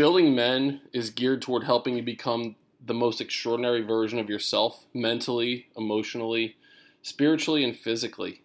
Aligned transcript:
Building 0.00 0.34
Men 0.34 0.80
is 0.94 1.10
geared 1.10 1.42
toward 1.42 1.64
helping 1.64 1.94
you 1.94 2.02
become 2.02 2.56
the 2.82 2.94
most 2.94 3.20
extraordinary 3.20 3.82
version 3.82 4.18
of 4.18 4.30
yourself 4.30 4.86
mentally, 4.94 5.66
emotionally, 5.76 6.56
spiritually, 7.02 7.62
and 7.62 7.76
physically. 7.76 8.40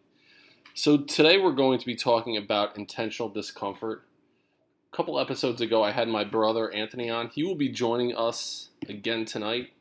So, 0.74 0.98
today 0.98 1.38
we're 1.38 1.54
going 1.54 1.80
to 1.80 1.86
be 1.86 1.96
talking 1.96 2.36
about 2.36 2.78
intentional 2.78 3.30
discomfort. 3.30 4.04
A 4.92 4.98
couple 4.98 5.18
episodes 5.18 5.62
ago, 5.62 5.82
I 5.82 5.92
had 5.92 6.10
my 6.10 6.26
brother 6.26 6.74
Anthony 6.74 7.10
on. 7.10 7.30
He 7.30 7.46
will 7.46 7.56
be 7.56 7.70
joining 7.70 8.14
us 8.18 8.68
again 8.90 9.24
tonight. 9.24 9.72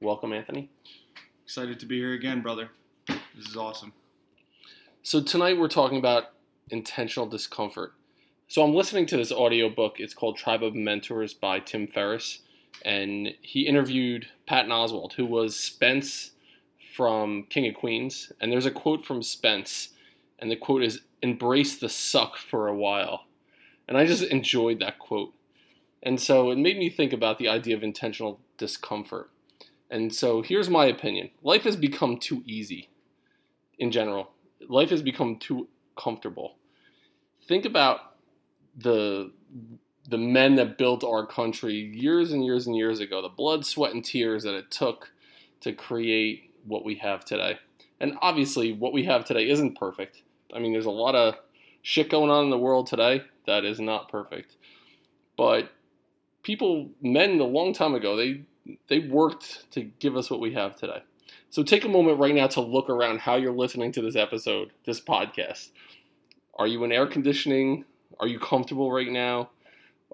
Welcome, 0.00 0.32
Anthony. 0.32 0.70
Excited 1.44 1.80
to 1.80 1.86
be 1.86 1.98
here 1.98 2.12
again, 2.12 2.42
brother. 2.42 2.70
This 3.08 3.48
is 3.48 3.56
awesome. 3.56 3.92
So, 5.02 5.20
tonight 5.20 5.58
we're 5.58 5.66
talking 5.66 5.98
about 5.98 6.26
intentional 6.70 7.26
discomfort. 7.26 7.94
So 8.50 8.62
I'm 8.62 8.74
listening 8.74 9.04
to 9.08 9.18
this 9.18 9.30
audiobook. 9.30 10.00
It's 10.00 10.14
called 10.14 10.38
Tribe 10.38 10.62
of 10.62 10.74
Mentors 10.74 11.34
by 11.34 11.60
Tim 11.60 11.86
Ferriss. 11.86 12.38
And 12.82 13.34
he 13.42 13.66
interviewed 13.66 14.28
Patton 14.46 14.70
Oswalt, 14.70 15.12
who 15.12 15.26
was 15.26 15.54
Spence 15.54 16.30
from 16.96 17.44
King 17.50 17.68
of 17.68 17.74
Queens. 17.74 18.32
And 18.40 18.50
there's 18.50 18.64
a 18.64 18.70
quote 18.70 19.04
from 19.04 19.22
Spence, 19.22 19.90
and 20.38 20.50
the 20.50 20.56
quote 20.56 20.82
is 20.82 21.02
Embrace 21.20 21.76
the 21.76 21.90
suck 21.90 22.38
for 22.38 22.68
a 22.68 22.74
while. 22.74 23.26
And 23.86 23.98
I 23.98 24.06
just 24.06 24.22
enjoyed 24.22 24.80
that 24.80 24.98
quote. 24.98 25.34
And 26.02 26.18
so 26.18 26.50
it 26.50 26.56
made 26.56 26.78
me 26.78 26.88
think 26.88 27.12
about 27.12 27.38
the 27.38 27.48
idea 27.48 27.76
of 27.76 27.82
intentional 27.82 28.40
discomfort. 28.56 29.28
And 29.90 30.14
so 30.14 30.40
here's 30.40 30.70
my 30.70 30.86
opinion 30.86 31.30
life 31.42 31.64
has 31.64 31.76
become 31.76 32.16
too 32.16 32.42
easy 32.46 32.88
in 33.78 33.90
general, 33.90 34.30
life 34.66 34.88
has 34.88 35.02
become 35.02 35.36
too 35.36 35.68
comfortable. 35.96 36.54
Think 37.46 37.66
about 37.66 38.07
the 38.78 39.30
the 40.08 40.18
men 40.18 40.54
that 40.54 40.78
built 40.78 41.04
our 41.04 41.26
country 41.26 41.74
years 41.74 42.32
and 42.32 42.42
years 42.42 42.66
and 42.66 42.74
years 42.74 42.98
ago, 42.98 43.20
the 43.20 43.28
blood, 43.28 43.66
sweat, 43.66 43.92
and 43.92 44.02
tears 44.02 44.42
that 44.44 44.54
it 44.54 44.70
took 44.70 45.12
to 45.60 45.72
create 45.72 46.50
what 46.64 46.82
we 46.82 46.94
have 46.94 47.24
today. 47.24 47.58
And 48.00 48.16
obviously, 48.22 48.72
what 48.72 48.92
we 48.92 49.04
have 49.04 49.24
today 49.24 49.50
isn't 49.50 49.78
perfect. 49.78 50.22
I 50.54 50.60
mean, 50.60 50.72
there's 50.72 50.86
a 50.86 50.90
lot 50.90 51.14
of 51.14 51.34
shit 51.82 52.08
going 52.08 52.30
on 52.30 52.44
in 52.44 52.50
the 52.50 52.58
world 52.58 52.86
today 52.86 53.22
that 53.46 53.64
is 53.64 53.80
not 53.80 54.10
perfect. 54.10 54.56
But 55.36 55.70
people, 56.42 56.90
men, 57.02 57.38
a 57.40 57.44
long 57.44 57.74
time 57.74 57.94
ago, 57.94 58.16
they 58.16 58.42
they 58.88 58.98
worked 59.00 59.70
to 59.72 59.82
give 59.82 60.16
us 60.16 60.30
what 60.30 60.40
we 60.40 60.54
have 60.54 60.76
today. 60.76 61.02
So 61.50 61.62
take 61.62 61.84
a 61.84 61.88
moment 61.88 62.18
right 62.18 62.34
now 62.34 62.46
to 62.48 62.60
look 62.60 62.90
around 62.90 63.20
how 63.20 63.36
you're 63.36 63.52
listening 63.52 63.92
to 63.92 64.02
this 64.02 64.16
episode, 64.16 64.72
this 64.84 65.00
podcast. 65.00 65.70
Are 66.54 66.66
you 66.66 66.84
in 66.84 66.92
air 66.92 67.06
conditioning? 67.06 67.84
Are 68.20 68.26
you 68.26 68.38
comfortable 68.38 68.90
right 68.90 69.10
now? 69.10 69.50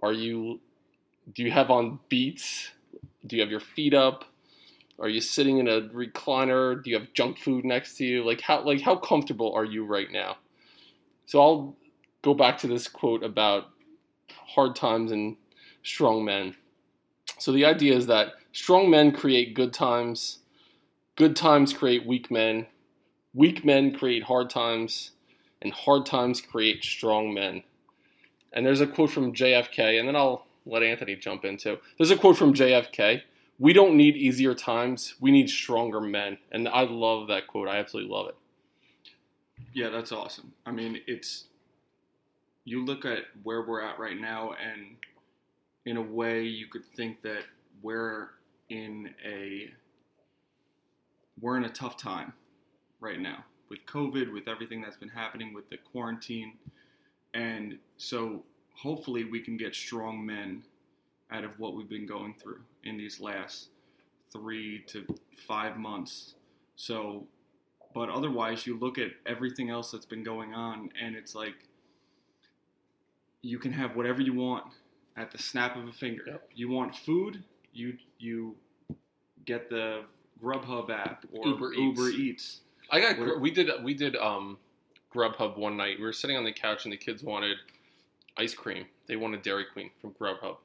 Are 0.03 0.13
you 0.13 0.61
do 1.33 1.43
you 1.43 1.51
have 1.51 1.71
on 1.71 2.01
beats? 2.09 2.71
Do 3.27 3.37
you 3.37 3.43
have 3.43 3.51
your 3.51 3.61
feet 3.61 3.95
up? 3.95 4.25
Are 4.99 5.09
you 5.09 5.21
sitting 5.21 5.59
in 5.59 5.69
a 5.69 5.81
recliner? 5.81 6.83
Do 6.83 6.91
you 6.91 6.99
have 6.99 7.13
junk 7.15 7.39
food 7.39 7.65
next 7.65 7.97
to 7.97 8.05
you? 8.05 8.25
Like 8.25 8.41
how 8.41 8.63
like 8.65 8.81
how 8.81 8.97
comfortable 8.97 9.53
are 9.55 9.65
you 9.65 9.85
right 9.85 10.11
now? 10.11 10.37
So 11.27 11.41
I'll 11.41 11.77
go 12.23 12.35
back 12.35 12.59
to 12.59 12.67
this 12.67 12.89
quote 12.89 13.23
about 13.23 13.71
hard 14.55 14.77
times 14.77 15.13
and 15.13 15.37
strong 15.83 16.25
men. 16.25 16.57
So 17.39 17.53
the 17.53 17.65
idea 17.65 17.95
is 17.95 18.07
that 18.07 18.35
strong 18.53 18.91
men 18.91 19.13
create 19.13 19.55
good 19.55 19.73
times, 19.73 20.39
good 21.17 21.35
times 21.35 21.73
create 21.73 22.07
weak 22.07 22.31
men, 22.31 22.67
weak 23.33 23.65
men 23.65 23.93
create 23.93 24.25
hard 24.25 24.51
times, 24.51 25.13
and 25.61 25.73
hard 25.73 26.07
times 26.07 26.41
create 26.41 26.85
strong 26.85 27.35
men. 27.35 27.63
And 28.55 28.65
there's 28.65 28.81
a 28.81 28.87
quote 28.87 29.11
from 29.11 29.33
JFK, 29.33 29.99
and 29.99 30.09
then 30.09 30.17
I'll 30.17 30.47
let 30.65 30.83
Anthony 30.83 31.17
jump 31.17 31.45
into. 31.45 31.79
There's 31.99 32.11
a 32.11 32.17
quote 32.17 32.39
from 32.39 32.55
JFK. 32.55 33.23
We 33.59 33.73
don't 33.73 33.97
need 33.97 34.17
easier 34.17 34.55
times. 34.55 35.15
We 35.21 35.31
need 35.31 35.51
stronger 35.51 36.01
men. 36.01 36.39
And 36.53 36.69
I 36.69 36.83
love 36.85 37.29
that 37.29 37.47
quote. 37.47 37.69
I 37.69 37.77
absolutely 37.77 38.13
love 38.13 38.29
it. 38.29 38.37
Yeah, 39.75 39.91
that's 39.91 40.13
awesome. 40.13 40.53
I 40.65 40.71
mean, 40.71 41.01
it's 41.07 41.45
you 42.65 42.85
look 42.85 43.05
at 43.05 43.25
where 43.43 43.63
we're 43.63 43.83
at 43.83 43.99
right 43.99 44.19
now, 44.19 44.53
and 44.53 44.97
in 45.85 45.97
a 45.97 46.03
way, 46.03 46.43
you 46.43 46.67
could 46.67 46.85
think 46.85 47.23
that 47.23 47.43
we're 47.83 48.31
in 48.71 49.15
a 49.25 49.71
we're 51.41 51.57
in 51.57 51.65
a 51.65 51.69
tough 51.69 51.97
time 51.97 52.33
right 53.01 53.21
now 53.21 53.45
with 53.69 53.85
COVID, 53.87 54.33
with 54.33 54.49
everything 54.49 54.81
that's 54.81 54.97
been 54.97 55.09
happening 55.09 55.53
with 55.53 55.69
the 55.69 55.77
quarantine. 55.77 56.53
And 57.35 57.79
so 58.05 58.43
hopefully 58.75 59.25
we 59.25 59.41
can 59.41 59.57
get 59.57 59.75
strong 59.75 60.25
men 60.25 60.63
out 61.31 61.43
of 61.43 61.59
what 61.59 61.75
we've 61.75 61.89
been 61.89 62.07
going 62.07 62.35
through 62.35 62.61
in 62.85 62.99
these 62.99 63.19
last 63.19 63.69
three 64.31 64.81
to 64.89 65.07
five 65.49 65.79
months. 65.79 66.35
So, 66.77 67.25
but 67.95 68.11
otherwise, 68.11 68.67
you 68.67 68.79
look 68.79 68.99
at 68.99 69.13
everything 69.25 69.71
else 69.71 69.91
that's 69.91 70.05
been 70.05 70.23
going 70.23 70.53
on, 70.53 70.91
and 71.01 71.17
it's 71.17 71.35
like 71.35 71.55
you 73.43 73.59
can 73.59 73.73
have 73.73 73.97
whatever 73.97 74.21
you 74.21 74.35
want 74.35 74.65
at 75.17 75.31
the 75.31 75.39
snap 75.39 75.77
of 75.77 75.89
a 75.89 75.93
finger. 75.93 76.25
Yep. 76.27 76.51
You 76.55 76.69
want 76.69 76.95
food, 76.95 77.43
you 77.73 77.97
you 78.19 78.55
get 79.47 79.71
the 79.71 80.03
Grubhub 80.43 80.91
app 80.91 81.25
or 81.33 81.47
Uber 81.47 81.73
Uber, 81.73 82.09
Eats. 82.11 82.19
Eats. 82.19 82.61
I 82.91 83.01
got 83.01 83.19
What- 83.19 83.41
we 83.41 83.51
did 83.51 83.71
we 83.83 83.95
did 83.95 84.15
um 84.17 84.59
Grubhub 85.15 85.57
one 85.57 85.77
night. 85.77 85.99
We 85.99 86.05
were 86.05 86.13
sitting 86.13 86.37
on 86.37 86.45
the 86.45 86.53
couch 86.53 86.85
and 86.85 86.93
the 86.93 86.97
kids 86.99 87.23
wanted 87.23 87.57
ice 88.37 88.55
cream. 88.55 88.87
They 89.07 89.17
wanted 89.17 89.43
Dairy 89.43 89.65
Queen 89.73 89.91
from 90.01 90.13
Grubhub. 90.13 90.57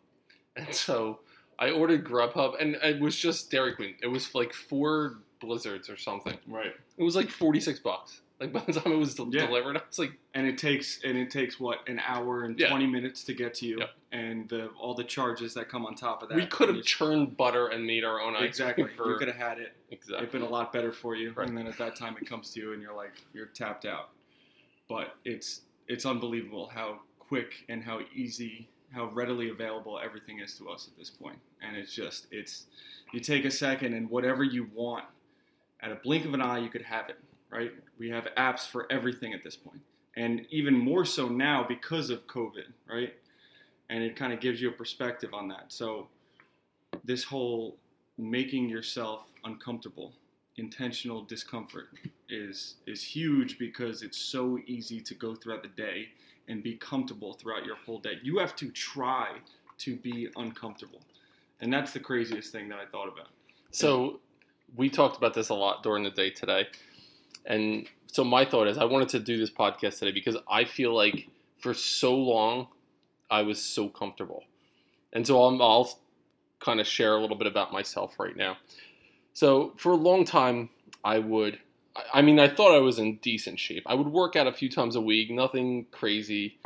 And 0.55 0.73
so 0.73 1.19
I 1.57 1.71
ordered 1.71 2.03
Grubhub 2.05 2.59
and 2.61 2.75
it 2.75 2.99
was 2.99 3.15
just 3.15 3.51
Dairy 3.51 3.73
Queen. 3.75 3.95
It 4.01 4.07
was 4.07 4.33
like 4.35 4.53
four 4.53 5.19
blizzards 5.39 5.89
or 5.89 5.97
something. 5.97 6.37
Right. 6.47 6.73
It 6.97 7.03
was 7.03 7.15
like 7.15 7.29
46 7.29 7.79
bucks. 7.79 8.21
Like 8.39 8.51
by 8.53 8.61
the 8.61 8.73
time 8.73 8.93
it 8.93 8.97
was 8.97 9.15
del- 9.15 9.29
Yeah. 9.33 9.45
delivered, 9.47 9.77
I 9.77 9.81
was 9.87 9.99
like, 9.99 10.13
and 10.33 10.47
it 10.47 10.57
takes 10.57 10.99
and 11.03 11.17
it 11.17 11.29
takes 11.29 11.59
what 11.59 11.87
an 11.87 11.99
hour 12.05 12.43
and 12.43 12.57
Yeah. 12.59 12.69
20 12.69 12.87
minutes 12.87 13.23
to 13.25 13.33
get 13.33 13.53
to 13.55 13.65
you 13.65 13.81
and 14.11 14.47
the, 14.49 14.67
all 14.79 14.95
the 14.95 15.03
charges 15.03 15.53
that 15.53 15.69
come 15.69 15.85
on 15.85 15.93
top 15.95 16.23
of 16.23 16.29
that 16.29 16.35
we 16.35 16.45
could 16.47 16.69
have 16.73 16.83
churned 16.83 17.37
butter 17.37 17.67
and 17.67 17.85
made 17.85 18.03
our 18.03 18.19
own 18.19 18.35
ice 18.35 18.45
exactly 18.45 18.85
cream 18.85 18.95
for 18.97 19.11
you 19.11 19.17
could 19.17 19.27
have 19.27 19.37
had 19.37 19.59
it 19.59 19.73
exactly. 19.91 20.17
it'd 20.17 20.31
been 20.31 20.41
a 20.41 20.49
lot 20.49 20.73
better 20.73 20.91
for 20.91 21.15
you 21.15 21.31
Right. 21.35 21.47
and 21.47 21.55
then 21.55 21.67
at 21.67 21.77
that 21.77 21.95
time 21.95 22.15
it 22.19 22.27
comes 22.27 22.49
to 22.53 22.59
you 22.59 22.73
and 22.73 22.81
you're 22.81 22.95
like 22.95 23.11
you're 23.33 23.45
tapped 23.45 23.85
out 23.85 24.09
but 24.87 25.15
it's 25.25 25.61
it's 25.87 26.05
unbelievable 26.07 26.71
how 26.73 27.01
quick 27.29 27.65
and 27.69 27.83
how 27.83 28.01
easy 28.13 28.67
how 28.91 29.05
readily 29.11 29.49
available 29.49 29.99
everything 30.03 30.39
is 30.39 30.55
to 30.57 30.67
us 30.67 30.89
at 30.91 30.97
this 30.97 31.11
point. 31.11 31.37
and 31.61 31.77
it's 31.77 31.93
just 31.93 32.27
it's 32.31 32.65
you 33.13 33.19
take 33.19 33.45
a 33.45 33.51
second 33.51 33.93
and 33.93 34.09
whatever 34.09 34.43
you 34.43 34.67
want 34.73 35.05
at 35.81 35.91
a 35.91 35.95
blink 35.95 36.25
of 36.25 36.33
an 36.33 36.41
eye 36.41 36.57
you 36.57 36.69
could 36.69 36.81
have 36.81 37.07
it 37.09 37.19
right? 37.51 37.71
We 37.97 38.09
have 38.09 38.27
apps 38.37 38.67
for 38.67 38.85
everything 38.91 39.33
at 39.33 39.43
this 39.43 39.55
point. 39.55 39.81
And 40.15 40.45
even 40.51 40.77
more 40.77 41.03
so 41.03 41.27
now 41.27 41.65
because 41.67 42.09
of 42.09 42.27
covid 42.27 42.67
right? 42.89 43.13
And 43.89 44.03
it 44.03 44.15
kind 44.15 44.33
of 44.33 44.39
gives 44.39 44.61
you 44.61 44.69
a 44.69 44.71
perspective 44.71 45.33
on 45.33 45.47
that. 45.49 45.65
So 45.69 46.07
this 47.03 47.23
whole 47.23 47.77
making 48.17 48.69
yourself 48.69 49.21
uncomfortable 49.43 50.13
intentional 50.57 51.21
discomfort 51.23 51.87
is 52.29 52.75
is 52.85 53.03
huge 53.03 53.57
because 53.57 54.03
it's 54.03 54.17
so 54.17 54.59
easy 54.67 54.99
to 54.99 55.13
go 55.15 55.35
throughout 55.35 55.63
the 55.63 55.69
day 55.69 56.09
and 56.49 56.61
be 56.61 56.75
comfortable 56.75 57.33
throughout 57.33 57.65
your 57.65 57.75
whole 57.85 57.99
day 57.99 58.13
you 58.23 58.37
have 58.37 58.55
to 58.55 58.69
try 58.71 59.27
to 59.77 59.95
be 59.95 60.27
uncomfortable 60.35 60.99
and 61.61 61.71
that's 61.71 61.93
the 61.93 61.99
craziest 61.99 62.51
thing 62.51 62.67
that 62.67 62.79
i 62.79 62.85
thought 62.85 63.07
about 63.07 63.29
So 63.71 64.19
we 64.75 64.89
talked 64.89 65.17
about 65.17 65.33
this 65.33 65.49
a 65.49 65.53
lot 65.53 65.83
during 65.83 66.03
the 66.03 66.11
day 66.11 66.29
today. 66.29 66.67
And 67.45 67.87
so 68.07 68.23
my 68.23 68.45
thought 68.45 68.67
is 68.67 68.77
I 68.77 68.85
wanted 68.85 69.09
to 69.09 69.19
do 69.19 69.37
this 69.37 69.49
podcast 69.51 69.99
today 69.99 70.11
because 70.11 70.37
I 70.49 70.63
feel 70.63 70.93
like 70.93 71.27
for 71.59 71.73
so 71.73 72.15
long 72.15 72.67
I 73.29 73.43
was 73.43 73.61
so 73.63 73.89
comfortable. 73.89 74.43
And 75.13 75.25
so 75.25 75.41
I'll, 75.41 75.61
I'll 75.61 75.99
kind 76.59 76.79
of 76.79 76.87
share 76.87 77.15
a 77.15 77.21
little 77.21 77.37
bit 77.37 77.47
about 77.47 77.71
myself 77.71 78.19
right 78.19 78.35
now. 78.35 78.57
So 79.33 79.73
for 79.77 79.91
a 79.91 79.95
long 79.95 80.25
time 80.25 80.69
I 81.03 81.19
would 81.19 81.59
I- 81.95 82.19
I 82.19 82.21
mean 82.21 82.39
I 82.39 82.47
thought 82.47 82.75
I 82.75 82.79
was 82.79 82.99
in 82.99 83.17
decent 83.17 83.59
shape. 83.59 83.83
I 83.85 83.93
would 83.93 84.07
work 84.07 84.35
out 84.35 84.47
a 84.47 84.53
few 84.53 84.69
times 84.69 84.95
a 84.95 85.01
week, 85.01 85.29
nothing 85.31 85.85
crazy. 85.91 86.57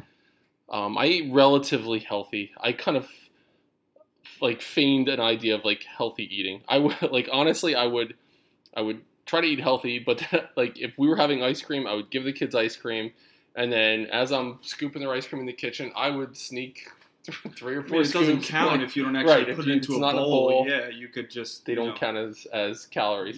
Um, 0.70 0.98
I 0.98 1.06
ate 1.06 1.32
relatively 1.32 2.00
healthy. 2.00 2.52
I 2.60 2.72
kind 2.74 2.98
of 2.98 3.08
like 4.42 4.62
feigned 4.62 5.10
an 5.10 5.20
idea 5.20 5.56
of 5.56 5.64
like 5.66 5.84
healthy 5.84 6.24
eating. 6.36 6.62
I 6.68 6.78
would 6.78 7.02
like 7.12 7.30
honestly, 7.32 7.76
I 7.76 7.86
would, 7.86 8.16
I 8.76 8.82
would 8.82 9.02
try 9.26 9.42
to 9.42 9.48
eat 9.48 9.60
healthy, 9.60 10.00
but 10.00 10.24
like 10.56 10.80
if 10.80 10.98
we 10.98 11.08
were 11.08 11.16
having 11.16 11.44
ice 11.44 11.62
cream, 11.62 11.88
I 11.88 11.94
would 11.94 12.10
give 12.10 12.24
the 12.24 12.34
kids 12.34 12.56
ice 12.56 12.76
cream, 12.76 13.12
and 13.56 13.72
then 13.72 14.08
as 14.08 14.32
I'm 14.32 14.60
scooping 14.62 15.02
their 15.02 15.14
ice 15.14 15.28
cream 15.28 15.42
in 15.42 15.46
the 15.46 15.54
kitchen, 15.54 15.92
I 15.96 16.10
would 16.10 16.36
sneak 16.36 16.88
three 17.56 17.76
or 17.76 17.82
I 17.82 17.84
four. 17.84 17.98
mean, 18.00 18.08
it 18.08 18.14
doesn't 18.14 18.44
count 18.44 18.72
like, 18.72 18.82
if 18.82 18.96
you 18.98 19.04
don't 19.04 19.16
actually 19.16 19.46
right, 19.46 19.56
put 19.56 19.68
it 19.68 19.72
into 19.72 19.92
it's 19.94 19.98
a 19.98 20.00
not 20.00 20.14
in 20.14 20.20
a 20.20 20.24
bowl. 20.24 20.50
bowl. 20.50 20.66
Yeah, 20.68 20.90
you 20.90 21.08
could 21.08 21.30
just 21.30 21.66
they 21.66 21.76
don't 21.76 21.90
know, 21.90 21.96
count 21.96 22.18
as 22.18 22.46
as 22.52 22.86
calories. 22.88 23.38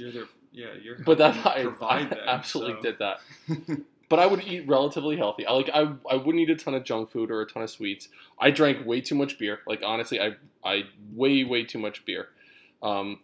Yeah, 0.55 0.67
you're 0.81 0.97
But 0.99 1.17
that 1.17 1.45
I, 1.45 1.63
provide 1.63 2.13
I 2.13 2.27
absolutely 2.27 2.75
so. 2.75 2.81
did 2.81 2.99
that. 2.99 3.19
but 4.09 4.19
I 4.19 4.25
would 4.25 4.43
eat 4.43 4.67
relatively 4.67 5.17
healthy. 5.17 5.45
I 5.45 5.51
like 5.51 5.69
I 5.73 5.93
I 6.09 6.15
wouldn't 6.15 6.39
eat 6.39 6.49
a 6.49 6.55
ton 6.55 6.73
of 6.73 6.83
junk 6.83 7.11
food 7.11 7.29
or 7.29 7.41
a 7.41 7.45
ton 7.45 7.63
of 7.63 7.69
sweets. 7.69 8.07
I 8.39 8.51
drank 8.51 8.85
way 8.85 9.01
too 9.01 9.15
much 9.15 9.37
beer. 9.37 9.59
Like 9.67 9.81
honestly, 9.83 10.19
I 10.21 10.35
I 10.63 10.83
way 11.13 11.43
way 11.43 11.63
too 11.65 11.79
much 11.79 12.05
beer. 12.05 12.29
Um, 12.81 13.19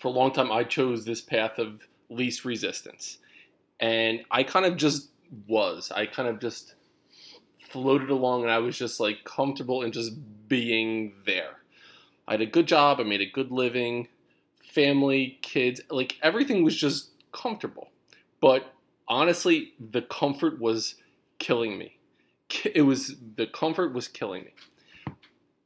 for 0.00 0.08
a 0.08 0.10
long 0.12 0.32
time, 0.32 0.52
I 0.52 0.64
chose 0.64 1.04
this 1.04 1.20
path 1.20 1.58
of 1.58 1.80
least 2.08 2.44
resistance, 2.44 3.18
and 3.80 4.20
I 4.30 4.42
kind 4.44 4.66
of 4.66 4.76
just 4.76 5.08
was. 5.48 5.90
I 5.90 6.06
kind 6.06 6.28
of 6.28 6.38
just 6.40 6.74
floated 7.70 8.10
along, 8.10 8.42
and 8.42 8.50
I 8.50 8.58
was 8.58 8.78
just 8.78 9.00
like 9.00 9.24
comfortable 9.24 9.82
in 9.82 9.92
just 9.92 10.12
being 10.48 11.14
there. 11.26 11.56
I 12.28 12.32
had 12.32 12.40
a 12.40 12.46
good 12.46 12.68
job. 12.68 13.00
I 13.00 13.04
made 13.04 13.20
a 13.20 13.26
good 13.26 13.50
living, 13.50 14.08
family, 14.74 15.38
kids, 15.42 15.80
like 15.90 16.18
everything 16.22 16.64
was 16.64 16.76
just 16.76 17.10
comfortable. 17.32 17.90
But 18.40 18.72
honestly, 19.08 19.72
the 19.78 20.02
comfort 20.02 20.60
was 20.60 20.96
killing 21.38 21.78
me. 21.78 21.98
It 22.74 22.82
was 22.82 23.16
the 23.36 23.46
comfort 23.46 23.94
was 23.94 24.08
killing 24.08 24.44
me. 24.44 24.54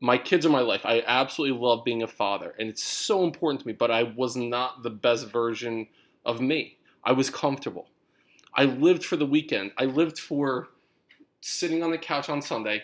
My 0.01 0.19
kids 0.19 0.47
are 0.47 0.51
my 0.51 0.61
life. 0.61 0.83
I 0.85 1.03
absolutely 1.07 1.59
love 1.59 1.85
being 1.85 2.03
a 2.03 2.07
father, 2.07 2.55
and 2.59 2.69
it's 2.69 2.85
so 2.85 3.25
important 3.25 3.63
to 3.63 3.67
me. 3.67 3.73
But 3.73 3.91
I 3.91 4.05
was 4.05 4.37
not 4.37 4.83
the 4.83 4.91
best 4.91 5.29
version 5.29 5.89
of 6.25 6.41
me. 6.41 6.79
I 7.03 7.13
was 7.13 7.31
comfortable. 7.31 7.89
I 8.55 8.65
lived 8.65 9.05
for 9.05 9.17
the 9.17 9.27
weekend. 9.27 9.73
I 9.77 9.85
lived 9.85 10.19
for 10.19 10.69
sitting 11.41 11.83
on 11.83 11.91
the 11.91 11.99
couch 11.99 12.29
on 12.29 12.43
Sunday. 12.43 12.83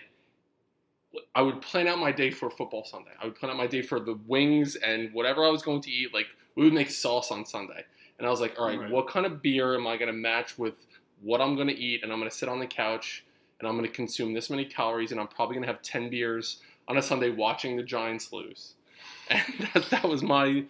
I 1.34 1.42
would 1.42 1.60
plan 1.60 1.88
out 1.88 1.98
my 1.98 2.12
day 2.12 2.30
for 2.30 2.50
football 2.50 2.84
Sunday. 2.84 3.10
I 3.20 3.26
would 3.26 3.34
plan 3.34 3.50
out 3.50 3.56
my 3.56 3.66
day 3.66 3.82
for 3.82 4.00
the 4.00 4.18
wings 4.26 4.76
and 4.76 5.12
whatever 5.12 5.44
I 5.44 5.50
was 5.50 5.62
going 5.62 5.80
to 5.82 5.90
eat. 5.90 6.12
Like 6.14 6.26
we 6.56 6.64
would 6.64 6.72
make 6.72 6.90
sauce 6.90 7.30
on 7.30 7.44
Sunday. 7.44 7.84
And 8.18 8.26
I 8.26 8.30
was 8.30 8.40
like, 8.40 8.54
all 8.58 8.66
right, 8.66 8.78
Right. 8.78 8.90
what 8.90 9.08
kind 9.08 9.26
of 9.26 9.42
beer 9.42 9.74
am 9.74 9.86
I 9.86 9.96
going 9.96 10.06
to 10.08 10.12
match 10.12 10.58
with 10.58 10.74
what 11.20 11.40
I'm 11.40 11.54
going 11.56 11.68
to 11.68 11.76
eat? 11.76 12.02
And 12.02 12.12
I'm 12.12 12.18
going 12.18 12.30
to 12.30 12.36
sit 12.36 12.48
on 12.48 12.60
the 12.60 12.66
couch 12.66 13.24
and 13.58 13.68
I'm 13.68 13.76
going 13.76 13.88
to 13.88 13.94
consume 13.94 14.32
this 14.32 14.48
many 14.50 14.64
calories 14.64 15.12
and 15.12 15.20
I'm 15.20 15.28
probably 15.28 15.54
going 15.54 15.66
to 15.66 15.72
have 15.72 15.82
10 15.82 16.08
beers 16.10 16.60
on 16.88 16.96
a 16.96 17.02
Sunday 17.02 17.30
watching 17.30 17.76
the 17.76 17.82
Giants 17.82 18.32
lose. 18.32 18.74
And 19.30 19.68
that, 19.72 19.84
that 19.90 20.04
was 20.04 20.22
my, 20.22 20.64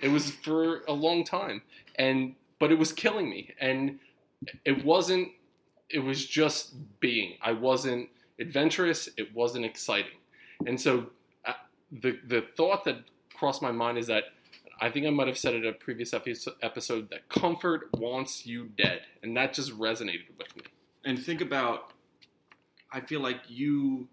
it 0.00 0.08
was 0.08 0.30
for 0.30 0.82
a 0.86 0.92
long 0.92 1.24
time. 1.24 1.62
And, 1.96 2.34
but 2.58 2.70
it 2.70 2.78
was 2.78 2.92
killing 2.92 3.28
me. 3.28 3.54
And 3.60 3.98
it 4.64 4.84
wasn't, 4.84 5.30
it 5.90 6.00
was 6.00 6.24
just 6.24 6.74
being. 7.00 7.34
I 7.42 7.52
wasn't 7.52 8.08
adventurous. 8.40 9.08
It 9.16 9.34
wasn't 9.34 9.64
exciting. 9.64 10.18
And 10.66 10.80
so 10.80 11.06
uh, 11.46 11.52
the, 11.92 12.18
the 12.26 12.42
thought 12.56 12.84
that 12.84 13.04
crossed 13.34 13.62
my 13.62 13.72
mind 13.72 13.98
is 13.98 14.06
that 14.08 14.24
I 14.80 14.90
think 14.90 15.06
I 15.06 15.10
might 15.10 15.26
have 15.26 15.38
said 15.38 15.54
it 15.54 15.64
in 15.64 15.70
a 15.70 15.72
previous 15.72 16.14
episode 16.14 17.10
that 17.10 17.28
comfort 17.28 17.88
wants 17.96 18.46
you 18.46 18.66
dead, 18.76 19.00
and 19.22 19.36
that 19.36 19.52
just 19.52 19.72
resonated 19.78 20.28
with 20.38 20.54
me. 20.56 20.62
and 21.04 21.18
think 21.22 21.40
about 21.40 21.92
i 22.92 23.00
feel 23.00 23.20
like 23.20 23.40
you 23.48 24.08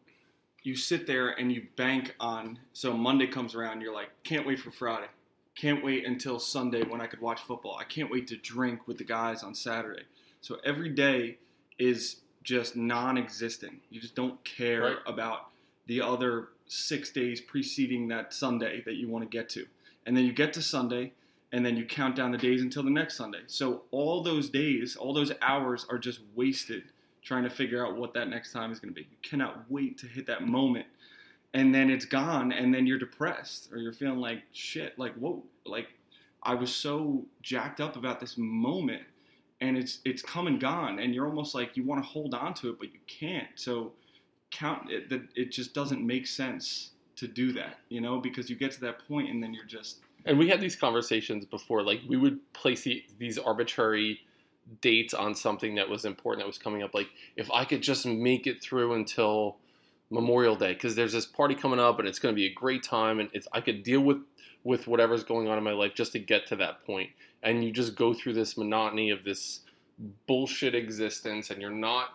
you 0.63 0.75
sit 0.75 1.07
there 1.07 1.29
and 1.29 1.51
you 1.51 1.67
bank 1.75 2.15
on 2.19 2.59
so 2.73 2.93
monday 2.93 3.27
comes 3.27 3.55
around 3.55 3.81
you're 3.81 3.93
like 3.93 4.09
can't 4.23 4.45
wait 4.45 4.59
for 4.59 4.71
friday 4.71 5.07
can't 5.55 5.83
wait 5.83 6.05
until 6.05 6.39
sunday 6.39 6.83
when 6.83 7.01
i 7.01 7.07
could 7.07 7.21
watch 7.21 7.41
football 7.41 7.77
i 7.79 7.83
can't 7.83 8.11
wait 8.11 8.27
to 8.27 8.35
drink 8.37 8.87
with 8.87 8.97
the 8.97 9.03
guys 9.03 9.43
on 9.43 9.53
saturday 9.55 10.03
so 10.41 10.57
every 10.63 10.89
day 10.89 11.37
is 11.79 12.17
just 12.45 12.75
non-existent 12.75 13.81
you 13.89 13.99
just 13.99 14.15
don't 14.15 14.41
care 14.45 14.81
Right. 14.81 14.97
about 15.05 15.49
the 15.87 15.99
other 16.01 16.49
six 16.67 17.11
days 17.11 17.41
preceding 17.41 18.07
that 18.07 18.33
sunday 18.33 18.81
that 18.85 18.95
you 18.95 19.09
want 19.09 19.29
to 19.29 19.37
get 19.37 19.49
to 19.49 19.65
and 20.05 20.15
then 20.15 20.23
you 20.25 20.31
get 20.33 20.53
to 20.53 20.61
sunday 20.61 21.11
and 21.51 21.65
then 21.65 21.75
you 21.77 21.85
count 21.85 22.15
down 22.15 22.31
the 22.31 22.37
days 22.37 22.61
until 22.61 22.83
the 22.83 22.89
next 22.89 23.17
sunday 23.17 23.41
so 23.47 23.83
all 23.91 24.23
those 24.23 24.49
days 24.49 24.95
all 24.95 25.13
those 25.13 25.31
hours 25.41 25.85
are 25.89 25.97
just 25.97 26.19
wasted 26.35 26.83
trying 27.23 27.43
to 27.43 27.49
figure 27.49 27.85
out 27.85 27.95
what 27.97 28.13
that 28.13 28.29
next 28.29 28.51
time 28.53 28.71
is 28.71 28.79
going 28.79 28.93
to 28.93 29.01
be. 29.01 29.01
You 29.09 29.17
cannot 29.27 29.65
wait 29.67 29.97
to 29.97 30.05
hit 30.05 30.27
that 30.27 30.45
moment, 30.45 30.85
and 31.55 31.73
then 31.73 31.89
it's 31.89 32.05
gone, 32.05 32.51
and 32.51 32.71
then 32.71 32.85
you're 32.85 32.99
depressed 32.99 33.69
or 33.71 33.79
you're 33.79 33.93
feeling 33.93 34.19
like 34.19 34.43
shit. 34.53 34.99
Like 34.99 35.15
whoa, 35.15 35.41
like 35.65 35.87
I 36.43 36.53
was 36.53 36.71
so 36.71 37.25
jacked 37.41 37.81
up 37.81 37.95
about 37.95 38.19
this 38.19 38.37
moment, 38.37 39.01
and 39.61 39.77
it's 39.77 39.99
it's 40.05 40.21
come 40.21 40.47
and 40.47 40.59
gone, 40.59 40.99
and 40.99 41.13
you're 41.15 41.27
almost 41.27 41.55
like 41.55 41.77
you 41.77 41.83
want 41.83 42.03
to 42.03 42.09
hold 42.09 42.33
on 42.33 42.53
to 42.55 42.69
it, 42.69 42.79
but 42.79 42.93
you 42.93 42.99
can't. 43.07 43.47
So 43.55 43.93
count 44.51 44.91
it. 44.91 45.09
That 45.09 45.21
it 45.35 45.51
just 45.51 45.73
doesn't 45.73 46.05
make 46.05 46.27
sense 46.27 46.91
to 47.17 47.27
do 47.27 47.53
that, 47.53 47.77
you 47.89 48.01
know, 48.01 48.19
because 48.19 48.49
you 48.49 48.57
get 48.57 48.71
to 48.73 48.81
that 48.81 49.07
point, 49.07 49.29
and 49.29 49.41
then 49.41 49.53
you're 49.53 49.65
just 49.65 49.99
And 50.25 50.39
we 50.39 50.49
had 50.49 50.59
these 50.59 50.75
conversations 50.75 51.45
before, 51.45 51.83
like 51.83 52.01
we 52.07 52.17
would 52.17 52.39
place 52.53 52.81
the, 52.81 53.03
these 53.19 53.37
arbitrary 53.37 54.21
dates 54.81 55.13
on 55.13 55.35
something 55.35 55.75
that 55.75 55.87
was 55.87 56.05
important 56.05 56.43
that 56.43 56.47
was 56.47 56.57
coming 56.57 56.81
up. 56.81 56.93
Like 56.93 57.09
if 57.35 57.49
I 57.51 57.63
could 57.65 57.83
just 57.83 58.05
make 58.05 58.47
it 58.47 58.61
through 58.61 58.93
until 58.95 59.57
Memorial 60.09 60.55
Day, 60.55 60.73
because 60.73 60.95
there's 60.95 61.13
this 61.13 61.25
party 61.27 61.53
coming 61.53 61.79
up 61.79 61.99
and 61.99 62.07
it's 62.07 62.19
going 62.19 62.33
to 62.33 62.35
be 62.35 62.47
a 62.47 62.53
great 62.53 62.83
time, 62.83 63.19
and 63.19 63.29
it's 63.33 63.47
I 63.53 63.61
could 63.61 63.83
deal 63.83 64.01
with 64.01 64.17
with 64.65 64.87
whatever's 64.87 65.23
going 65.23 65.47
on 65.47 65.57
in 65.57 65.63
my 65.63 65.71
life 65.71 65.93
just 65.93 66.11
to 66.11 66.19
get 66.19 66.45
to 66.47 66.57
that 66.57 66.85
point. 66.85 67.11
And 67.41 67.63
you 67.63 67.71
just 67.71 67.95
go 67.95 68.13
through 68.13 68.33
this 68.33 68.57
monotony 68.57 69.11
of 69.11 69.23
this 69.23 69.61
bullshit 70.27 70.75
existence, 70.75 71.51
and 71.51 71.61
you're 71.61 71.69
not 71.69 72.09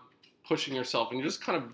pushing 0.47 0.75
yourself, 0.75 1.11
and 1.11 1.19
you're 1.20 1.29
just 1.29 1.41
kind 1.41 1.56
of 1.56 1.73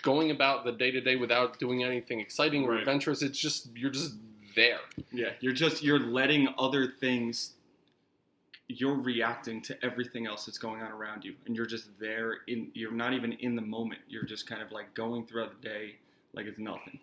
going 0.00 0.30
about 0.30 0.64
the 0.64 0.72
day 0.72 0.90
to 0.92 1.00
day 1.00 1.16
without 1.16 1.58
doing 1.58 1.82
anything 1.82 2.20
exciting 2.20 2.64
or 2.64 2.70
Right. 2.70 2.80
adventurous. 2.80 3.20
It's 3.20 3.38
just 3.38 3.68
you're 3.76 3.90
just 3.90 4.14
there. 4.54 4.78
Yeah, 5.12 5.32
you're 5.40 5.52
just 5.52 5.82
you're 5.82 5.98
letting 5.98 6.48
other 6.56 6.86
things 6.86 7.52
you're 8.68 8.94
reacting 8.94 9.60
to 9.60 9.84
everything 9.84 10.26
else 10.26 10.46
that's 10.46 10.56
going 10.56 10.80
on 10.80 10.90
around 10.92 11.24
you 11.24 11.34
and 11.46 11.54
you're 11.54 11.66
just 11.66 11.88
there 11.98 12.38
in 12.46 12.70
you're 12.74 12.92
not 12.92 13.12
even 13.12 13.32
in 13.34 13.54
the 13.56 13.60
moment. 13.62 14.00
You're 14.08 14.24
just 14.24 14.46
kind 14.46 14.62
of 14.62 14.70
like 14.72 14.94
going 14.94 15.26
throughout 15.26 15.60
the 15.60 15.68
day 15.68 15.96
like 16.32 16.46
it's 16.46 16.58
nothing. 16.58 16.98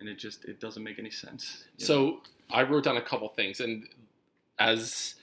And 0.00 0.08
it 0.08 0.18
just 0.18 0.44
it 0.44 0.60
doesn't 0.60 0.82
make 0.82 0.98
any 0.98 1.10
sense. 1.10 1.64
So, 1.78 2.04
know? 2.06 2.20
I 2.50 2.62
wrote 2.62 2.84
down 2.84 2.96
a 2.96 3.02
couple 3.02 3.28
things, 3.28 3.60
and 3.60 3.86
as 4.58 5.14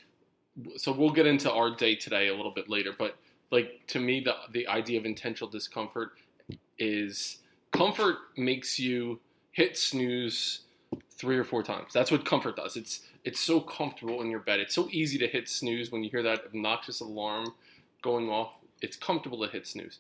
so 0.77 0.91
we'll 0.91 1.11
get 1.11 1.25
into 1.25 1.51
our 1.51 1.75
day 1.75 1.95
today 1.95 2.27
a 2.27 2.35
little 2.35 2.51
bit 2.51 2.69
later. 2.69 2.91
But 2.97 3.17
like 3.51 3.85
to 3.87 3.99
me, 3.99 4.21
the 4.21 4.35
the 4.51 4.67
idea 4.67 4.99
of 4.99 5.05
intentional 5.05 5.49
discomfort 5.49 6.11
is 6.77 7.39
comfort 7.71 8.17
makes 8.37 8.79
you 8.79 9.19
hit 9.51 9.77
snooze 9.77 10.61
three 11.11 11.37
or 11.37 11.43
four 11.43 11.63
times. 11.63 11.93
That's 11.93 12.11
what 12.11 12.25
comfort 12.25 12.55
does. 12.55 12.75
It's 12.75 13.01
it's 13.23 13.39
so 13.39 13.59
comfortable 13.59 14.21
in 14.21 14.29
your 14.29 14.39
bed. 14.39 14.59
It's 14.59 14.75
so 14.75 14.87
easy 14.91 15.17
to 15.17 15.27
hit 15.27 15.49
snooze 15.49 15.91
when 15.91 16.03
you 16.03 16.09
hear 16.09 16.23
that 16.23 16.45
obnoxious 16.45 16.99
alarm 16.99 17.53
going 18.01 18.29
off. 18.29 18.53
It's 18.81 18.97
comfortable 18.97 19.43
to 19.43 19.51
hit 19.51 19.65
snooze. 19.65 19.99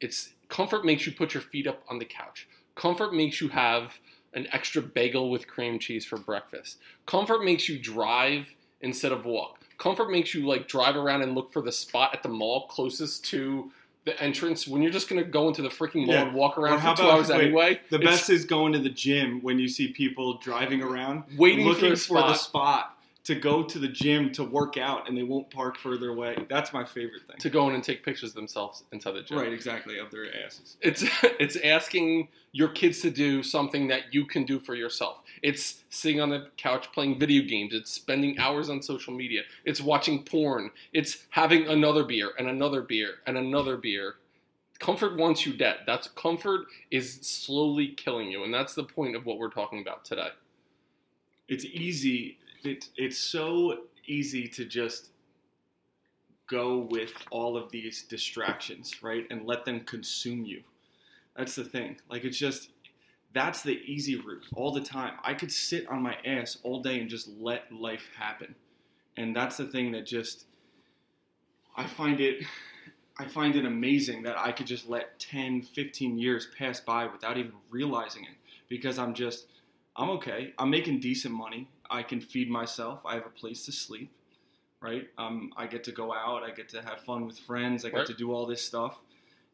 It's 0.00 0.30
comfort 0.48 0.84
makes 0.84 1.06
you 1.06 1.12
put 1.12 1.34
your 1.34 1.42
feet 1.42 1.66
up 1.66 1.82
on 1.88 1.98
the 1.98 2.04
couch. 2.04 2.46
Comfort 2.74 3.14
makes 3.14 3.40
you 3.40 3.48
have 3.48 3.94
an 4.34 4.46
extra 4.52 4.82
bagel 4.82 5.30
with 5.30 5.46
cream 5.46 5.78
cheese 5.78 6.04
for 6.04 6.18
breakfast. 6.18 6.78
Comfort 7.06 7.44
makes 7.44 7.68
you 7.68 7.78
drive 7.78 8.46
instead 8.80 9.12
of 9.12 9.24
walk. 9.24 9.58
Comfort 9.78 10.10
makes 10.10 10.34
you 10.34 10.46
like 10.46 10.68
drive 10.68 10.96
around 10.96 11.22
and 11.22 11.34
look 11.34 11.52
for 11.52 11.62
the 11.62 11.72
spot 11.72 12.14
at 12.14 12.22
the 12.22 12.28
mall 12.28 12.66
closest 12.68 13.24
to 13.26 13.70
the 14.04 14.20
entrance 14.22 14.68
when 14.68 14.82
you're 14.82 14.92
just 14.92 15.08
gonna 15.08 15.24
go 15.24 15.48
into 15.48 15.62
the 15.62 15.68
freaking 15.70 16.04
mall 16.06 16.14
Yeah. 16.14 16.22
and 16.26 16.34
walk 16.34 16.58
around 16.58 16.78
for 16.80 16.94
two 16.94 17.02
about- 17.04 17.18
hours 17.18 17.28
wait, 17.30 17.40
anyway. 17.40 17.80
the 17.90 17.98
best 17.98 18.28
is 18.28 18.44
going 18.44 18.74
to 18.74 18.78
the 18.78 18.90
gym 18.90 19.40
when 19.40 19.58
you 19.58 19.66
see 19.66 19.88
people 19.88 20.34
driving 20.38 20.82
around 20.82 21.24
waiting 21.38 21.66
looking 21.66 21.96
for, 21.96 22.08
for 22.08 22.22
the 22.22 22.34
spot 22.34 22.93
to 23.24 23.34
go 23.34 23.62
to 23.62 23.78
the 23.78 23.88
gym 23.88 24.30
to 24.32 24.44
work 24.44 24.76
out 24.76 25.08
and 25.08 25.16
they 25.16 25.22
won't 25.22 25.50
park 25.50 25.78
further 25.78 26.10
away. 26.10 26.36
That's 26.50 26.74
my 26.74 26.84
favorite 26.84 27.22
thing. 27.26 27.38
to 27.38 27.48
go 27.50 27.68
in 27.68 27.74
and 27.74 27.82
take 27.82 28.04
pictures 28.04 28.30
of 28.30 28.36
themselves 28.36 28.84
inside 28.92 29.12
the 29.12 29.22
gym. 29.22 29.38
Right, 29.38 29.52
exactly, 29.52 29.98
of 29.98 30.10
their 30.10 30.26
asses. 30.44 30.76
It's 30.82 31.04
it's 31.22 31.56
asking 31.56 32.28
your 32.52 32.68
kids 32.68 33.00
to 33.00 33.10
do 33.10 33.42
something 33.42 33.88
that 33.88 34.12
you 34.12 34.26
can 34.26 34.44
do 34.44 34.60
for 34.60 34.74
yourself. 34.74 35.22
It's 35.42 35.84
sitting 35.88 36.20
on 36.20 36.28
the 36.28 36.48
couch 36.56 36.92
playing 36.92 37.18
video 37.18 37.42
games. 37.42 37.72
It's 37.74 37.90
spending 37.90 38.38
hours 38.38 38.68
on 38.68 38.82
social 38.82 39.14
media. 39.14 39.42
It's 39.64 39.80
watching 39.80 40.22
porn. 40.22 40.70
It's 40.92 41.24
having 41.30 41.66
another 41.66 42.04
beer 42.04 42.32
and 42.38 42.46
another 42.48 42.82
beer 42.82 43.16
and 43.26 43.38
another 43.38 43.76
beer. 43.78 44.16
Comfort 44.80 45.16
wants 45.16 45.46
you 45.46 45.56
dead. 45.56 45.78
That's 45.86 46.08
comfort 46.08 46.66
is 46.90 47.20
slowly 47.22 47.88
killing 47.88 48.30
you, 48.30 48.44
and 48.44 48.52
that's 48.52 48.74
the 48.74 48.84
point 48.84 49.16
of 49.16 49.24
what 49.24 49.38
we're 49.38 49.48
talking 49.50 49.80
about 49.80 50.04
today. 50.04 50.28
it's 51.48 51.64
easy. 51.64 52.38
It, 52.64 52.88
it's 52.96 53.18
so 53.18 53.80
easy 54.06 54.48
to 54.48 54.64
just 54.64 55.10
go 56.46 56.78
with 56.78 57.12
all 57.30 57.56
of 57.56 57.70
these 57.70 58.02
distractions, 58.02 59.02
right? 59.02 59.26
And 59.30 59.46
let 59.46 59.64
them 59.64 59.80
consume 59.80 60.44
you. 60.44 60.62
That's 61.36 61.54
the 61.54 61.64
thing. 61.64 61.96
Like, 62.08 62.24
it's 62.24 62.38
just, 62.38 62.70
that's 63.32 63.62
the 63.62 63.80
easy 63.84 64.16
route 64.16 64.46
all 64.54 64.70
the 64.72 64.80
time. 64.80 65.14
I 65.22 65.34
could 65.34 65.52
sit 65.52 65.88
on 65.88 66.02
my 66.02 66.16
ass 66.24 66.58
all 66.62 66.82
day 66.82 67.00
and 67.00 67.08
just 67.08 67.28
let 67.38 67.72
life 67.72 68.08
happen. 68.16 68.54
And 69.16 69.34
that's 69.34 69.56
the 69.56 69.66
thing 69.66 69.92
that 69.92 70.06
just, 70.06 70.46
I 71.76 71.86
find 71.86 72.20
it. 72.20 72.44
I 73.16 73.26
find 73.26 73.54
it 73.54 73.64
amazing 73.64 74.24
that 74.24 74.36
I 74.36 74.50
could 74.50 74.66
just 74.66 74.88
let 74.88 75.20
10, 75.20 75.62
15 75.62 76.18
years 76.18 76.48
pass 76.58 76.80
by 76.80 77.06
without 77.06 77.38
even 77.38 77.52
realizing 77.70 78.24
it 78.24 78.36
because 78.68 78.98
I'm 78.98 79.14
just, 79.14 79.46
I'm 79.94 80.10
okay. 80.10 80.52
I'm 80.58 80.68
making 80.68 80.98
decent 80.98 81.32
money. 81.32 81.68
I 81.90 82.02
can 82.02 82.20
feed 82.20 82.50
myself. 82.50 83.02
I 83.04 83.14
have 83.14 83.26
a 83.26 83.30
place 83.30 83.64
to 83.66 83.72
sleep, 83.72 84.10
right? 84.80 85.08
Um, 85.18 85.52
I 85.56 85.66
get 85.66 85.84
to 85.84 85.92
go 85.92 86.12
out, 86.12 86.42
I 86.42 86.50
get 86.50 86.68
to 86.70 86.82
have 86.82 87.00
fun 87.00 87.26
with 87.26 87.38
friends, 87.38 87.84
I 87.84 87.90
get 87.90 87.96
Right. 87.98 88.06
to 88.06 88.14
do 88.14 88.32
all 88.32 88.46
this 88.46 88.64
stuff, 88.64 88.98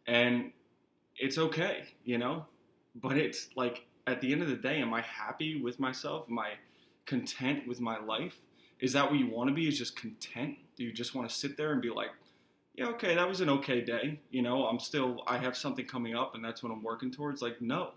and 0.07 0.53
it's 1.17 1.39
okay, 1.39 1.85
you 2.05 2.19
know. 2.19 2.47
But 2.95 3.17
it's 3.17 3.51
like 3.57 3.87
at 4.07 4.21
the 4.21 4.33
end 4.33 4.43
of 4.43 4.49
the 4.49 4.57
day, 4.57 4.81
am 4.81 4.93
I 4.93 5.03
happy 5.03 5.61
with 5.61 5.79
myself? 5.79 6.27
Am 6.29 6.39
I 6.39 6.53
content 7.07 7.67
with 7.67 7.81
my 7.81 7.99
life? 7.99 8.37
Is 8.81 8.93
that 8.95 9.11
what 9.11 9.19
you 9.21 9.29
want 9.29 9.49
to 9.49 9.55
be? 9.55 9.69
Is 9.69 9.79
just 9.79 9.97
content? 9.97 10.57
Do 10.77 10.85
you 10.85 10.93
just 10.93 11.15
want 11.15 11.29
to 11.29 11.35
sit 11.35 11.57
there 11.57 11.73
and 11.73 11.83
be 11.83 11.91
like, 11.91 12.11
yeah, 12.75 12.87
okay, 12.87 13.15
that 13.15 13.29
was 13.29 13.41
an 13.41 13.51
okay 13.51 13.81
day. 13.83 14.21
You 14.31 14.43
know, 14.43 14.67
I'm 14.67 14.79
still, 14.79 15.23
I 15.27 15.37
have 15.39 15.57
something 15.57 15.85
coming 15.85 16.15
up, 16.17 16.35
and 16.35 16.45
that's 16.45 16.63
what 16.63 16.73
I'm 16.73 16.83
working 16.83 17.11
towards. 17.11 17.43
Like, 17.43 17.61
no, 17.61 17.91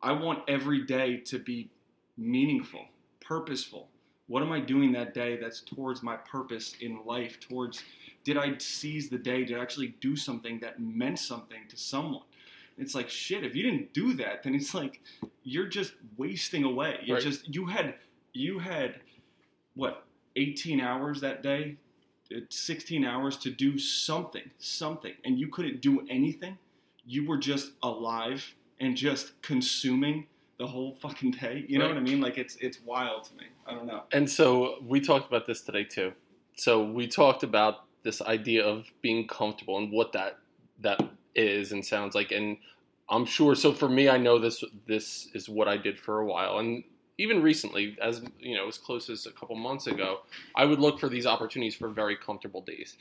I 0.00 0.12
want 0.12 0.48
every 0.48 0.84
day 0.84 1.18
to 1.18 1.38
be 1.38 1.70
meaningful, 2.16 2.86
purposeful. 3.24 3.88
What 4.28 4.42
am 4.42 4.52
I 4.52 4.60
doing 4.60 4.92
that 4.92 5.14
day 5.14 5.36
that's 5.36 5.60
towards 5.60 6.02
my 6.02 6.16
purpose 6.16 6.74
in 6.80 7.00
life? 7.04 7.38
Towards, 7.40 7.82
did 8.24 8.36
I 8.36 8.56
seize 8.58 9.08
the 9.08 9.18
day 9.18 9.44
to 9.44 9.58
actually 9.58 9.94
do 10.00 10.16
something 10.16 10.58
that 10.60 10.80
meant 10.80 11.18
something 11.18 11.60
to 11.68 11.76
someone? 11.76 12.22
It's 12.78 12.94
like 12.94 13.08
shit. 13.10 13.44
If 13.44 13.54
you 13.54 13.62
didn't 13.62 13.92
do 13.92 14.14
that, 14.14 14.42
then 14.42 14.54
it's 14.54 14.74
like 14.74 15.02
you're 15.44 15.66
just 15.68 15.92
wasting 16.16 16.64
away. 16.64 17.00
You 17.04 17.14
Right. 17.14 17.22
just 17.22 17.54
you 17.54 17.66
had 17.66 17.96
you 18.32 18.58
had 18.58 19.00
what 19.74 20.06
18 20.36 20.80
hours 20.80 21.20
that 21.20 21.42
day, 21.42 21.76
uh, 22.34 22.40
16 22.48 23.04
hours 23.04 23.36
to 23.38 23.50
do 23.50 23.78
something, 23.78 24.50
something, 24.58 25.12
and 25.24 25.38
you 25.38 25.48
couldn't 25.48 25.82
do 25.82 26.06
anything. 26.08 26.56
You 27.04 27.26
were 27.26 27.36
just 27.36 27.72
alive 27.82 28.54
and 28.80 28.96
just 28.96 29.40
consuming 29.42 30.26
the 30.62 30.68
whole 30.68 30.94
fucking 31.02 31.32
day. 31.32 31.64
You 31.68 31.78
know 31.78 31.86
Right. 31.86 31.94
what 31.94 32.00
I 32.00 32.04
mean? 32.04 32.20
Like 32.20 32.38
it's 32.38 32.56
it's 32.60 32.78
wild 32.82 33.24
to 33.24 33.34
me. 33.34 33.46
I 33.66 33.74
don't 33.74 33.86
know. 33.86 34.04
And 34.12 34.30
so 34.30 34.76
we 34.86 35.00
talked 35.00 35.26
about 35.26 35.44
this 35.44 35.60
today 35.60 35.82
too. 35.82 36.12
So 36.54 36.84
we 36.84 37.08
talked 37.08 37.42
about 37.42 37.84
this 38.04 38.22
idea 38.22 38.64
of 38.64 38.86
being 39.00 39.26
comfortable 39.26 39.76
and 39.78 39.90
what 39.90 40.12
that 40.12 40.38
that 40.80 41.00
is 41.34 41.72
and 41.72 41.84
sounds 41.84 42.14
like. 42.14 42.30
And 42.30 42.58
I'm 43.08 43.24
sure. 43.24 43.56
So 43.56 43.72
for 43.72 43.88
me, 43.88 44.08
I 44.08 44.18
know 44.18 44.38
this 44.38 44.62
this 44.86 45.28
is 45.34 45.48
what 45.48 45.66
I 45.66 45.76
did 45.76 45.98
for 45.98 46.20
a 46.20 46.26
while, 46.26 46.60
and 46.60 46.84
even 47.18 47.42
recently, 47.42 47.96
as 48.00 48.22
you 48.38 48.54
know, 48.56 48.68
as 48.68 48.78
close 48.78 49.10
as 49.10 49.26
a 49.26 49.32
couple 49.32 49.56
months 49.56 49.88
ago, 49.88 50.20
I 50.54 50.64
would 50.64 50.78
look 50.78 51.00
for 51.00 51.08
these 51.08 51.26
opportunities 51.26 51.74
for 51.74 51.88
very 51.88 52.16
comfortable 52.16 52.62
days. 52.62 52.96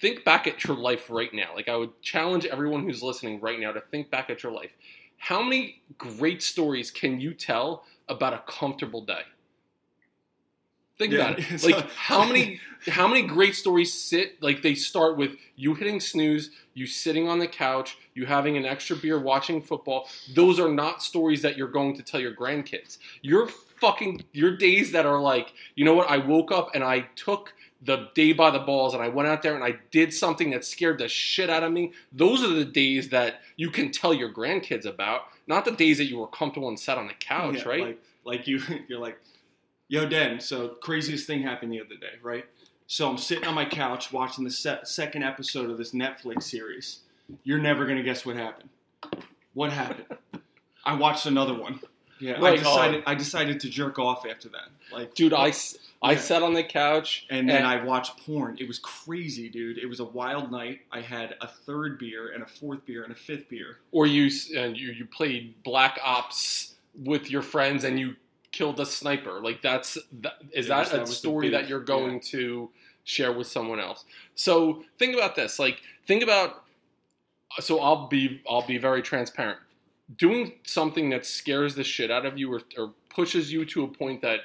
Think 0.00 0.24
back 0.24 0.46
at 0.48 0.64
your 0.64 0.76
life 0.76 1.10
right 1.10 1.32
now. 1.32 1.54
Like 1.54 1.68
I 1.68 1.76
would 1.76 2.00
challenge 2.02 2.44
everyone 2.46 2.82
who's 2.84 3.02
listening 3.02 3.40
right 3.40 3.58
now 3.60 3.70
to 3.72 3.80
think 3.80 4.10
back 4.10 4.30
at 4.30 4.42
your 4.42 4.52
life. 4.52 4.70
How 5.18 5.42
many 5.42 5.82
great 5.98 6.42
stories 6.42 6.90
can 6.90 7.20
you 7.20 7.34
tell 7.34 7.84
about 8.08 8.32
a 8.32 8.42
comfortable 8.46 9.04
day? 9.04 9.22
Think 10.96 11.12
Yeah, 11.12 11.30
about 11.30 11.38
it. 11.38 11.62
Like 11.62 11.76
like- 11.76 11.90
how 11.90 12.24
many 12.24 12.60
how 12.88 13.08
many 13.08 13.22
great 13.22 13.54
stories 13.54 13.92
sit 13.92 14.40
like 14.42 14.62
they 14.62 14.74
start 14.74 15.16
with 15.16 15.32
you 15.56 15.74
hitting 15.74 16.00
snooze, 16.00 16.50
you 16.74 16.86
sitting 16.86 17.28
on 17.28 17.38
the 17.38 17.46
couch, 17.48 17.98
you 18.14 18.26
having 18.26 18.56
an 18.56 18.64
extra 18.64 18.96
beer 18.96 19.18
watching 19.18 19.60
football. 19.62 20.08
Those 20.34 20.58
are 20.60 20.68
not 20.68 21.02
stories 21.02 21.42
that 21.42 21.56
you're 21.56 21.68
going 21.68 21.96
to 21.96 22.02
tell 22.02 22.20
your 22.20 22.34
grandkids. 22.34 22.98
Your 23.22 23.48
fucking 23.80 24.24
your 24.32 24.56
days 24.56 24.92
that 24.92 25.06
are 25.06 25.20
like, 25.20 25.52
you 25.74 25.84
know 25.84 25.94
what, 25.94 26.08
I 26.10 26.18
woke 26.18 26.50
up 26.52 26.70
and 26.74 26.82
I 26.82 27.00
took 27.16 27.54
the 27.80 28.08
day 28.14 28.32
by 28.32 28.50
the 28.50 28.58
balls 28.58 28.92
and 28.94 29.02
I 29.02 29.08
went 29.08 29.28
out 29.28 29.42
there 29.42 29.54
and 29.54 29.62
I 29.62 29.76
did 29.90 30.12
something 30.12 30.50
that 30.50 30.64
scared 30.64 30.98
the 30.98 31.08
shit 31.08 31.48
out 31.48 31.62
of 31.62 31.72
me. 31.72 31.92
Those 32.12 32.42
are 32.42 32.48
the 32.48 32.64
days 32.64 33.10
that 33.10 33.40
you 33.56 33.70
can 33.70 33.92
tell 33.92 34.12
your 34.12 34.32
grandkids 34.32 34.84
about, 34.84 35.22
not 35.46 35.64
the 35.64 35.70
days 35.70 35.98
that 35.98 36.06
you 36.06 36.18
were 36.18 36.26
comfortable 36.26 36.68
and 36.68 36.78
sat 36.78 36.98
on 36.98 37.06
the 37.06 37.14
couch, 37.14 37.58
Yeah, 37.58 37.68
right? 37.68 37.82
Like, 37.82 38.02
like 38.24 38.46
you, 38.48 38.60
you're 38.88 38.98
like, 38.98 39.18
yo, 39.88 40.08
Dan. 40.08 40.40
So 40.40 40.68
craziest 40.68 41.26
thing 41.26 41.42
happened 41.42 41.72
the 41.72 41.80
other 41.80 41.96
day, 41.96 42.18
right? 42.22 42.44
So 42.88 43.08
I'm 43.08 43.18
sitting 43.18 43.44
on 43.44 43.54
my 43.54 43.64
couch 43.64 44.12
watching 44.12 44.44
the 44.44 44.50
se- 44.50 44.80
second 44.84 45.22
episode 45.22 45.70
of 45.70 45.78
this 45.78 45.92
Netflix 45.92 46.44
series. 46.44 47.00
You're 47.44 47.58
never 47.58 47.86
gonna 47.86 48.02
guess 48.02 48.24
what 48.24 48.36
happened. 48.36 48.70
What 49.54 49.72
happened? 49.72 50.18
I 50.84 50.94
watched 50.94 51.26
another 51.26 51.54
one. 51.54 51.80
Yeah, 52.20 52.42
I 52.42 52.56
decided. 52.56 53.02
I 53.06 53.14
decided 53.14 53.60
to 53.60 53.68
jerk 53.68 53.98
off 53.98 54.24
after 54.26 54.48
that. 54.50 54.68
Like, 54.92 55.14
Dude, 55.14 55.32
I 55.32 55.52
Yeah. 56.02 56.16
sat 56.18 56.42
on 56.42 56.54
the 56.54 56.62
couch 56.64 57.26
and 57.30 57.48
then 57.48 57.64
I 57.64 57.82
watched 57.82 58.24
porn. 58.24 58.56
It 58.60 58.66
was 58.68 58.78
crazy, 58.78 59.48
dude. 59.48 59.78
It 59.78 59.86
was 59.86 60.00
a 60.00 60.04
wild 60.04 60.50
night. 60.50 60.80
I 60.92 61.00
had 61.00 61.36
a 61.40 61.46
third 61.48 61.98
beer 61.98 62.30
and 62.32 62.42
a 62.42 62.46
fourth 62.46 62.84
beer 62.86 63.02
and 63.02 63.12
a 63.12 63.16
fifth 63.16 63.48
beer. 63.48 63.78
or 63.92 64.06
you 64.06 64.30
and 64.56 64.76
you 64.76 64.92
you 64.92 65.04
played 65.06 65.62
Black 65.62 65.98
Ops 66.02 66.74
with 66.94 67.30
your 67.30 67.42
friends 67.42 67.84
and 67.84 67.98
you 68.00 68.16
killed 68.52 68.80
a 68.80 68.86
sniper. 68.86 69.40
Like 69.40 69.60
that's 69.62 69.98
that, 70.20 70.38
is 70.52 70.66
It 70.66 70.68
that 70.70 70.92
was- 71.00 71.10
a 71.10 71.14
story 71.14 71.48
that 71.50 71.68
you're 71.68 71.80
going 71.80 72.20
to 72.32 72.70
share 73.04 73.32
with 73.32 73.46
someone 73.46 73.78
else? 73.80 74.04
So 74.34 74.84
think 74.98 75.14
about 75.14 75.34
this. 75.36 75.58
Like 75.58 75.82
think 76.06 76.22
about. 76.22 76.64
So 77.60 77.80
I'll 77.80 78.06
be 78.08 78.40
I'll 78.48 78.66
be 78.66 78.78
very 78.78 79.02
transparent. 79.02 79.58
Doing 80.16 80.52
something 80.64 81.10
that 81.10 81.26
scares 81.26 81.74
the 81.74 81.84
shit 81.84 82.10
out 82.10 82.24
of 82.24 82.38
you 82.38 82.52
or, 82.52 82.62
or 82.76 82.92
pushes 83.10 83.52
you 83.52 83.64
to 83.66 83.84
a 83.84 83.88
point 83.88 84.22
that 84.22 84.40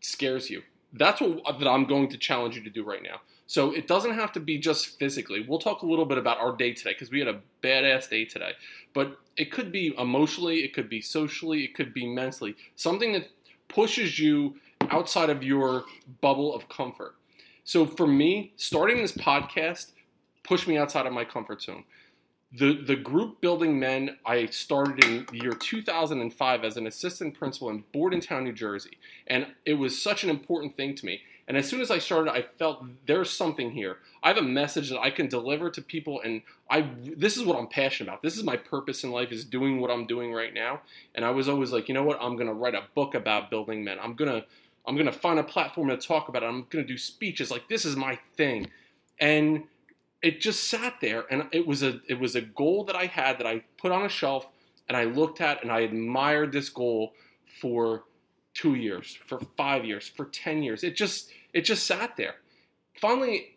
scares 0.00 0.50
you. 0.50 0.62
That's 0.92 1.20
what 1.20 1.58
that 1.58 1.68
I'm 1.68 1.86
going 1.86 2.08
to 2.10 2.18
challenge 2.18 2.56
you 2.56 2.62
to 2.62 2.70
do 2.70 2.84
right 2.84 3.02
now. 3.02 3.20
So 3.46 3.72
it 3.72 3.86
doesn't 3.86 4.14
have 4.14 4.32
to 4.32 4.40
be 4.40 4.58
just 4.58 4.98
physically. 4.98 5.44
We'll 5.46 5.58
talk 5.58 5.82
a 5.82 5.86
little 5.86 6.04
bit 6.06 6.18
about 6.18 6.38
our 6.38 6.56
day 6.56 6.72
today 6.72 6.92
because 6.92 7.10
we 7.10 7.18
had 7.18 7.28
a 7.28 7.40
badass 7.62 8.08
day 8.08 8.24
today. 8.24 8.52
But 8.94 9.18
it 9.36 9.50
could 9.50 9.72
be 9.72 9.94
emotionally, 9.98 10.64
it 10.64 10.72
could 10.72 10.88
be 10.88 11.00
socially, 11.00 11.64
it 11.64 11.74
could 11.74 11.92
be 11.92 12.06
mentally. 12.06 12.56
Something 12.76 13.12
that 13.12 13.28
pushes 13.68 14.18
you 14.18 14.56
outside 14.90 15.30
of 15.30 15.42
your 15.42 15.84
bubble 16.20 16.54
of 16.54 16.68
comfort. 16.68 17.14
So 17.64 17.86
for 17.86 18.06
me, 18.06 18.52
starting 18.56 18.98
this 18.98 19.12
podcast 19.12 19.92
pushed 20.44 20.66
me 20.66 20.78
outside 20.78 21.06
of 21.06 21.12
my 21.12 21.24
comfort 21.24 21.62
zone. 21.62 21.84
The 22.54 22.74
the 22.74 22.96
group 22.96 23.40
building 23.40 23.78
men 23.78 24.18
I 24.26 24.46
started 24.46 25.04
in 25.04 25.26
the 25.30 25.38
year 25.38 25.52
2005 25.52 26.64
as 26.64 26.76
an 26.76 26.86
assistant 26.86 27.38
principal 27.38 27.70
in 27.70 27.84
Bordentown, 27.92 28.44
New 28.44 28.52
Jersey, 28.52 28.98
and 29.26 29.46
it 29.64 29.74
was 29.74 30.00
such 30.00 30.22
an 30.22 30.30
important 30.30 30.76
thing 30.76 30.94
to 30.96 31.06
me. 31.06 31.22
And 31.48 31.56
as 31.56 31.68
soon 31.68 31.80
as 31.80 31.90
I 31.90 31.98
started, 31.98 32.30
I 32.30 32.42
felt 32.42 32.84
there's 33.06 33.30
something 33.30 33.72
here. 33.72 33.98
I 34.22 34.28
have 34.28 34.36
a 34.36 34.42
message 34.42 34.90
that 34.90 35.00
I 35.00 35.10
can 35.10 35.28
deliver 35.28 35.70
to 35.70 35.82
people, 35.82 36.20
and 36.20 36.42
I 36.70 36.88
this 37.04 37.36
is 37.36 37.44
what 37.44 37.58
I'm 37.58 37.66
passionate 37.66 38.10
about. 38.10 38.22
This 38.22 38.36
is 38.36 38.44
my 38.44 38.56
purpose 38.56 39.02
in 39.02 39.10
life 39.10 39.32
is 39.32 39.44
doing 39.44 39.80
what 39.80 39.90
I'm 39.90 40.06
doing 40.06 40.32
right 40.32 40.54
now. 40.54 40.82
And 41.14 41.24
I 41.24 41.30
was 41.30 41.48
always 41.48 41.72
like, 41.72 41.88
you 41.88 41.94
know 41.94 42.04
what? 42.04 42.18
I'm 42.20 42.36
gonna 42.36 42.54
write 42.54 42.74
a 42.74 42.84
book 42.94 43.14
about 43.14 43.50
building 43.50 43.82
men. 43.82 43.98
I'm 44.00 44.14
gonna 44.14 44.44
I'm 44.86 44.96
gonna 44.96 45.12
find 45.12 45.38
a 45.38 45.44
platform 45.44 45.88
to 45.88 45.96
talk 45.96 46.28
about 46.28 46.42
it. 46.42 46.46
I'm 46.46 46.66
gonna 46.70 46.84
do 46.84 46.98
speeches. 46.98 47.50
Like 47.50 47.68
this 47.68 47.84
is 47.84 47.96
my 47.96 48.18
thing, 48.36 48.70
and 49.18 49.64
it 50.22 50.40
just 50.40 50.68
sat 50.68 51.00
there, 51.00 51.24
and 51.30 51.48
it 51.52 51.66
was 51.66 51.82
a 51.82 52.00
it 52.08 52.18
was 52.20 52.36
a 52.36 52.40
goal 52.40 52.84
that 52.84 52.96
I 52.96 53.06
had 53.06 53.38
that 53.38 53.46
I 53.46 53.64
put 53.76 53.92
on 53.92 54.04
a 54.04 54.08
shelf, 54.08 54.46
and 54.88 54.96
I 54.96 55.04
looked 55.04 55.40
at, 55.40 55.62
and 55.62 55.72
I 55.72 55.80
admired 55.80 56.52
this 56.52 56.68
goal 56.68 57.12
for 57.60 58.04
two 58.54 58.74
years, 58.74 59.18
for 59.26 59.40
five 59.56 59.84
years, 59.84 60.08
for 60.08 60.26
ten 60.26 60.62
years. 60.62 60.84
It 60.84 60.94
just 60.94 61.30
it 61.52 61.62
just 61.62 61.86
sat 61.86 62.16
there. 62.16 62.36
Finally, 62.94 63.56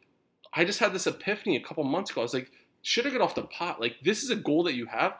I 0.54 0.66
just 0.66 0.80
had 0.80 0.94
this 0.94 1.08
epiphany 1.08 1.56
a 1.56 1.62
couple 1.62 1.84
months 1.84 2.12
ago. 2.12 2.22
I 2.22 2.24
was 2.24 2.34
like, 2.34 2.52
should 2.82 3.06
I 3.06 3.12
get 3.12 3.22
off 3.22 3.36
the 3.36 3.44
pot? 3.44 3.80
Like 3.80 3.98
this 4.04 4.24
is 4.24 4.30
a 4.30 4.36
goal 4.36 4.64
that 4.64 4.76
you 4.76 4.88
have. 4.88 5.14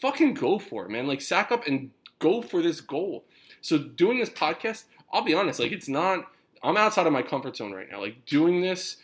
Fucking 0.00 0.34
go 0.34 0.58
for 0.58 0.84
it, 0.84 0.90
man. 0.90 1.06
Like 1.06 1.20
sack 1.20 1.50
up 1.50 1.66
and 1.66 1.90
go 2.18 2.42
for 2.42 2.62
this 2.62 2.80
goal. 2.80 3.24
So 3.60 3.78
doing 3.78 4.18
this 4.18 4.30
podcast, 4.30 4.84
I'll 5.12 5.24
be 5.24 5.34
honest, 5.34 5.58
like 5.58 5.72
it's 5.72 5.88
not. 5.88 6.26
I'm 6.64 6.76
outside 6.76 7.08
of 7.08 7.12
my 7.12 7.22
comfort 7.22 7.56
zone 7.56 7.72
right 7.72 7.90
now. 7.90 8.00
Like 8.00 8.24
doing 8.24 8.60
this, 8.60 8.98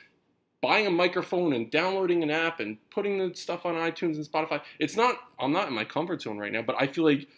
buying 0.60 0.86
a 0.86 0.90
microphone 0.90 1.52
and 1.52 1.70
downloading 1.70 2.22
an 2.22 2.30
app 2.30 2.60
and 2.60 2.78
putting 2.90 3.18
the 3.18 3.34
stuff 3.34 3.64
on 3.64 3.74
iTunes 3.74 4.16
and 4.16 4.26
Spotify. 4.26 4.60
It's 4.78 4.96
not. 4.96 5.16
I'm 5.38 5.52
not 5.52 5.68
in 5.68 5.74
my 5.74 5.84
comfort 5.84 6.22
zone 6.22 6.38
right 6.38 6.52
now, 6.52 6.62
but 6.62 6.76
I 6.78 6.86
feel 6.86 7.04
like 7.04 7.28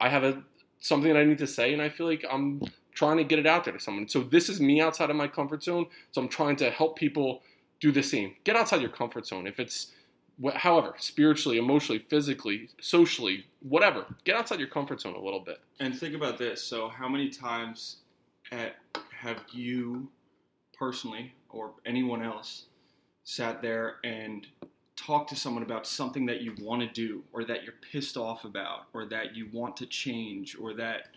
I 0.00 0.08
have 0.08 0.24
a 0.24 0.42
something 0.78 1.12
that 1.12 1.18
I 1.18 1.24
need 1.24 1.38
to 1.38 1.46
say, 1.46 1.72
and 1.72 1.82
I 1.82 1.88
feel 1.88 2.06
like 2.06 2.24
I'm 2.30 2.62
trying 2.92 3.18
to 3.18 3.24
get 3.24 3.38
it 3.38 3.46
out 3.46 3.64
there 3.64 3.72
to 3.72 3.80
someone. 3.80 4.08
So 4.08 4.22
this 4.22 4.48
is 4.48 4.60
me 4.60 4.80
outside 4.80 5.10
of 5.10 5.16
my 5.16 5.28
comfort 5.28 5.62
zone. 5.62 5.86
So 6.12 6.20
I'm 6.20 6.28
trying 6.28 6.56
to 6.56 6.70
help 6.70 6.96
people 6.96 7.42
do 7.80 7.92
the 7.92 8.02
same. 8.02 8.34
Get 8.44 8.56
outside 8.56 8.80
your 8.80 8.90
comfort 8.90 9.26
zone. 9.26 9.46
If 9.46 9.58
it's 9.58 9.92
however 10.54 10.94
spiritually, 10.98 11.58
emotionally, 11.58 11.98
physically, 11.98 12.68
socially, 12.80 13.46
whatever, 13.60 14.06
get 14.24 14.36
outside 14.36 14.58
your 14.58 14.68
comfort 14.68 15.00
zone 15.00 15.14
a 15.14 15.20
little 15.20 15.40
bit. 15.40 15.60
And 15.78 15.98
think 15.98 16.14
about 16.14 16.38
this. 16.38 16.62
So, 16.62 16.88
how 16.88 17.08
many 17.08 17.28
times 17.28 17.96
have 18.50 19.44
you 19.52 20.08
personally 20.80 21.34
or 21.50 21.72
anyone 21.84 22.24
else 22.24 22.64
sat 23.22 23.60
there 23.60 23.96
and 24.02 24.46
talked 24.96 25.28
to 25.28 25.36
someone 25.36 25.62
about 25.62 25.86
something 25.86 26.26
that 26.26 26.40
you 26.40 26.54
want 26.60 26.80
to 26.80 26.88
do 26.88 27.22
or 27.32 27.44
that 27.44 27.62
you're 27.62 27.74
pissed 27.92 28.16
off 28.16 28.44
about 28.44 28.86
or 28.94 29.04
that 29.04 29.36
you 29.36 29.48
want 29.52 29.76
to 29.76 29.86
change 29.86 30.56
or 30.58 30.74
that 30.74 31.08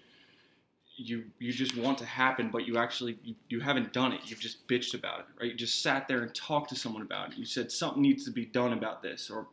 you 0.96 1.24
you 1.39 1.51
just 1.51 1.75
want 1.75 1.98
to 1.98 2.05
happen 2.05 2.50
but 2.51 2.67
you 2.67 2.77
actually 2.77 3.17
you, 3.24 3.34
you 3.50 3.60
haven't 3.62 3.91
done 3.93 4.12
it. 4.12 4.20
You've 4.25 4.39
just 4.39 4.67
bitched 4.67 4.93
about 4.93 5.22
it 5.22 5.25
right? 5.39 5.51
You 5.51 5.58
just 5.58 5.82
sat 5.82 6.08
there 6.08 6.22
and 6.22 6.36
talked 6.36 6.70
to 6.70 6.75
someone 6.75 7.01
about 7.01 7.32
it. 7.32 7.38
You 7.38 7.46
said 7.46 7.72
something 7.72 8.01
needs 8.01 8.25
to 8.25 8.32
be 8.32 8.46
done 8.46 8.74
about 8.74 9.01
this 9.01 9.29
or 9.29 9.48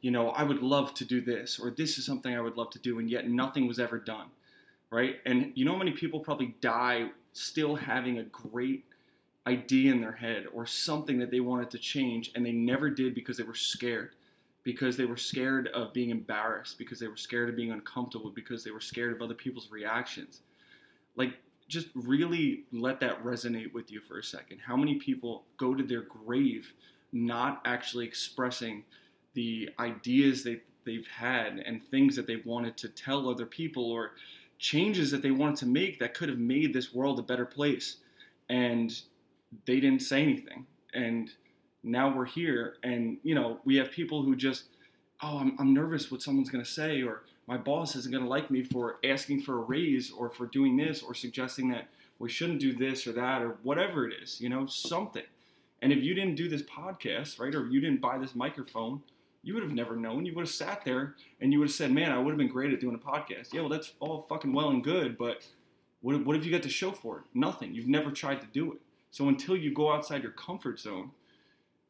you 0.00 0.10
know 0.10 0.30
i 0.30 0.42
would 0.42 0.62
love 0.62 0.94
to 0.94 1.04
do 1.04 1.20
this 1.20 1.60
or 1.60 1.70
this 1.70 1.98
is 1.98 2.06
something 2.06 2.34
i 2.34 2.40
would 2.40 2.56
love 2.56 2.70
to 2.70 2.78
do 2.78 2.98
and 2.98 3.10
yet 3.10 3.28
nothing 3.28 3.68
was 3.68 3.78
ever 3.78 3.98
done 3.98 4.28
right? 4.90 5.16
And 5.24 5.52
you 5.54 5.64
know 5.64 5.72
how 5.72 5.78
many 5.78 5.92
people 5.92 6.20
probably 6.20 6.54
die 6.60 7.10
still 7.32 7.76
having 7.76 8.18
a 8.18 8.24
great 8.24 8.84
idea 9.50 9.92
in 9.92 10.00
their 10.00 10.12
head 10.12 10.46
or 10.52 10.64
something 10.66 11.18
that 11.18 11.30
they 11.30 11.40
wanted 11.40 11.70
to 11.70 11.78
change 11.78 12.30
and 12.34 12.44
they 12.44 12.52
never 12.52 12.88
did 12.88 13.14
because 13.14 13.36
they 13.36 13.44
were 13.44 13.54
scared. 13.54 14.14
Because 14.62 14.96
they 14.96 15.06
were 15.06 15.16
scared 15.16 15.68
of 15.68 15.92
being 15.92 16.10
embarrassed 16.10 16.78
because 16.78 17.00
they 17.00 17.08
were 17.08 17.16
scared 17.16 17.48
of 17.48 17.56
being 17.56 17.72
uncomfortable 17.72 18.30
because 18.30 18.62
they 18.62 18.70
were 18.70 18.80
scared 18.80 19.12
of 19.12 19.22
other 19.22 19.34
people's 19.34 19.70
reactions. 19.70 20.40
Like 21.16 21.34
just 21.68 21.88
really 21.94 22.64
let 22.72 23.00
that 23.00 23.22
resonate 23.24 23.72
with 23.72 23.90
you 23.90 24.00
for 24.00 24.18
a 24.18 24.24
second. 24.24 24.58
How 24.58 24.76
many 24.76 24.96
people 24.96 25.44
go 25.56 25.74
to 25.74 25.82
their 25.82 26.02
grave 26.02 26.72
not 27.12 27.62
actually 27.64 28.06
expressing 28.06 28.84
the 29.34 29.70
ideas 29.78 30.44
they, 30.44 30.60
they've 30.84 31.06
had 31.06 31.62
and 31.64 31.82
things 31.82 32.16
that 32.16 32.26
they 32.26 32.42
wanted 32.44 32.76
to 32.78 32.88
tell 32.88 33.28
other 33.28 33.46
people 33.46 33.90
or 33.90 34.12
changes 34.58 35.10
that 35.10 35.22
they 35.22 35.30
wanted 35.30 35.56
to 35.56 35.66
make 35.66 35.98
that 36.00 36.12
could 36.12 36.28
have 36.28 36.38
made 36.38 36.74
this 36.74 36.92
world 36.92 37.18
a 37.18 37.22
better 37.22 37.46
place? 37.46 37.96
And 38.48 39.00
they 39.66 39.80
didn't 39.80 40.02
say 40.02 40.22
anything. 40.22 40.66
And 40.94 41.30
now 41.82 42.14
we're 42.14 42.26
here, 42.26 42.76
and 42.82 43.18
you 43.22 43.34
know, 43.34 43.60
we 43.64 43.76
have 43.76 43.90
people 43.90 44.22
who 44.22 44.36
just, 44.36 44.64
oh, 45.22 45.38
I'm, 45.38 45.56
I'm 45.58 45.72
nervous 45.72 46.10
what 46.10 46.22
someone's 46.22 46.50
going 46.50 46.64
to 46.64 46.70
say, 46.70 47.02
or 47.02 47.22
my 47.46 47.56
boss 47.56 47.96
isn't 47.96 48.12
going 48.12 48.24
to 48.24 48.28
like 48.28 48.50
me 48.50 48.62
for 48.62 48.96
asking 49.04 49.42
for 49.42 49.58
a 49.58 49.62
raise, 49.62 50.10
or 50.10 50.30
for 50.30 50.46
doing 50.46 50.76
this, 50.76 51.02
or 51.02 51.14
suggesting 51.14 51.70
that 51.70 51.88
we 52.18 52.28
shouldn't 52.28 52.60
do 52.60 52.72
this 52.72 53.06
or 53.06 53.12
that, 53.12 53.42
or 53.42 53.56
whatever 53.62 54.06
it 54.06 54.14
is, 54.22 54.40
you 54.40 54.48
know, 54.48 54.66
something. 54.66 55.24
And 55.82 55.92
if 55.92 56.02
you 56.02 56.14
didn't 56.14 56.34
do 56.34 56.48
this 56.48 56.62
podcast, 56.62 57.40
right, 57.40 57.54
or 57.54 57.66
you 57.66 57.80
didn't 57.80 58.02
buy 58.02 58.18
this 58.18 58.34
microphone, 58.34 59.02
you 59.42 59.54
would 59.54 59.62
have 59.62 59.72
never 59.72 59.96
known. 59.96 60.26
You 60.26 60.34
would 60.34 60.46
have 60.46 60.54
sat 60.54 60.84
there 60.84 61.14
and 61.40 61.52
you 61.52 61.58
would 61.60 61.68
have 61.68 61.74
said, 61.74 61.92
"Man, 61.92 62.12
I 62.12 62.18
would 62.18 62.30
have 62.30 62.38
been 62.38 62.48
great 62.48 62.72
at 62.72 62.80
doing 62.80 62.94
a 62.94 62.98
podcast." 62.98 63.54
Yeah, 63.54 63.60
well, 63.60 63.70
that's 63.70 63.94
all 64.00 64.26
fucking 64.28 64.52
well 64.52 64.68
and 64.68 64.84
good, 64.84 65.16
but 65.16 65.46
what, 66.02 66.24
what 66.24 66.36
have 66.36 66.44
you 66.44 66.52
got 66.52 66.62
to 66.64 66.68
show 66.68 66.92
for 66.92 67.18
it? 67.18 67.24
Nothing. 67.32 67.74
You've 67.74 67.88
never 67.88 68.10
tried 68.10 68.40
to 68.42 68.46
do 68.52 68.72
it. 68.72 68.78
So 69.10 69.28
until 69.28 69.56
you 69.56 69.72
go 69.72 69.92
outside 69.92 70.22
your 70.22 70.32
comfort 70.32 70.78
zone, 70.80 71.10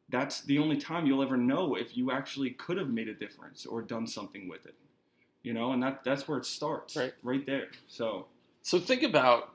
that's 0.09 0.41
the 0.41 0.59
only 0.59 0.77
time 0.77 1.05
you'll 1.05 1.23
ever 1.23 1.37
know 1.37 1.75
if 1.75 1.95
you 1.95 2.11
actually 2.11 2.51
could 2.51 2.77
have 2.77 2.89
made 2.89 3.07
a 3.07 3.13
difference 3.13 3.65
or 3.65 3.81
done 3.81 4.07
something 4.07 4.47
with 4.49 4.65
it. 4.65 4.75
You 5.43 5.53
know, 5.53 5.71
and 5.71 5.81
that 5.81 6.03
that's 6.03 6.27
where 6.27 6.37
it 6.37 6.45
starts. 6.45 6.95
Right. 6.95 7.13
Right 7.23 7.45
there. 7.45 7.69
So 7.87 8.27
So 8.61 8.79
think 8.79 9.03
about 9.03 9.53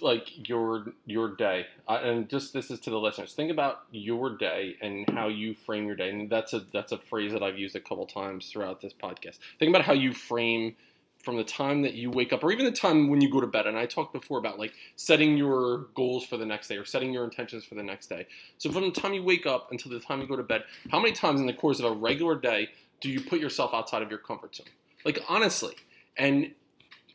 like 0.00 0.48
your 0.48 0.86
your 1.06 1.34
day, 1.36 1.66
uh, 1.86 2.00
and 2.02 2.28
just 2.28 2.52
this 2.52 2.70
is 2.70 2.80
to 2.80 2.90
the 2.90 2.98
listeners. 2.98 3.34
Think 3.34 3.50
about 3.50 3.82
your 3.90 4.36
day 4.36 4.76
and 4.80 5.08
how 5.10 5.28
you 5.28 5.54
frame 5.54 5.86
your 5.86 5.96
day, 5.96 6.10
and 6.10 6.30
that's 6.30 6.52
a 6.54 6.60
that's 6.72 6.92
a 6.92 6.98
phrase 6.98 7.32
that 7.32 7.42
I've 7.42 7.58
used 7.58 7.76
a 7.76 7.80
couple 7.80 8.06
times 8.06 8.50
throughout 8.50 8.80
this 8.80 8.94
podcast. 8.94 9.38
Think 9.58 9.68
about 9.70 9.82
how 9.82 9.92
you 9.92 10.12
frame 10.12 10.76
from 11.22 11.36
the 11.36 11.44
time 11.44 11.82
that 11.82 11.94
you 11.94 12.10
wake 12.10 12.32
up, 12.32 12.42
or 12.44 12.52
even 12.52 12.64
the 12.64 12.72
time 12.72 13.08
when 13.08 13.20
you 13.20 13.30
go 13.30 13.40
to 13.40 13.46
bed. 13.46 13.66
And 13.66 13.76
I 13.76 13.86
talked 13.86 14.12
before 14.12 14.38
about 14.38 14.58
like 14.58 14.72
setting 14.96 15.36
your 15.36 15.88
goals 15.94 16.24
for 16.24 16.36
the 16.36 16.46
next 16.46 16.68
day 16.68 16.76
or 16.76 16.84
setting 16.84 17.12
your 17.12 17.24
intentions 17.24 17.64
for 17.64 17.74
the 17.74 17.82
next 17.82 18.06
day. 18.06 18.26
So 18.58 18.70
from 18.70 18.84
the 18.84 19.00
time 19.00 19.12
you 19.12 19.22
wake 19.22 19.46
up 19.46 19.72
until 19.72 19.90
the 19.90 20.00
time 20.00 20.20
you 20.20 20.26
go 20.26 20.36
to 20.36 20.42
bed, 20.42 20.64
how 20.90 21.00
many 21.00 21.12
times 21.12 21.40
in 21.40 21.46
the 21.46 21.52
course 21.52 21.80
of 21.80 21.86
a 21.86 21.92
regular 21.92 22.36
day 22.36 22.68
do 23.00 23.10
you 23.10 23.20
put 23.20 23.40
yourself 23.40 23.74
outside 23.74 24.02
of 24.02 24.10
your 24.10 24.18
comfort 24.18 24.56
zone? 24.56 24.66
Like 25.04 25.20
honestly, 25.28 25.74
and 26.16 26.52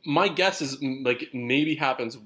my 0.06 0.28
guess 0.28 0.62
is 0.62 0.82
like 0.82 1.30
maybe 1.34 1.76
happens 1.76 2.18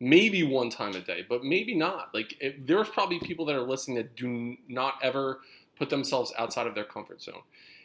maybe 0.00 0.42
one 0.42 0.70
time 0.70 0.94
a 0.94 1.00
day, 1.00 1.24
but 1.28 1.44
maybe 1.44 1.74
not. 1.74 2.14
Like 2.14 2.42
there's 2.58 2.88
probably 2.88 3.18
people 3.18 3.44
that 3.46 3.54
are 3.54 3.62
listening 3.62 3.96
that 3.96 4.16
do 4.16 4.56
not 4.68 4.94
ever 5.02 5.40
put 5.78 5.90
themselves 5.90 6.32
outside 6.38 6.66
of 6.66 6.74
their 6.74 6.84
comfort 6.84 7.22
zone, 7.22 7.42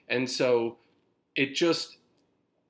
and 0.10 0.30
so 0.30 0.78
it 1.36 1.54
just 1.54 1.98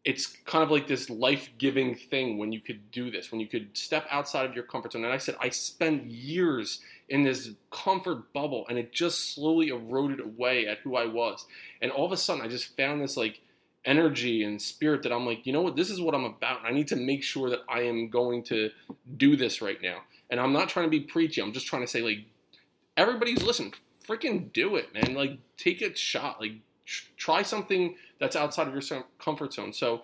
it's 0.03 0.25
kind 0.45 0.63
of 0.63 0.71
like 0.71 0.87
this 0.87 1.09
life-giving 1.09 1.95
thing 1.95 2.37
when 2.39 2.51
you 2.51 2.59
could 2.59 2.91
do 2.91 3.11
this, 3.11 3.31
when 3.31 3.39
you 3.39 3.47
could 3.47 3.77
step 3.77 4.07
outside 4.09 4.45
of 4.45 4.55
your 4.55 4.63
comfort 4.63 4.93
zone. 4.93 5.03
And 5.03 5.13
I 5.13 5.17
said 5.17 5.35
I 5.39 5.49
spent 5.49 6.05
years 6.05 6.79
in 7.07 7.23
this 7.23 7.51
comfort 7.69 8.33
bubble, 8.33 8.65
and 8.67 8.79
it 8.79 8.91
just 8.91 9.35
slowly 9.35 9.67
eroded 9.67 10.19
away 10.19 10.65
at 10.65 10.79
who 10.79 10.95
I 10.95 11.05
was. 11.05 11.45
And 11.81 11.91
all 11.91 12.05
of 12.05 12.11
a 12.11 12.17
sudden, 12.17 12.43
I 12.43 12.47
just 12.47 12.75
found 12.75 13.01
this 13.01 13.15
like 13.15 13.41
energy 13.83 14.43
and 14.43 14.61
spirit 14.61 15.03
that 15.03 15.11
I'm 15.11 15.25
like, 15.25 15.45
you 15.45 15.53
know 15.53 15.61
what, 15.61 15.75
this 15.75 15.89
is 15.89 15.99
what 15.99 16.15
I'm 16.15 16.25
about. 16.25 16.63
I 16.63 16.71
need 16.71 16.87
to 16.89 16.95
make 16.95 17.23
sure 17.23 17.49
that 17.49 17.61
I 17.67 17.81
am 17.81 18.09
going 18.09 18.43
to 18.43 18.69
do 19.17 19.35
this 19.35 19.61
right 19.61 19.81
now. 19.81 20.01
And 20.29 20.39
I'm 20.39 20.53
not 20.53 20.69
trying 20.69 20.85
to 20.85 20.89
be 20.89 21.01
preachy. 21.01 21.41
I'm 21.41 21.51
just 21.51 21.67
trying 21.67 21.81
to 21.81 21.87
say, 21.87 22.01
like, 22.01 22.19
everybody's 22.95 23.43
listen, 23.43 23.73
freaking 24.07 24.53
do 24.53 24.77
it, 24.77 24.93
man. 24.93 25.13
Like, 25.13 25.39
take 25.57 25.81
a 25.81 25.95
shot. 25.95 26.39
Like, 26.39 26.53
tr- 26.85 27.07
try 27.17 27.41
something 27.41 27.95
that's 28.21 28.35
outside 28.37 28.67
of 28.69 28.73
your 28.73 29.03
comfort 29.19 29.51
zone. 29.51 29.73
So, 29.73 30.03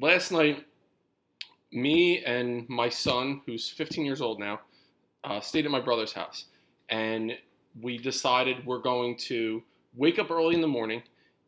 last 0.00 0.32
night, 0.32 0.64
me 1.70 2.24
and 2.24 2.68
my 2.68 2.88
son, 2.88 3.42
who's 3.46 3.68
15 3.68 4.04
years 4.04 4.20
old 4.20 4.40
now, 4.40 4.60
uh, 5.22 5.38
stayed 5.40 5.64
at 5.66 5.70
my 5.70 5.80
brother's 5.80 6.12
house. 6.14 6.46
And 6.88 7.32
we 7.80 7.98
decided 7.98 8.66
we're 8.66 8.80
going 8.80 9.16
to 9.28 9.62
wake 9.94 10.18
up 10.18 10.30
early 10.30 10.54
in 10.54 10.60
the 10.62 10.66
morning. 10.68 11.02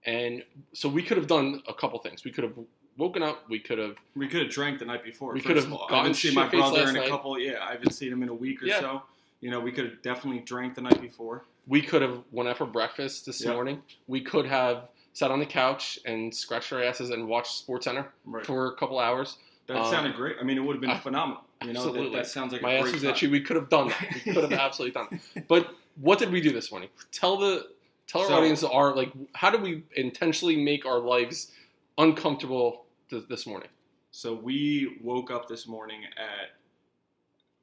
And 0.07 0.45
so 0.75 0.89
we 0.89 1.03
could 1.03 1.17
have 1.17 1.27
done 1.27 1.63
a 1.67 1.75
couple 1.75 1.99
things. 1.99 2.23
We 2.25 2.31
could 2.31 2.45
have 2.45 2.59
woken 2.99 3.23
up. 3.23 3.49
We 3.49 3.59
could 3.59 3.79
have 3.79 3.97
we 4.15 4.29
could 4.29 4.43
have 4.43 4.51
drank 4.51 4.79
the 4.79 4.85
night 4.85 5.03
before. 5.05 5.33
We 5.33 5.41
could 5.41 5.57
have 5.57 5.67
of 5.67 5.73
all. 5.73 5.85
I 5.87 5.91
gotten 5.91 5.97
haven't 5.99 6.15
seen 6.17 6.35
my 6.35 6.49
brother 6.49 6.83
in 6.83 6.89
a 6.91 6.93
night. 7.01 7.09
couple. 7.09 7.39
Yeah, 7.39 7.65
I 7.67 7.73
haven't 7.73 7.93
seen 7.93 8.13
him 8.13 8.23
in 8.23 8.29
a 8.29 8.35
week 8.35 8.63
or 8.63 8.67
Yeah. 8.67 8.81
so. 8.81 9.03
You 9.41 9.51
know, 9.51 9.61
we 9.61 9.73
could 9.73 9.85
have 9.87 10.03
definitely 10.03 10.41
drank 10.41 10.75
the 10.75 10.83
night 10.83 11.01
before. 11.01 11.45
we 11.67 11.81
could 11.81 12.03
have 12.03 12.23
went 12.31 12.47
out 12.47 12.59
for 12.59 12.67
breakfast 12.67 13.25
this 13.25 13.43
Yep. 13.43 13.55
morning. 13.55 13.83
We 14.07 14.21
could 14.21 14.45
have 14.45 14.89
sat 15.15 15.31
on 15.31 15.39
the 15.41 15.47
couch 15.47 15.99
and 16.05 16.35
scratched 16.35 16.73
our 16.73 16.83
asses 16.83 17.09
and 17.11 17.27
watched 17.27 17.53
Sports 17.57 17.87
Center 17.87 18.13
Right. 18.27 18.45
for 18.45 18.67
a 18.67 18.77
couple 18.77 18.99
hours. 18.99 19.39
That 19.69 19.79
Um, 19.79 19.91
sounded 19.91 20.15
great. 20.17 20.37
I 20.39 20.43
mean, 20.45 20.59
it 20.59 20.61
would 20.61 20.75
have 20.75 20.81
been 20.83 20.91
I- 20.91 20.99
phenomenal. 20.99 21.43
You 21.63 21.69
know, 21.73 21.81
that, 21.85 21.89
Absolutely. 21.89 22.17
that 22.19 22.27
sounds 22.27 22.53
like 22.53 22.61
My 22.61 22.73
a 22.73 22.77
ass 22.79 22.83
great 22.83 22.95
was 22.97 23.05
itchy. 23.05 23.27
We 23.29 23.41
could 23.41 23.57
have 23.57 23.71
done 23.71 23.89
that. 23.89 24.11
We 24.27 24.35
could 24.35 24.43
have 24.51 24.53
absolutely 24.61 24.93
done. 24.93 25.21
It. 25.35 25.49
But 25.49 25.75
what 25.95 26.19
did 26.19 26.31
we 26.31 26.43
do 26.43 26.51
this 26.53 26.71
morning? 26.71 26.91
Tell 27.11 27.39
the 27.39 27.71
tell 28.07 28.21
our 28.21 28.27
So- 28.29 28.35
audience 28.37 28.63
our 28.63 28.95
like 28.95 29.13
how 29.35 29.49
do 29.51 29.57
we 29.59 29.85
intentionally 29.97 30.57
make 30.63 30.85
our 30.85 30.99
lives 30.99 31.53
uncomfortable 31.97 32.85
th- 33.09 33.25
this 33.29 33.47
morning? 33.47 33.69
So 34.11 34.35
we 34.35 34.99
woke 35.03 35.31
up 35.31 35.49
this 35.49 35.67
morning 35.67 36.05
at. 36.17 36.51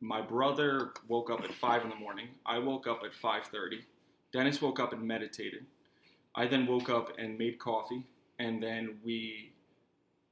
My 0.03 0.19
brother 0.19 0.93
woke 1.07 1.29
up 1.29 1.41
at 1.43 1.53
five 1.53 1.83
in 1.83 1.89
the 1.89 1.95
morning. 1.95 2.29
I 2.43 2.57
woke 2.57 2.87
up 2.87 3.03
at 3.05 3.13
five 3.13 3.45
thirty. 3.45 3.85
Dennis 4.33 4.59
woke 4.61 4.79
up 4.79 4.93
and 4.93 5.03
meditated. 5.03 5.65
I 6.35 6.47
then 6.47 6.65
woke 6.65 6.89
up 6.89 7.11
and 7.17 7.37
made 7.37 7.59
coffee, 7.59 8.05
and 8.39 8.61
then 8.61 8.99
we. 9.03 9.53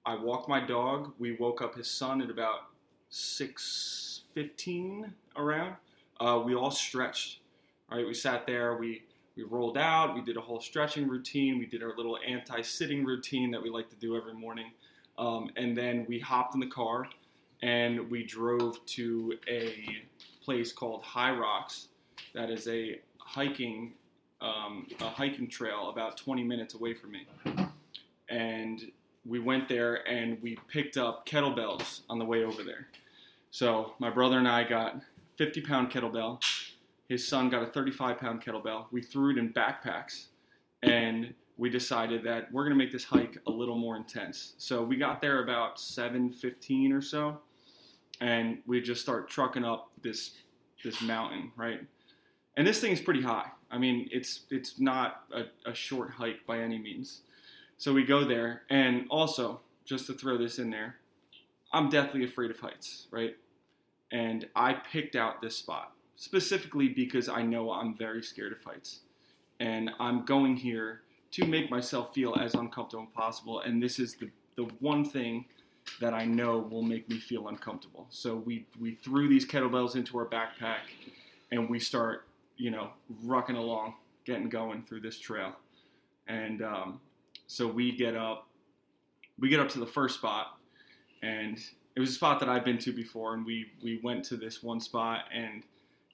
I 0.06 0.16
walked 0.16 0.50
my 0.50 0.66
dog. 0.66 1.14
We 1.20 1.34
woke 1.34 1.62
up 1.62 1.76
his 1.76 1.92
son 1.92 2.22
at 2.22 2.30
about 2.30 2.62
six 3.10 4.22
fifteen 4.34 5.14
around. 5.36 5.76
Uh, 6.20 6.42
we 6.44 6.56
all 6.56 6.72
stretched. 6.72 7.40
Right, 7.92 8.06
we 8.06 8.14
sat 8.14 8.46
there. 8.46 8.78
We 8.78 9.04
we 9.36 9.44
rolled 9.44 9.78
out. 9.78 10.16
We 10.16 10.22
did 10.22 10.38
a 10.38 10.42
whole 10.42 10.60
stretching 10.60 11.08
routine. 11.08 11.60
We 11.60 11.66
did 11.66 11.82
our 11.82 11.96
little 11.96 12.18
anti-sitting 12.28 13.06
routine 13.06 13.52
that 13.52 13.62
we 13.62 13.70
like 13.70 13.90
to 13.90 13.96
do 13.96 14.16
every 14.16 14.34
morning. 14.34 14.72
Um, 15.18 15.50
and 15.56 15.78
then 15.78 16.06
we 16.08 16.20
hopped 16.20 16.54
in 16.54 16.60
the 16.60 16.68
car 16.68 17.08
and 17.62 18.10
we 18.10 18.24
drove 18.24 18.86
to 18.86 19.34
a 19.48 20.04
place 20.44 20.72
called 20.72 21.04
High 21.04 21.32
Rocks. 21.32 21.88
That 22.34 22.50
is 22.50 22.68
a 22.68 23.00
hiking 23.18 23.94
um, 24.42 24.88
a 25.00 25.10
hiking 25.10 25.50
trail 25.50 25.90
about 25.90 26.18
20 26.18 26.44
minutes 26.44 26.74
away 26.74 26.94
from 26.94 27.12
me. 27.12 27.28
And 28.30 28.92
we 29.26 29.40
went 29.40 29.68
there 29.68 30.08
and 30.08 30.42
we 30.42 30.58
picked 30.68 30.98
up 30.98 31.28
kettlebells 31.28 32.02
on 32.10 32.20
the 32.20 32.26
way 32.26 32.44
over 32.44 32.64
there. 32.64 32.88
So 33.52 33.94
my 34.00 34.10
brother 34.10 34.38
and 34.38 34.48
I 34.48 34.64
got 34.64 35.02
50 35.38 35.62
pound 35.62 35.92
kettlebell. 35.92 36.42
His 37.08 37.28
son 37.28 37.50
got 37.50 37.64
a 37.64 37.68
35 37.68 38.20
pound 38.20 38.44
kettlebell. 38.44 38.86
We 38.92 39.02
threw 39.02 39.32
it 39.32 39.38
in 39.38 39.54
backpacks 39.54 40.28
and 40.84 41.34
we 41.58 41.70
decided 41.70 42.24
that 42.24 42.52
we're 42.54 42.64
going 42.64 42.78
to 42.78 42.84
make 42.84 42.92
this 42.92 43.04
hike 43.04 43.38
a 43.48 43.52
little 43.52 43.78
more 43.78 43.98
intense. 43.98 44.54
So 44.58 44.84
we 44.84 44.96
got 44.96 45.22
there 45.22 45.44
about 45.44 45.78
7:15 45.78 46.94
or 46.94 47.02
so 47.02 47.40
and 48.22 48.60
we 48.66 48.82
just 48.82 49.02
start 49.02 49.30
trucking 49.30 49.66
up 49.66 49.92
this 50.02 50.32
this 50.84 51.02
mountain, 51.02 51.52
right? 51.58 51.82
And 52.58 52.68
this 52.68 52.80
thing 52.80 52.92
is 52.92 53.00
pretty 53.00 53.22
high. 53.22 53.52
I 53.72 53.78
mean, 53.78 54.10
it's 54.12 54.42
it's 54.50 54.80
not 54.80 55.24
a, 55.32 55.70
a 55.70 55.74
short 55.74 56.12
hike 56.12 56.46
by 56.46 56.60
any 56.60 56.80
means. 56.80 57.22
So 57.78 57.94
we 57.94 58.04
go 58.04 58.26
there, 58.26 58.64
and 58.70 59.06
also 59.10 59.62
just 59.86 60.08
to 60.08 60.14
throw 60.14 60.38
this 60.38 60.60
in 60.60 60.70
there, 60.70 60.98
I'm 61.72 61.90
deathly 61.90 62.24
afraid 62.24 62.52
of 62.52 62.60
heights, 62.60 63.08
right? 63.12 63.38
And 64.12 64.48
I 64.56 64.74
picked 64.74 65.16
out 65.16 65.42
this 65.42 65.56
spot 65.56 65.94
specifically 66.16 66.90
because 66.90 67.30
I 67.30 67.44
know 67.44 67.72
I'm 67.72 67.96
very 67.96 68.22
scared 68.22 68.52
of 68.52 68.64
heights, 68.64 69.00
and 69.60 69.92
I'm 70.00 70.26
going 70.26 70.58
here 70.58 71.02
to 71.32 71.46
make 71.46 71.70
myself 71.70 72.14
feel 72.14 72.36
as 72.36 72.56
uncomfortable 72.56 73.04
as 73.04 73.16
possible. 73.16 73.62
And 73.62 73.82
this 73.82 74.00
is 74.00 74.16
the 74.16 74.30
the 74.56 74.66
one 74.80 75.06
thing 75.06 75.46
that 76.02 76.14
I 76.14 76.26
know 76.26 76.58
will 76.58 76.84
make 76.84 77.10
me 77.10 77.18
feel 77.18 77.48
uncomfortable. 77.48 78.08
So 78.10 78.36
we 78.36 78.66
we 78.80 78.96
threw 78.96 79.30
these 79.30 79.46
kettlebells 79.46 79.96
into 79.96 80.18
our 80.18 80.26
backpack, 80.26 80.80
and 81.52 81.70
we 81.70 81.80
start 81.80 82.26
you 82.60 82.70
know 82.70 82.92
rucking 83.26 83.58
along, 83.58 83.96
getting 84.26 84.50
going 84.50 84.84
through 84.84 85.02
this 85.02 85.18
trail, 85.18 85.54
and 86.28 86.62
um, 86.62 87.02
so 87.48 87.68
we 87.68 87.92
get 87.92 88.16
up, 88.16 88.48
we 89.40 89.50
get 89.50 89.60
up 89.60 89.70
to 89.70 89.80
the 89.80 89.88
first 89.88 90.16
spot, 90.16 90.60
and 91.24 91.58
it 91.96 92.00
was 92.00 92.12
a 92.12 92.14
spot 92.14 92.40
that 92.42 92.50
I've 92.50 92.64
been 92.64 92.78
to 92.80 92.92
before, 92.92 93.34
and 93.34 93.44
we 93.44 93.72
we 93.82 94.00
went 94.04 94.24
to 94.26 94.38
this 94.38 94.62
one 94.62 94.80
spot, 94.80 95.22
and 95.34 95.64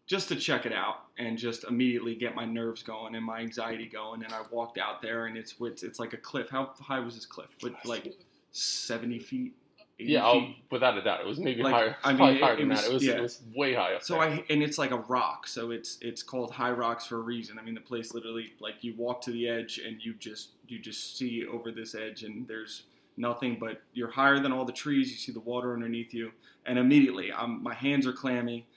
just 0.07 0.27
to 0.29 0.35
check 0.35 0.65
it 0.65 0.73
out 0.73 1.05
and 1.17 1.37
just 1.37 1.63
immediately 1.63 2.15
get 2.15 2.35
my 2.35 2.45
nerves 2.45 2.83
going 2.83 3.15
and 3.15 3.25
my 3.25 3.39
anxiety 3.39 3.87
going. 3.87 4.23
And 4.23 4.31
I 4.31 4.41
walked 4.51 4.77
out 4.77 5.01
there, 5.01 5.25
and 5.25 5.35
it's 5.35 5.55
it's, 5.59 5.83
it's 5.83 5.99
like 5.99 6.13
a 6.13 6.17
cliff. 6.17 6.49
How 6.49 6.71
high 6.79 6.99
was 6.99 7.15
this 7.15 7.25
cliff? 7.25 7.49
With 7.61 7.73
like 7.83 8.13
seventy 8.51 9.19
feet. 9.19 9.55
80 9.99 10.11
Yeah, 10.11 10.31
feet? 10.33 10.57
without 10.71 10.97
a 10.97 11.01
doubt, 11.01 11.21
it 11.21 11.25
was 11.25 11.39
maybe 11.39 11.63
Like, 11.63 11.73
higher. 11.73 11.97
I 12.03 12.13
mean, 12.13 12.35
it- 12.35 12.41
higher 12.41 12.57
it 12.57 12.67
was- 12.67 12.81
that. 12.81 12.89
It 12.89 12.93
was 12.93 13.03
yeah. 13.05 13.13
it 13.13 13.21
was 13.21 13.41
way 13.55 13.73
high 13.73 13.93
up 13.93 14.03
So 14.03 14.15
there. 14.15 14.23
I 14.23 14.45
and 14.49 14.61
it's 14.61 14.77
like 14.77 14.91
a 14.91 14.97
rock, 14.97 15.47
so 15.47 15.71
it's 15.71 15.97
it's 16.01 16.21
called 16.21 16.51
High 16.51 16.71
Rocks 16.71 17.05
for 17.07 17.15
a 17.17 17.21
reason. 17.21 17.57
I 17.57 17.61
mean, 17.61 17.75
the 17.75 17.81
place 17.81 18.13
literally 18.13 18.53
like 18.59 18.83
you 18.83 18.93
walk 18.97 19.21
to 19.21 19.31
the 19.31 19.47
edge 19.47 19.79
and 19.79 20.03
you 20.03 20.13
just 20.15 20.49
you 20.67 20.79
just 20.79 21.17
see 21.17 21.45
over 21.45 21.71
this 21.71 21.95
edge 21.95 22.23
and 22.23 22.47
there's 22.47 22.83
nothing 23.17 23.57
but 23.57 23.81
you're 23.93 24.09
higher 24.11 24.39
than 24.39 24.51
all 24.51 24.65
the 24.65 24.73
trees. 24.73 25.09
You 25.11 25.17
see 25.17 25.31
the 25.31 25.39
water 25.39 25.73
underneath 25.73 26.13
you, 26.13 26.31
and 26.65 26.77
immediately 26.77 27.31
I'm 27.31 27.63
my 27.63 27.73
hands 27.73 28.05
are 28.05 28.11
clammy, 28.13 28.67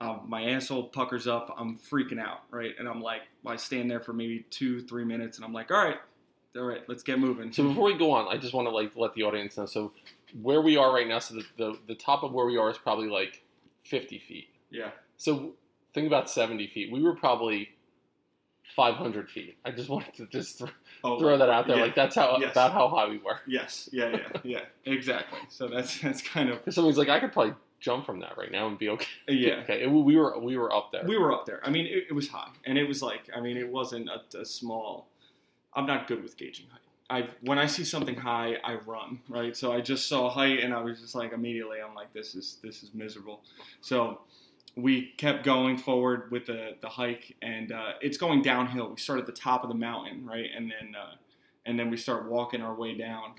um, 0.00 0.20
my 0.28 0.44
asshole 0.50 0.84
puckers 0.90 1.26
up. 1.26 1.52
I'm 1.58 1.76
freaking 1.78 2.20
out, 2.20 2.42
right? 2.52 2.72
And 2.78 2.88
I'm 2.88 3.00
like, 3.02 3.22
I 3.44 3.56
stand 3.56 3.90
there 3.90 3.98
for 4.00 4.12
maybe 4.12 4.44
two 4.50 4.82
three 4.82 5.04
minutes, 5.04 5.38
and 5.38 5.44
I'm 5.44 5.52
like, 5.52 5.72
all 5.72 5.84
right, 5.84 5.98
all 6.56 6.62
right, 6.62 6.82
let's 6.88 7.02
get 7.02 7.18
moving. 7.18 7.50
So 7.52 7.66
before 7.66 7.84
we 7.86 7.94
go 7.94 8.12
on, 8.12 8.28
I 8.32 8.36
just 8.38 8.54
want 8.54 8.68
to 8.68 8.70
like 8.70 8.92
let 8.94 9.14
the 9.14 9.24
audience 9.24 9.56
know. 9.56 9.66
So 9.66 9.90
where 10.40 10.60
we 10.62 10.76
are 10.76 10.92
right 10.94 11.06
now, 11.06 11.18
so 11.18 11.34
the, 11.34 11.44
the 11.58 11.78
the 11.88 11.94
top 11.94 12.22
of 12.22 12.32
where 12.32 12.46
we 12.46 12.56
are 12.56 12.70
is 12.70 12.78
probably 12.78 13.08
like 13.08 13.42
50 13.84 14.18
feet. 14.20 14.48
yeah, 14.70 14.90
So 15.16 15.52
think 15.92 16.06
about 16.06 16.30
70 16.30 16.68
feet. 16.68 16.90
We 16.92 17.02
were 17.02 17.14
probably 17.16 17.70
500 18.76 19.28
feet. 19.30 19.58
I 19.64 19.70
just 19.70 19.88
wanted 19.88 20.14
to 20.14 20.26
just 20.28 20.58
th- 20.58 20.70
oh, 21.04 21.18
throw 21.18 21.36
that 21.36 21.50
out 21.50 21.66
there. 21.66 21.76
yeah. 21.76 21.82
Like 21.82 21.94
that's 21.94 22.14
how 22.14 22.38
Yes. 22.40 22.52
about 22.52 22.72
how 22.72 22.88
high 22.88 23.08
we 23.08 23.18
were. 23.18 23.40
Yes, 23.46 23.88
yeah, 23.92 24.10
yeah, 24.10 24.40
yeah, 24.44 24.60
exactly. 24.86 25.38
So 25.48 25.68
that's 25.68 26.00
that's 26.00 26.22
kind 26.22 26.48
of 26.48 26.60
somebody's 26.72 26.96
like, 26.98 27.08
I 27.08 27.20
could 27.20 27.32
probably 27.32 27.54
jump 27.80 28.06
from 28.06 28.20
that 28.20 28.38
right 28.38 28.50
now 28.52 28.68
and 28.68 28.78
be 28.78 28.88
okay. 28.90 29.06
Uh, 29.28 29.32
yeah. 29.32 29.54
Okay, 29.62 29.82
it, 29.82 29.90
we 29.90 30.16
were 30.16 30.38
we 30.38 30.56
were 30.56 30.72
up 30.74 30.90
there. 30.92 31.04
We 31.06 31.18
were 31.18 31.32
up 31.32 31.44
there. 31.44 31.60
I 31.64 31.70
mean, 31.70 31.86
it, 31.86 32.04
it 32.10 32.12
was 32.14 32.28
high, 32.28 32.50
and 32.64 32.78
it 32.78 32.86
was 32.88 33.02
like, 33.02 33.28
I 33.36 33.40
mean, 33.40 33.56
it 33.56 33.68
wasn't 33.68 34.08
a, 34.08 34.38
a 34.38 34.44
small. 34.44 35.08
I'm 35.74 35.86
not 35.86 36.06
good 36.06 36.22
with 36.22 36.36
gauging 36.36 36.66
height. 36.70 36.81
I 37.12 37.28
when 37.42 37.58
I 37.58 37.66
see 37.66 37.84
something 37.84 38.16
high, 38.16 38.56
I 38.64 38.76
run 38.86 39.20
right. 39.28 39.54
So 39.54 39.70
I 39.70 39.82
just 39.82 40.08
saw 40.08 40.30
height, 40.30 40.60
and 40.60 40.72
I 40.72 40.82
was 40.82 41.00
just 41.00 41.14
like 41.14 41.32
immediately, 41.32 41.78
I'm 41.86 41.94
like, 41.94 42.12
this 42.14 42.34
is 42.34 42.56
this 42.62 42.82
is 42.82 42.94
miserable. 42.94 43.42
So 43.82 44.22
we 44.76 45.12
kept 45.18 45.44
going 45.44 45.76
forward 45.76 46.30
with 46.30 46.46
the 46.46 46.76
the 46.80 46.88
hike, 46.88 47.36
and 47.42 47.70
uh, 47.70 47.92
it's 48.00 48.16
going 48.16 48.40
downhill. 48.40 48.88
We 48.88 48.96
start 48.96 49.20
at 49.20 49.26
the 49.26 49.32
top 49.32 49.62
of 49.62 49.68
the 49.68 49.76
mountain, 49.76 50.24
right, 50.24 50.48
and 50.56 50.70
then 50.70 50.94
uh, 50.94 51.16
and 51.66 51.78
then 51.78 51.90
we 51.90 51.98
start 51.98 52.30
walking 52.30 52.62
our 52.62 52.74
way 52.74 52.94
down, 52.94 53.34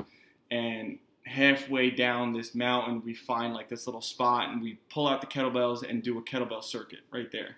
and 0.52 1.00
halfway 1.26 1.90
down 1.90 2.34
this 2.34 2.54
mountain, 2.54 3.02
we 3.04 3.16
find 3.16 3.56
like 3.56 3.70
this 3.70 3.88
little 3.88 4.02
spot, 4.02 4.50
and 4.50 4.62
we 4.62 4.78
pull 4.92 5.08
out 5.08 5.20
the 5.20 5.28
kettlebells 5.28 5.88
and 5.90 6.04
do 6.04 6.20
a 6.20 6.22
kettlebell 6.22 6.64
circuit 6.64 7.00
right 7.12 7.32
there. 7.32 7.58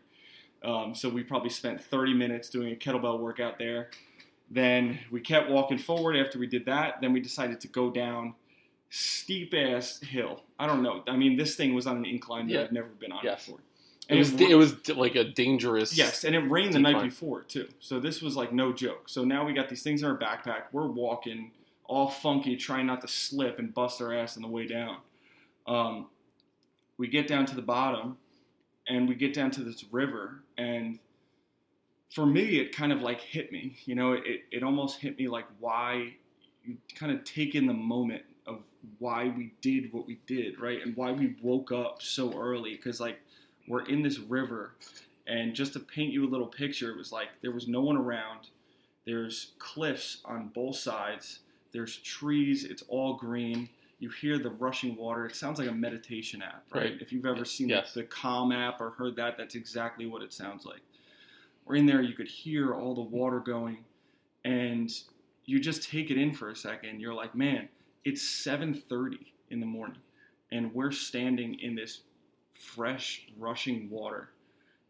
Um, 0.63 0.95
so 0.95 1.09
we 1.09 1.23
probably 1.23 1.49
spent 1.49 1.83
30 1.83 2.13
minutes 2.13 2.49
doing 2.49 2.71
a 2.71 2.75
kettlebell 2.75 3.19
workout 3.19 3.59
there. 3.59 3.89
Then 4.49 4.99
we 5.11 5.21
kept 5.21 5.49
walking 5.49 5.77
forward 5.77 6.15
after 6.15 6.37
we 6.39 6.47
did 6.47 6.65
that. 6.65 7.01
Then 7.01 7.13
we 7.13 7.19
decided 7.19 7.59
to 7.61 7.67
go 7.67 7.89
down 7.89 8.35
steep 8.89 9.53
ass 9.53 9.99
hill. 10.01 10.43
I 10.59 10.67
don't 10.67 10.83
know. 10.83 11.03
I 11.07 11.15
mean, 11.17 11.35
this 11.35 11.55
thing 11.55 11.73
was 11.73 11.87
on 11.87 11.97
an 11.97 12.05
incline 12.05 12.47
that 12.47 12.53
Yeah. 12.53 12.61
I've 12.63 12.71
never 12.71 12.87
been 12.89 13.11
on 13.11 13.21
Yes. 13.23 13.45
before. 13.45 13.59
it 14.07 14.17
was 14.19 14.31
ra- 14.33 14.47
it 14.47 14.55
was 14.55 14.87
like 14.89 15.15
a 15.15 15.23
dangerous. 15.23 15.97
Yes, 15.97 16.23
and 16.23 16.35
it 16.35 16.39
rained 16.41 16.73
the 16.73 16.79
night 16.79 17.01
before 17.01 17.41
too. 17.41 17.67
So 17.79 17.99
this 17.99 18.21
was 18.21 18.35
like 18.37 18.53
no 18.53 18.71
joke. 18.71 19.09
So 19.09 19.25
now 19.25 19.43
we 19.45 19.51
got 19.53 19.67
these 19.67 19.81
things 19.81 20.03
in 20.03 20.07
our 20.07 20.15
backpack. 20.17 20.65
We're 20.71 20.85
walking 20.87 21.51
all 21.85 22.07
funky, 22.09 22.55
trying 22.55 22.85
not 22.85 23.01
to 23.01 23.07
slip 23.07 23.57
and 23.57 23.73
bust 23.73 23.99
our 24.01 24.13
ass 24.13 24.37
on 24.37 24.43
the 24.43 24.47
way 24.47 24.67
down. 24.67 24.97
Um, 25.65 26.07
we 26.97 27.07
get 27.07 27.27
down 27.27 27.47
to 27.47 27.55
the 27.55 27.61
bottom, 27.63 28.17
and 28.87 29.09
we 29.09 29.15
get 29.15 29.33
down 29.33 29.49
to 29.51 29.63
this 29.63 29.83
river, 29.91 30.43
and 30.57 30.99
for 32.15 32.25
me, 32.25 32.59
it 32.59 32.73
kind 32.73 32.93
of 32.93 33.01
like 33.01 33.19
hit 33.19 33.51
me. 33.51 33.75
You 33.85 33.95
know, 33.95 34.13
it 34.13 34.45
it 34.51 34.63
almost 34.63 35.01
hit 35.01 35.19
me 35.19 35.27
like 35.27 35.45
why 35.59 36.13
you 36.63 36.77
kind 36.95 37.11
of 37.11 37.23
take 37.25 37.53
in 37.53 37.67
the 37.67 37.73
moment 37.73 38.23
of 38.47 38.63
why 38.99 39.25
we 39.35 39.53
did 39.61 39.91
what 39.91 40.07
we 40.07 40.19
did, 40.25 40.59
right, 40.59 40.81
and 40.81 40.95
why 40.95 41.11
we 41.11 41.35
woke 41.41 41.71
up 41.71 42.01
so 42.01 42.33
early 42.39 42.75
because 42.75 42.99
like 42.99 43.19
we're 43.67 43.85
in 43.87 44.01
this 44.01 44.17
river 44.19 44.75
and 45.27 45.53
just 45.55 45.73
to 45.73 45.79
paint 45.79 46.13
you 46.13 46.25
a 46.25 46.29
little 46.29 46.47
picture, 46.47 46.89
it 46.91 46.97
was 46.97 47.11
like 47.11 47.27
there 47.41 47.51
was 47.51 47.67
no 47.67 47.81
one 47.81 47.97
around. 47.97 48.47
There's 49.05 49.51
cliffs 49.59 50.21
on 50.25 50.49
both 50.55 50.77
sides. 50.77 51.39
There's 51.73 51.97
trees. 51.97 52.63
It's 52.63 52.83
all 52.87 53.15
green. 53.15 53.67
You 53.99 54.09
hear 54.09 54.39
the 54.39 54.49
rushing 54.51 54.95
water. 54.95 55.25
It 55.25 55.35
sounds 55.35 55.59
like 55.59 55.67
a 55.67 55.73
meditation 55.73 56.41
app, 56.41 56.63
right? 56.73 56.83
Right. 56.83 57.01
If 57.01 57.11
you've 57.11 57.25
ever 57.25 57.43
seen 57.45 57.69
Yes. 57.69 57.93
the 57.93 58.03
Calm 58.03 58.51
app 58.51 58.79
or 58.81 58.91
heard 58.91 59.15
that, 59.17 59.37
that's 59.37 59.55
exactly 59.55 60.05
what 60.05 60.21
it 60.21 60.31
sounds 60.33 60.65
like. 60.65 60.81
We're 61.65 61.75
in 61.75 61.85
there. 61.85 62.01
You 62.01 62.13
could 62.13 62.27
hear 62.27 62.73
all 62.73 62.93
the 62.95 63.01
water 63.01 63.39
going, 63.39 63.79
and 64.43 64.91
you 65.45 65.59
just 65.59 65.89
take 65.89 66.11
it 66.11 66.17
in 66.17 66.33
for 66.33 66.49
a 66.49 66.55
second. 66.55 66.99
You're 66.99 67.13
like, 67.13 67.35
man, 67.35 67.69
it's 68.03 68.21
7:30 68.21 69.17
in 69.49 69.59
the 69.59 69.65
morning, 69.65 69.97
and 70.51 70.73
we're 70.73 70.91
standing 70.91 71.59
in 71.59 71.75
this 71.75 72.01
fresh, 72.53 73.27
rushing 73.37 73.89
water, 73.89 74.29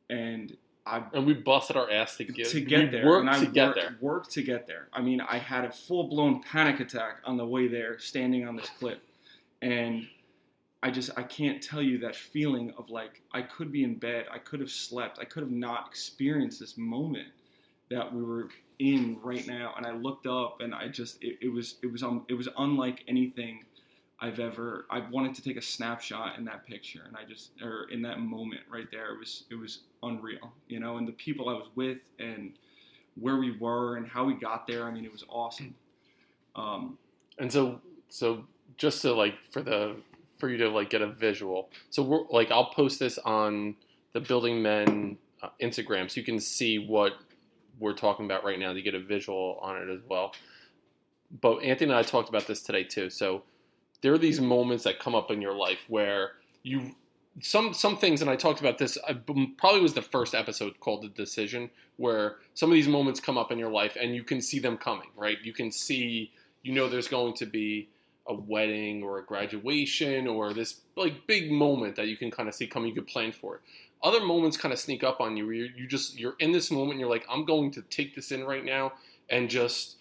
and 0.10 0.56
I 0.86 1.04
and 1.14 1.26
we 1.26 1.34
busted 1.34 1.78
our 1.78 1.90
ass 1.90 2.18
to 2.18 2.26
get 2.26 2.50
to 2.50 2.62
get 2.62 2.92
there, 2.92 3.06
Worked 3.06 3.22
and 3.22 3.30
I 3.30 3.40
to 3.40 3.46
get 3.52 3.68
worked, 3.68 3.80
there. 3.80 3.98
worked 4.02 4.32
to 4.32 4.44
get 4.44 4.68
there. 4.68 4.88
I 4.94 5.02
mean, 5.02 5.22
I 5.22 5.38
had 5.38 5.66
a 5.66 5.72
full 5.72 6.08
blown 6.10 6.42
panic 6.44 6.80
attack 6.80 7.22
on 7.26 7.38
the 7.38 7.46
way 7.46 7.68
there, 7.68 7.98
standing 8.00 8.48
on 8.48 8.56
this 8.56 8.70
cliff, 8.80 9.00
and 9.62 10.08
I 10.86 10.92
just 10.92 11.10
I 11.18 11.24
can't 11.24 11.64
tell 11.64 11.82
you 11.82 11.98
that 12.00 12.16
feeling 12.16 12.72
of 12.78 12.92
like 12.92 13.24
I 13.32 13.42
could 13.42 13.72
be 13.72 13.84
in 13.84 13.96
bed, 13.96 14.28
I 14.32 14.38
could 14.38 14.60
have 14.60 14.70
slept, 14.70 15.18
I 15.18 15.26
could 15.26 15.42
have 15.42 15.52
not 15.52 15.88
experienced 15.90 16.60
this 16.60 16.78
moment 16.78 17.30
that 17.90 18.14
we 18.14 18.22
were 18.22 18.50
in 18.78 19.18
right 19.24 19.48
now, 19.48 19.74
and 19.78 19.88
I 19.88 19.94
looked 19.94 20.28
up 20.28 20.62
and 20.62 20.76
I 20.76 20.88
just 20.88 21.24
it, 21.24 21.40
it 21.42 21.52
was 21.52 21.78
it 21.82 21.92
was 21.92 22.04
um, 22.04 22.24
it 22.28 22.36
was 22.36 22.48
unlike 22.60 23.04
anything 23.08 23.64
I've 24.20 24.40
ever 24.40 24.86
I 24.92 25.00
wanted 25.10 25.34
to 25.34 25.42
take 25.42 25.58
a 25.58 25.62
snapshot 25.62 26.38
in 26.38 26.46
that 26.46 26.68
picture. 26.68 27.02
And 27.08 27.18
I 27.18 27.28
just 27.28 27.50
or 27.64 27.90
in 27.90 28.04
that 28.04 28.20
moment 28.20 28.62
right 28.72 28.88
there 28.92 29.12
it 29.12 29.18
was 29.18 29.46
it 29.50 29.56
was 29.56 29.80
unreal 30.04 30.54
you 30.68 30.80
know? 30.80 30.98
And 30.98 31.08
the 31.08 31.14
people 31.14 31.50
I 31.50 31.54
was 31.54 31.70
with 31.74 31.98
and 32.20 32.54
where 33.20 33.38
we 33.38 33.58
were 33.58 33.98
and 33.98 34.08
how 34.08 34.24
we 34.24 34.36
got 34.36 34.68
there 34.68 34.86
I 34.86 34.92
mean 34.92 35.04
it 35.04 35.12
was 35.12 35.26
awesome. 35.30 35.74
Um, 36.56 37.00
And 37.40 37.52
so, 37.52 37.82
so 38.10 38.46
just 38.78 39.02
to 39.02 39.14
like 39.14 39.34
for 39.50 39.64
the 39.64 39.96
for 40.38 40.50
you 40.50 40.58
to 40.58 40.70
like 40.70 40.90
get 40.90 41.02
a 41.02 41.08
visual. 41.08 41.70
So 41.90 42.04
we're 42.04 42.24
like 42.30 42.52
I'll 42.52 42.72
post 42.72 43.00
this 43.00 43.18
on 43.20 43.76
the 44.14 44.20
Building 44.20 44.62
Men 44.62 45.18
uh, 45.42 45.50
Instagram, 45.62 46.10
so 46.10 46.20
you 46.20 46.26
can 46.26 46.40
see 46.40 46.80
what 46.80 47.14
we're 47.80 47.94
talking 47.94 48.26
about 48.26 48.44
right 48.44 48.60
now 48.60 48.74
to 48.74 48.82
get 48.82 48.96
a 48.96 49.00
visual 49.00 49.60
on 49.62 49.78
it 49.78 49.90
as 49.90 50.00
well. 50.08 50.34
But 51.42 51.58
Anthony 51.64 51.92
and 51.92 52.00
I 52.00 52.04
talked 52.04 52.30
about 52.30 52.48
this 52.48 52.62
today 52.62 52.84
too. 52.84 53.10
So 53.10 53.44
there 54.02 54.14
are 54.14 54.18
these 54.18 54.40
moments 54.40 54.84
that 54.84 55.00
come 55.00 55.16
up 55.16 55.32
in 55.32 55.42
your 55.42 55.54
life 55.54 55.80
where 55.88 56.34
you 56.64 56.96
some 57.42 57.74
some 57.74 57.98
things, 57.98 58.22
and 58.22 58.30
I 58.30 58.36
talked 58.36 58.62
about 58.62 58.78
this. 58.78 58.98
I 59.08 59.14
probably 59.58 59.82
was 59.82 59.94
the 59.94 60.02
first 60.02 60.34
episode 60.34 60.80
called 60.80 61.04
"The 61.04 61.10
Decision," 61.10 61.70
where 61.98 62.38
some 62.54 62.70
of 62.70 62.74
these 62.76 62.88
moments 62.88 63.20
come 63.20 63.38
up 63.38 63.52
in 63.52 63.60
your 63.60 63.72
life, 63.72 63.98
and 64.00 64.16
you 64.16 64.24
can 64.24 64.42
see 64.42 64.60
them 64.60 64.78
coming. 64.78 65.10
Right? 65.16 65.38
You 65.44 65.54
can 65.54 65.72
see, 65.72 66.32
you 66.64 66.74
know, 66.74 66.88
there's 66.88 67.08
going 67.08 67.34
to 67.36 67.46
be 67.46 67.90
a 68.28 68.34
wedding 68.34 69.04
or 69.04 69.20
a 69.20 69.24
graduation 69.24 70.28
or 70.28 70.54
this 70.54 70.82
like 70.96 71.28
big 71.28 71.52
moment 71.52 71.96
that 71.96 72.08
you 72.08 72.18
can 72.18 72.32
kind 72.32 72.50
of 72.50 72.56
see 72.56 72.68
coming. 72.68 72.90
You 72.90 72.96
could 72.96 73.08
plan 73.08 73.32
for 73.32 73.56
it. 73.56 73.62
Other 74.04 74.24
moments 74.24 74.58
kind 74.58 74.74
of 74.74 74.80
sneak 74.80 75.04
up 75.04 75.22
on 75.22 75.38
you. 75.38 75.46
Where 75.46 75.56
you 75.56 75.70
you 75.76 75.88
just 75.88 76.20
you're 76.20 76.36
in 76.40 76.52
this 76.52 76.72
moment. 76.72 76.92
And 76.92 77.00
you're 77.00 77.10
like, 77.10 77.26
I'm 77.30 77.46
going 77.46 77.72
to 77.72 77.82
take 77.84 78.16
this 78.16 78.32
in 78.32 78.44
right 78.44 78.66
now 78.66 78.94
and 79.30 79.50
just 79.50 79.98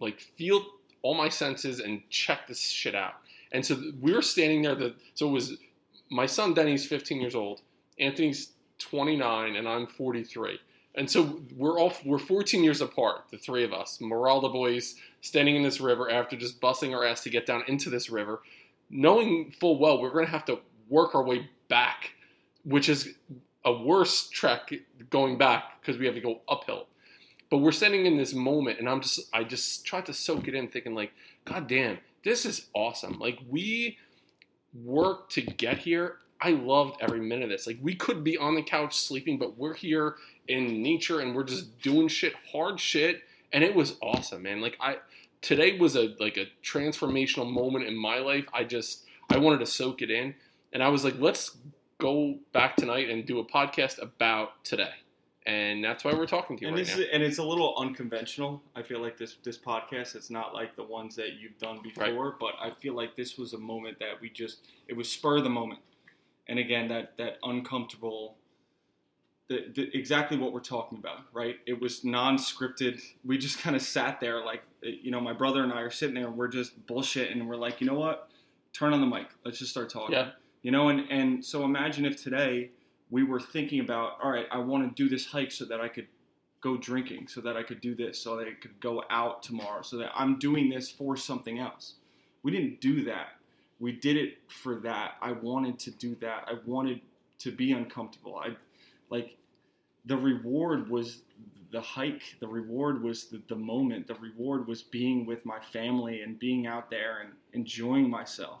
like 0.00 0.20
feel 0.20 0.64
all 1.02 1.14
my 1.14 1.28
senses 1.28 1.80
and 1.80 2.02
check 2.10 2.46
this 2.46 2.60
shit 2.60 2.94
out. 2.94 3.14
And 3.52 3.64
so 3.64 3.80
we 4.00 4.12
were 4.12 4.22
standing 4.22 4.62
there. 4.62 4.74
That 4.74 4.94
so 5.14 5.28
it 5.28 5.32
was 5.32 5.56
my 6.10 6.26
son 6.26 6.54
Denny's 6.54 6.86
15 6.86 7.20
years 7.20 7.34
old, 7.34 7.60
Anthony's 7.98 8.52
29, 8.78 9.56
and 9.56 9.68
I'm 9.68 9.86
43. 9.86 10.58
And 10.94 11.10
so 11.10 11.40
we're 11.56 11.78
all 11.78 11.92
we're 12.04 12.18
14 12.18 12.62
years 12.62 12.80
apart, 12.80 13.24
the 13.30 13.38
three 13.38 13.64
of 13.64 13.72
us, 13.72 13.98
Moralda 14.00 14.52
boys, 14.52 14.96
standing 15.22 15.56
in 15.56 15.62
this 15.62 15.80
river 15.80 16.10
after 16.10 16.36
just 16.36 16.60
busting 16.60 16.94
our 16.94 17.04
ass 17.04 17.22
to 17.22 17.30
get 17.30 17.46
down 17.46 17.64
into 17.66 17.88
this 17.88 18.10
river, 18.10 18.42
knowing 18.90 19.50
full 19.58 19.78
well 19.78 20.00
we're 20.00 20.10
going 20.10 20.26
to 20.26 20.30
have 20.30 20.44
to 20.46 20.58
work 20.88 21.14
our 21.14 21.22
way 21.22 21.48
back, 21.68 22.12
which 22.64 22.88
is 22.88 23.14
a 23.64 23.72
worse 23.72 24.28
trek 24.28 24.72
going 25.08 25.38
back 25.38 25.80
because 25.80 25.98
we 25.98 26.04
have 26.06 26.14
to 26.14 26.20
go 26.20 26.40
uphill. 26.48 26.88
But 27.50 27.58
we're 27.58 27.72
standing 27.72 28.06
in 28.06 28.16
this 28.16 28.34
moment, 28.34 28.78
and 28.78 28.88
I'm 28.88 29.00
just 29.00 29.20
I 29.32 29.44
just 29.44 29.86
tried 29.86 30.06
to 30.06 30.14
soak 30.14 30.48
it 30.48 30.54
in, 30.54 30.68
thinking 30.68 30.94
like, 30.94 31.12
God 31.44 31.68
damn, 31.68 31.98
this 32.24 32.44
is 32.44 32.66
awesome. 32.74 33.18
Like 33.18 33.38
we 33.48 33.98
worked 34.74 35.32
to 35.32 35.42
get 35.42 35.78
here. 35.78 36.16
I 36.42 36.50
loved 36.50 36.96
every 37.00 37.20
minute 37.20 37.44
of 37.44 37.50
this. 37.50 37.66
Like 37.66 37.78
we 37.80 37.94
could 37.94 38.24
be 38.24 38.36
on 38.36 38.56
the 38.56 38.62
couch 38.62 38.98
sleeping, 38.98 39.38
but 39.38 39.56
we're 39.56 39.74
here 39.74 40.16
in 40.48 40.82
nature 40.82 41.20
and 41.20 41.34
we're 41.34 41.44
just 41.44 41.80
doing 41.80 42.08
shit, 42.08 42.34
hard 42.52 42.80
shit, 42.80 43.22
and 43.52 43.62
it 43.62 43.74
was 43.74 43.96
awesome, 44.02 44.42
man. 44.42 44.60
Like 44.60 44.76
I 44.80 44.96
today 45.40 45.78
was 45.78 45.94
a 45.96 46.14
like 46.18 46.36
a 46.36 46.46
transformational 46.64 47.50
moment 47.50 47.86
in 47.86 47.96
my 47.96 48.18
life. 48.18 48.46
I 48.52 48.64
just 48.64 49.04
I 49.30 49.38
wanted 49.38 49.60
to 49.60 49.66
soak 49.66 50.02
it 50.02 50.10
in, 50.10 50.34
and 50.72 50.82
I 50.82 50.88
was 50.88 51.04
like, 51.04 51.14
let's 51.18 51.56
go 51.98 52.38
back 52.52 52.74
tonight 52.74 53.08
and 53.08 53.24
do 53.24 53.38
a 53.38 53.44
podcast 53.44 54.02
about 54.02 54.64
today. 54.64 54.94
And 55.44 55.82
that's 55.82 56.04
why 56.04 56.12
we're 56.12 56.26
talking 56.26 56.56
to 56.56 56.62
you 56.62 56.68
and 56.68 56.76
right 56.76 56.84
this 56.84 56.96
now. 56.96 57.02
is, 57.02 57.08
and 57.12 57.22
it's 57.22 57.38
a 57.38 57.44
little 57.44 57.74
unconventional. 57.76 58.62
I 58.76 58.82
feel 58.82 59.00
like 59.00 59.16
this 59.16 59.36
this 59.44 59.58
podcast. 59.58 60.16
It's 60.16 60.30
not 60.30 60.54
like 60.54 60.74
the 60.74 60.84
ones 60.84 61.14
that 61.16 61.34
you've 61.40 61.58
done 61.58 61.80
before, 61.82 62.36
but 62.40 62.54
I 62.60 62.70
feel 62.80 62.94
like 62.94 63.16
this 63.16 63.38
was 63.38 63.52
a 63.52 63.58
moment 63.58 63.98
that 64.00 64.20
we 64.20 64.30
just 64.30 64.66
it 64.88 64.96
was 64.96 65.10
spur 65.10 65.38
of 65.38 65.44
the 65.44 65.50
moment. 65.50 65.80
And 66.48 66.58
again, 66.58 66.88
that 66.88 67.16
that 67.18 67.38
uncomfortable. 67.42 68.36
The, 69.48 69.66
the, 69.74 69.90
exactly 69.92 70.38
what 70.38 70.52
we're 70.54 70.60
talking 70.60 70.96
about, 70.96 71.18
right? 71.34 71.56
It 71.66 71.78
was 71.78 72.04
non-scripted. 72.04 73.02
We 73.22 73.36
just 73.36 73.58
kind 73.58 73.76
of 73.76 73.82
sat 73.82 74.18
there, 74.18 74.42
like 74.42 74.62
you 74.80 75.10
know, 75.10 75.20
my 75.20 75.34
brother 75.34 75.62
and 75.62 75.72
I 75.72 75.80
are 75.80 75.90
sitting 75.90 76.14
there, 76.14 76.28
and 76.28 76.36
we're 76.36 76.48
just 76.48 76.86
bullshitting, 76.86 77.32
and 77.32 77.48
we're 77.48 77.56
like, 77.56 77.80
you 77.80 77.86
know 77.86 77.98
what? 77.98 78.30
Turn 78.72 78.94
on 78.94 79.00
the 79.00 79.06
mic. 79.06 79.26
Let's 79.44 79.58
just 79.58 79.70
start 79.70 79.90
talking. 79.90 80.14
Yeah. 80.14 80.30
You 80.62 80.70
know, 80.70 80.88
and 80.88 81.00
and 81.10 81.44
so 81.44 81.64
imagine 81.64 82.06
if 82.06 82.22
today 82.22 82.70
we 83.10 83.24
were 83.24 83.40
thinking 83.40 83.80
about, 83.80 84.12
all 84.22 84.30
right, 84.30 84.46
I 84.50 84.58
want 84.58 84.88
to 84.88 85.02
do 85.02 85.10
this 85.10 85.26
hike 85.26 85.52
so 85.52 85.66
that 85.66 85.80
I 85.80 85.88
could 85.88 86.06
go 86.62 86.78
drinking, 86.78 87.28
so 87.28 87.42
that 87.42 87.56
I 87.56 87.62
could 87.62 87.80
do 87.82 87.94
this, 87.94 88.22
so 88.22 88.36
that 88.36 88.48
I 88.48 88.54
could 88.54 88.80
go 88.80 89.02
out 89.10 89.42
tomorrow, 89.42 89.82
so 89.82 89.98
that 89.98 90.12
I'm 90.14 90.38
doing 90.38 90.70
this 90.70 90.90
for 90.90 91.16
something 91.16 91.58
else. 91.58 91.96
We 92.42 92.52
didn't 92.52 92.80
do 92.80 93.04
that. 93.04 93.26
We 93.82 93.90
did 93.90 94.16
it 94.16 94.38
for 94.46 94.76
that. 94.76 95.16
I 95.20 95.32
wanted 95.32 95.76
to 95.80 95.90
do 95.90 96.14
that. 96.20 96.44
I 96.46 96.54
wanted 96.64 97.00
to 97.40 97.50
be 97.50 97.72
uncomfortable. 97.72 98.36
I 98.36 98.50
like 99.10 99.36
the 100.04 100.16
reward 100.16 100.88
was 100.88 101.22
the 101.72 101.80
hike. 101.80 102.36
The 102.38 102.46
reward 102.46 103.02
was 103.02 103.24
the, 103.24 103.42
the 103.48 103.56
moment. 103.56 104.06
The 104.06 104.14
reward 104.14 104.68
was 104.68 104.82
being 104.84 105.26
with 105.26 105.44
my 105.44 105.58
family 105.58 106.22
and 106.22 106.38
being 106.38 106.68
out 106.68 106.90
there 106.90 107.22
and 107.22 107.32
enjoying 107.54 108.08
myself. 108.08 108.60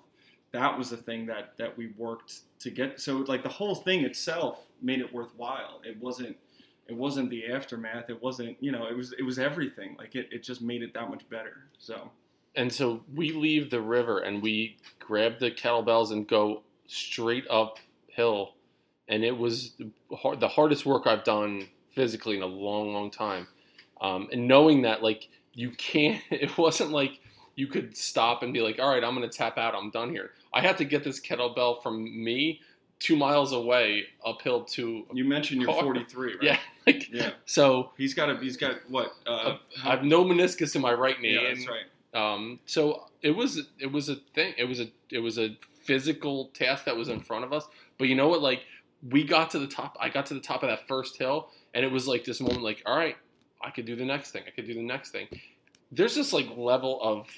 That 0.50 0.76
was 0.76 0.90
the 0.90 0.96
thing 0.96 1.26
that 1.26 1.56
that 1.56 1.78
we 1.78 1.92
worked 1.96 2.40
to 2.58 2.70
get. 2.70 3.00
So 3.00 3.18
like 3.18 3.44
the 3.44 3.48
whole 3.48 3.76
thing 3.76 4.04
itself 4.04 4.66
made 4.82 4.98
it 4.98 5.14
worthwhile. 5.14 5.82
It 5.84 6.02
wasn't 6.02 6.36
it 6.88 6.96
wasn't 6.96 7.30
the 7.30 7.46
aftermath. 7.46 8.10
It 8.10 8.20
wasn't 8.20 8.56
you 8.58 8.72
know 8.72 8.88
it 8.88 8.96
was 8.96 9.12
it 9.12 9.22
was 9.22 9.38
everything. 9.38 9.94
Like 9.96 10.16
it, 10.16 10.30
it 10.32 10.42
just 10.42 10.62
made 10.62 10.82
it 10.82 10.92
that 10.94 11.08
much 11.08 11.28
better. 11.30 11.68
So 11.78 12.10
And 12.54 12.72
so 12.72 13.02
we 13.14 13.32
leave 13.32 13.70
the 13.70 13.80
river 13.80 14.18
and 14.20 14.42
we 14.42 14.76
grab 14.98 15.38
the 15.38 15.50
kettlebells 15.50 16.10
and 16.12 16.26
go 16.28 16.62
straight 16.86 17.44
uphill. 17.48 18.54
And 19.08 19.24
it 19.24 19.36
was 19.36 19.72
the 19.78 20.48
hardest 20.48 20.84
work 20.86 21.06
I've 21.06 21.24
done 21.24 21.68
physically 21.94 22.36
in 22.36 22.42
a 22.42 22.46
long, 22.46 22.92
long 22.92 23.10
time. 23.10 23.46
Um, 24.00 24.28
and 24.32 24.46
knowing 24.48 24.82
that, 24.82 25.02
like, 25.02 25.28
you 25.54 25.70
can't, 25.72 26.20
it 26.30 26.56
wasn't 26.58 26.90
like 26.90 27.20
you 27.56 27.66
could 27.66 27.96
stop 27.96 28.42
and 28.42 28.52
be 28.52 28.60
like, 28.60 28.78
all 28.78 28.88
right, 28.90 29.02
I'm 29.04 29.14
going 29.16 29.28
to 29.28 29.36
tap 29.36 29.58
out. 29.58 29.74
I'm 29.74 29.90
done 29.90 30.10
here. 30.10 30.30
I 30.52 30.60
had 30.60 30.76
to 30.78 30.84
get 30.84 31.04
this 31.04 31.20
kettlebell 31.20 31.82
from 31.82 32.02
me 32.24 32.60
two 32.98 33.16
miles 33.16 33.52
away 33.52 34.04
uphill 34.24 34.62
to, 34.64 35.04
you 35.12 35.24
mentioned 35.24 35.60
you're 35.62 35.72
43, 35.82 36.32
right? 36.34 36.42
yeah. 36.42 36.58
Like, 36.86 37.08
Yeah. 37.12 37.30
so 37.46 37.92
He's 37.96 38.12
got 38.12 38.28
a 38.28 38.36
he's 38.38 38.56
got 38.56 38.76
what? 38.88 39.12
Uh, 39.24 39.56
I 39.84 39.90
have 39.90 40.02
no 40.02 40.24
meniscus 40.24 40.74
in 40.74 40.82
my 40.82 40.92
right 40.92 41.20
knee. 41.20 41.34
yeah, 41.34 41.48
and 41.48 41.58
that's 41.58 41.68
right. 41.68 41.84
Um, 42.14 42.60
so 42.66 43.06
it 43.22 43.30
was 43.30 43.62
it 43.78 43.92
was 43.92 44.08
a 44.08 44.16
thing. 44.34 44.54
It 44.58 44.64
was 44.64 44.80
a 44.80 44.90
it 45.10 45.18
was 45.18 45.38
a 45.38 45.56
physical 45.84 46.46
task 46.54 46.84
that 46.84 46.96
was 46.96 47.08
in 47.08 47.20
front 47.20 47.44
of 47.44 47.52
us. 47.52 47.66
But 47.98 48.08
you 48.08 48.14
know 48.14 48.28
what? 48.28 48.42
Like 48.42 48.62
we 49.08 49.24
got 49.24 49.50
to 49.50 49.58
the 49.58 49.66
top. 49.66 49.96
I 50.00 50.08
got 50.08 50.26
to 50.26 50.34
the 50.34 50.40
top 50.40 50.62
of 50.62 50.68
that 50.68 50.86
first 50.86 51.18
hill, 51.18 51.48
and 51.74 51.84
it 51.84 51.90
was 51.90 52.06
like 52.06 52.24
this 52.24 52.40
moment. 52.40 52.62
Like, 52.62 52.82
all 52.86 52.96
right, 52.96 53.16
I 53.62 53.70
could 53.70 53.86
do 53.86 53.96
the 53.96 54.04
next 54.04 54.30
thing. 54.30 54.42
I 54.46 54.50
could 54.50 54.66
do 54.66 54.74
the 54.74 54.82
next 54.82 55.10
thing. 55.10 55.28
There's 55.90 56.14
this 56.14 56.32
like 56.32 56.46
level 56.56 57.00
of 57.02 57.28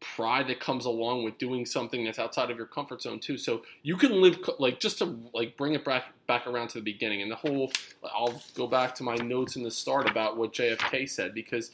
pride 0.00 0.48
that 0.48 0.60
comes 0.60 0.84
along 0.84 1.24
with 1.24 1.38
doing 1.38 1.64
something 1.64 2.04
that's 2.04 2.18
outside 2.18 2.50
of 2.50 2.58
your 2.58 2.66
comfort 2.66 3.00
zone 3.00 3.18
too. 3.18 3.38
So 3.38 3.62
you 3.82 3.96
can 3.96 4.20
live 4.20 4.38
like 4.58 4.78
just 4.78 4.98
to 4.98 5.18
like 5.32 5.56
bring 5.56 5.74
it 5.74 5.84
back 5.84 6.04
back 6.26 6.46
around 6.46 6.68
to 6.68 6.78
the 6.78 6.84
beginning 6.84 7.22
and 7.22 7.30
the 7.30 7.36
whole. 7.36 7.72
I'll 8.04 8.42
go 8.54 8.66
back 8.66 8.94
to 8.96 9.02
my 9.02 9.16
notes 9.16 9.56
in 9.56 9.62
the 9.62 9.70
start 9.70 10.08
about 10.08 10.36
what 10.36 10.52
JFK 10.52 11.08
said 11.08 11.34
because 11.34 11.70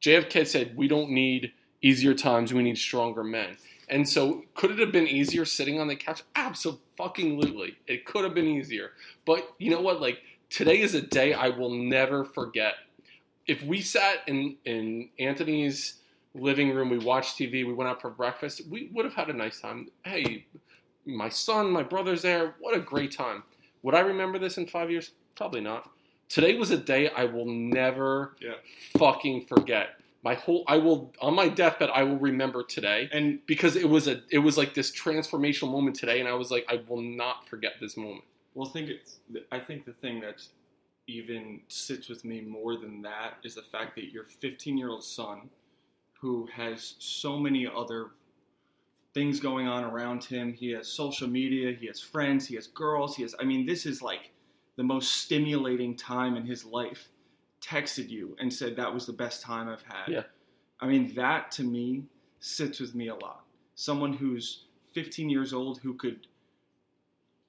JFK 0.00 0.46
said 0.46 0.76
we 0.76 0.88
don't 0.88 1.10
need 1.10 1.52
easier 1.82 2.14
times, 2.14 2.52
we 2.52 2.62
need 2.62 2.78
stronger 2.78 3.22
men. 3.24 3.56
And 3.88 4.08
so, 4.08 4.44
could 4.54 4.72
it 4.72 4.78
have 4.78 4.90
been 4.92 5.06
easier 5.06 5.44
sitting 5.44 5.80
on 5.80 5.86
the 5.88 5.96
couch? 5.96 6.22
Absolutely, 6.34 7.76
it 7.86 8.04
could 8.04 8.24
have 8.24 8.34
been 8.34 8.46
easier. 8.46 8.92
But 9.24 9.54
you 9.58 9.70
know 9.70 9.80
what? 9.80 10.00
Like 10.00 10.18
today 10.50 10.80
is 10.80 10.94
a 10.94 11.00
day 11.00 11.32
I 11.32 11.48
will 11.50 11.70
never 11.70 12.24
forget. 12.24 12.74
If 13.46 13.62
we 13.62 13.80
sat 13.80 14.18
in 14.26 14.56
in 14.64 15.10
Anthony's 15.18 15.94
living 16.34 16.70
room, 16.74 16.90
we 16.90 16.98
watched 16.98 17.38
TV, 17.38 17.66
we 17.66 17.72
went 17.72 17.88
out 17.88 18.00
for 18.00 18.10
breakfast, 18.10 18.62
we 18.68 18.90
would 18.92 19.04
have 19.04 19.14
had 19.14 19.28
a 19.28 19.32
nice 19.32 19.60
time. 19.60 19.88
Hey, 20.04 20.46
my 21.04 21.28
son, 21.28 21.70
my 21.70 21.82
brother's 21.82 22.22
there. 22.22 22.56
What 22.58 22.76
a 22.76 22.80
great 22.80 23.12
time. 23.16 23.44
Would 23.82 23.94
I 23.94 24.00
remember 24.00 24.38
this 24.38 24.58
in 24.58 24.66
five 24.66 24.90
years? 24.90 25.12
Probably 25.36 25.60
not. 25.60 25.88
Today 26.28 26.56
was 26.56 26.70
a 26.72 26.76
day 26.76 27.08
I 27.08 27.24
will 27.24 27.46
never 27.46 28.34
Yeah. 28.40 28.54
fucking 28.98 29.46
forget. 29.46 30.00
My 30.26 30.34
whole 30.34 30.64
I 30.66 30.78
will 30.78 31.14
on 31.20 31.36
my 31.36 31.48
deathbed 31.48 31.88
I 31.94 32.02
will 32.02 32.18
remember 32.18 32.64
today 32.64 33.08
And 33.12 33.38
because 33.46 33.76
it 33.76 33.88
was 33.88 34.08
a 34.08 34.22
it 34.28 34.40
was 34.40 34.58
like 34.58 34.74
this 34.74 34.90
transformational 34.90 35.70
moment 35.70 35.94
today 35.94 36.18
and 36.18 36.28
I 36.28 36.32
was 36.32 36.50
like 36.50 36.66
I 36.68 36.82
will 36.88 37.00
not 37.00 37.48
forget 37.48 37.74
this 37.80 37.96
moment. 37.96 38.24
Well, 38.52 38.66
I 38.68 38.72
think 38.72 38.88
it's. 38.88 39.20
I 39.52 39.60
think 39.60 39.84
the 39.84 39.92
thing 39.92 40.20
that 40.22 40.42
even 41.06 41.60
sits 41.68 42.08
with 42.08 42.24
me 42.24 42.40
more 42.40 42.76
than 42.76 43.02
that 43.02 43.34
is 43.44 43.54
the 43.54 43.62
fact 43.62 43.94
that 43.96 44.06
your 44.12 44.24
15 44.24 44.76
year 44.76 44.88
old 44.88 45.04
son, 45.04 45.50
who 46.20 46.48
has 46.56 46.94
so 46.98 47.38
many 47.38 47.64
other 47.64 48.06
things 49.14 49.38
going 49.38 49.68
on 49.68 49.84
around 49.84 50.24
him, 50.24 50.54
he 50.54 50.70
has 50.70 50.88
social 50.88 51.28
media, 51.28 51.76
he 51.78 51.86
has 51.86 52.00
friends, 52.00 52.48
he 52.48 52.56
has 52.56 52.66
girls, 52.66 53.14
he 53.14 53.22
has. 53.22 53.34
I 53.38 53.44
mean, 53.44 53.66
this 53.66 53.84
is 53.84 54.00
like 54.00 54.30
the 54.76 54.82
most 54.82 55.12
stimulating 55.12 55.94
time 55.94 56.34
in 56.34 56.46
his 56.46 56.64
life. 56.64 57.10
Texted 57.60 58.08
you 58.08 58.36
and 58.38 58.52
said 58.52 58.76
that 58.76 58.92
was 58.92 59.06
the 59.06 59.12
best 59.12 59.42
time 59.42 59.68
I've 59.68 59.82
had. 59.82 60.08
Yeah. 60.08 60.22
I 60.80 60.86
mean, 60.86 61.14
that 61.14 61.50
to 61.52 61.62
me 61.62 62.04
sits 62.40 62.80
with 62.80 62.94
me 62.94 63.08
a 63.08 63.14
lot. 63.14 63.44
Someone 63.74 64.12
who's 64.12 64.64
15 64.92 65.28
years 65.28 65.52
old 65.52 65.78
who 65.78 65.94
could 65.94 66.26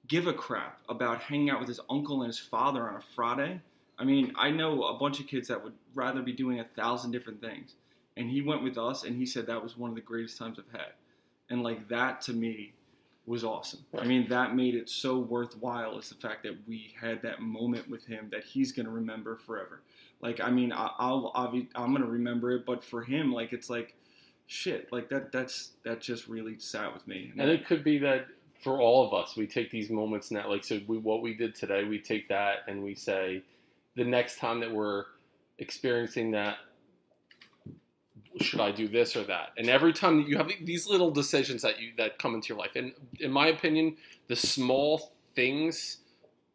give 0.06 0.26
a 0.26 0.32
crap 0.32 0.80
about 0.88 1.20
hanging 1.20 1.50
out 1.50 1.60
with 1.60 1.68
his 1.68 1.80
uncle 1.90 2.22
and 2.22 2.28
his 2.28 2.38
father 2.38 2.88
on 2.88 2.96
a 2.96 3.00
Friday. 3.14 3.60
I 3.98 4.04
mean, 4.04 4.32
I 4.36 4.50
know 4.50 4.84
a 4.84 4.98
bunch 4.98 5.20
of 5.20 5.26
kids 5.26 5.48
that 5.48 5.62
would 5.62 5.74
rather 5.94 6.22
be 6.22 6.32
doing 6.32 6.60
a 6.60 6.64
thousand 6.64 7.10
different 7.10 7.40
things. 7.40 7.74
And 8.16 8.28
he 8.30 8.40
went 8.40 8.62
with 8.62 8.78
us 8.78 9.04
and 9.04 9.16
he 9.16 9.26
said 9.26 9.46
that 9.46 9.62
was 9.62 9.76
one 9.76 9.90
of 9.90 9.96
the 9.96 10.02
greatest 10.02 10.38
times 10.38 10.58
I've 10.58 10.80
had. 10.80 10.92
And 11.50 11.62
like 11.62 11.88
that 11.88 12.20
to 12.22 12.32
me 12.32 12.72
was 13.28 13.44
awesome. 13.44 13.84
I 13.96 14.04
mean, 14.04 14.26
that 14.28 14.56
made 14.56 14.74
it 14.74 14.88
so 14.88 15.18
worthwhile 15.18 15.98
is 15.98 16.08
the 16.08 16.14
fact 16.14 16.42
that 16.44 16.56
we 16.66 16.94
had 17.00 17.20
that 17.22 17.40
moment 17.40 17.88
with 17.90 18.06
him 18.06 18.28
that 18.32 18.42
he's 18.44 18.72
going 18.72 18.86
to 18.86 18.92
remember 18.92 19.36
forever. 19.36 19.82
Like, 20.20 20.40
I 20.40 20.50
mean, 20.50 20.72
I- 20.72 20.94
I'll, 20.98 21.32
obvi- 21.34 21.68
I'm 21.74 21.90
going 21.90 22.02
to 22.02 22.10
remember 22.10 22.50
it, 22.52 22.64
but 22.64 22.82
for 22.82 23.02
him, 23.02 23.32
like, 23.32 23.52
it's 23.52 23.68
like, 23.68 23.94
shit, 24.46 24.90
like 24.92 25.10
that, 25.10 25.30
that's, 25.30 25.72
that 25.84 26.00
just 26.00 26.26
really 26.26 26.58
sat 26.58 26.92
with 26.94 27.06
me. 27.06 27.32
And 27.36 27.50
it 27.50 27.66
could 27.66 27.84
be 27.84 27.98
that 27.98 28.26
for 28.62 28.80
all 28.80 29.06
of 29.06 29.12
us, 29.12 29.36
we 29.36 29.46
take 29.46 29.70
these 29.70 29.90
moments 29.90 30.30
now, 30.30 30.48
like 30.48 30.64
so, 30.64 30.80
we 30.88 30.98
what 30.98 31.22
we 31.22 31.34
did 31.34 31.54
today, 31.54 31.84
we 31.84 32.00
take 32.00 32.28
that 32.28 32.60
and 32.66 32.82
we 32.82 32.94
say, 32.94 33.42
the 33.94 34.04
next 34.04 34.38
time 34.38 34.60
that 34.60 34.72
we're 34.72 35.04
experiencing 35.58 36.30
that, 36.30 36.56
should 38.40 38.60
I 38.60 38.70
do 38.70 38.88
this 38.88 39.16
or 39.16 39.24
that? 39.24 39.50
And 39.56 39.68
every 39.68 39.92
time 39.92 40.18
that 40.22 40.28
you 40.28 40.36
have 40.36 40.50
these 40.62 40.86
little 40.86 41.10
decisions 41.10 41.62
that 41.62 41.80
you 41.80 41.92
that 41.96 42.18
come 42.18 42.34
into 42.34 42.48
your 42.48 42.58
life, 42.58 42.72
and 42.76 42.92
in 43.20 43.30
my 43.32 43.48
opinion, 43.48 43.96
the 44.28 44.36
small 44.36 45.12
things 45.34 45.98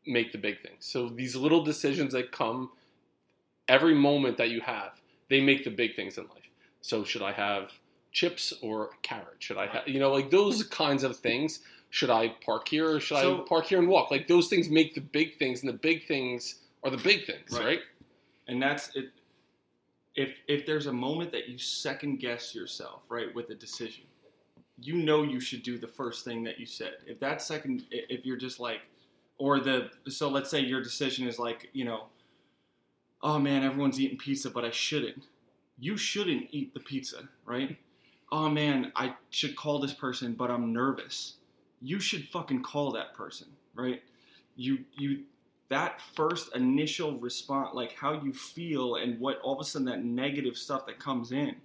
make 0.05 0.31
the 0.31 0.37
big 0.37 0.61
things. 0.61 0.85
So 0.85 1.09
these 1.09 1.35
little 1.35 1.63
decisions 1.63 2.13
that 2.13 2.31
come 2.31 2.71
every 3.67 3.93
moment 3.95 4.37
that 4.37 4.49
you 4.49 4.61
have, 4.61 4.99
they 5.29 5.41
make 5.41 5.63
the 5.63 5.69
big 5.71 5.95
things 5.95 6.17
in 6.17 6.25
life. 6.25 6.49
So 6.81 7.03
should 7.03 7.21
I 7.21 7.31
have 7.31 7.71
chips 8.11 8.53
or 8.61 8.85
a 8.85 8.89
carrot? 9.01 9.37
Should 9.39 9.57
I 9.57 9.67
have, 9.67 9.87
you 9.87 9.99
know, 9.99 10.11
like 10.11 10.29
those 10.29 10.63
kinds 10.63 11.03
of 11.03 11.17
things? 11.17 11.61
Should 11.89 12.09
I 12.09 12.29
park 12.45 12.67
here 12.67 12.89
or 12.89 12.99
should 12.99 13.17
So- 13.19 13.43
I 13.43 13.47
park 13.47 13.65
here 13.67 13.79
and 13.79 13.87
walk? 13.87 14.11
Like 14.11 14.27
those 14.27 14.47
things 14.49 14.69
make 14.69 14.93
the 14.95 15.01
big 15.01 15.37
things, 15.37 15.61
and 15.61 15.69
the 15.69 15.77
big 15.77 16.05
things 16.05 16.55
are 16.83 16.89
the 16.91 16.97
big 16.97 17.25
things, 17.25 17.51
Right. 17.51 17.65
right? 17.65 17.81
and 18.45 18.61
that's 18.61 18.93
it 18.93 19.09
if 20.15 20.35
if 20.47 20.65
there's 20.65 20.87
a 20.87 20.93
moment 20.93 21.31
that 21.31 21.49
you 21.49 21.57
second 21.57 22.17
guess 22.17 22.53
yourself 22.53 23.01
right 23.09 23.33
with 23.33 23.49
a 23.49 23.55
decision 23.55 24.03
you 24.77 24.95
know 24.95 25.23
you 25.23 25.39
should 25.39 25.63
do 25.63 25.77
the 25.77 25.87
first 25.87 26.25
thing 26.25 26.43
that 26.43 26.59
you 26.59 26.65
said. 26.65 26.93
If 27.05 27.19
that 27.19 27.41
second 27.41 27.85
if 27.91 28.25
you're 28.25 28.37
just 28.37 28.59
like 28.59 28.81
or 29.37 29.59
the 29.59 29.89
so 30.07 30.29
let's 30.29 30.49
say 30.49 30.59
your 30.59 30.81
decision 30.81 31.27
is 31.27 31.39
like 31.39 31.69
you 31.73 31.85
know 31.85 32.05
oh 33.21 33.39
man 33.39 33.63
everyone's 33.63 33.99
eating 33.99 34.17
pizza 34.17 34.49
but 34.49 34.65
i 34.65 34.71
shouldn't. 34.71 35.27
You 35.79 35.97
shouldn't 35.97 36.47
eat 36.51 36.73
the 36.73 36.79
pizza 36.79 37.29
right? 37.45 37.77
Oh 38.31 38.49
man 38.49 38.91
i 38.95 39.15
should 39.29 39.55
call 39.55 39.79
this 39.79 39.93
person 39.93 40.33
but 40.33 40.49
i'm 40.49 40.73
nervous. 40.73 41.35
You 41.81 41.99
should 41.99 42.27
fucking 42.29 42.63
call 42.63 42.91
that 42.91 43.13
person 43.13 43.47
right? 43.75 44.01
You 44.55 44.79
you 44.97 45.23
that 45.73 45.99
first 46.15 46.55
initial 46.55 47.17
response, 47.17 47.71
like 47.73 47.95
how 47.95 48.13
you 48.21 48.31
feel 48.31 48.97
and 48.97 49.19
what 49.19 49.39
all 49.41 49.55
of 49.55 49.59
a 49.59 49.63
sudden 49.63 49.87
that 49.87 50.03
negative 50.05 50.55
stuff 50.55 50.85
that 50.85 50.99
comes 50.99 51.31
in, 51.31 51.55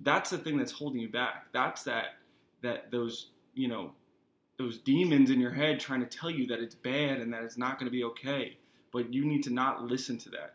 that's 0.00 0.30
the 0.30 0.38
thing 0.38 0.56
that's 0.56 0.72
holding 0.72 0.98
you 0.98 1.10
back. 1.10 1.44
That's 1.52 1.82
that 1.84 2.16
that 2.62 2.90
those 2.90 3.28
you 3.52 3.68
know 3.68 3.92
those 4.58 4.78
demons 4.78 5.30
in 5.30 5.40
your 5.40 5.52
head 5.52 5.78
trying 5.78 6.00
to 6.00 6.06
tell 6.06 6.30
you 6.30 6.46
that 6.46 6.58
it's 6.58 6.74
bad 6.74 7.18
and 7.18 7.30
that 7.34 7.42
it's 7.42 7.58
not 7.58 7.78
going 7.78 7.84
to 7.84 7.92
be 7.92 8.02
okay. 8.02 8.56
But 8.94 9.12
you 9.12 9.26
need 9.26 9.42
to 9.44 9.52
not 9.52 9.84
listen 9.84 10.16
to 10.20 10.30
that 10.30 10.54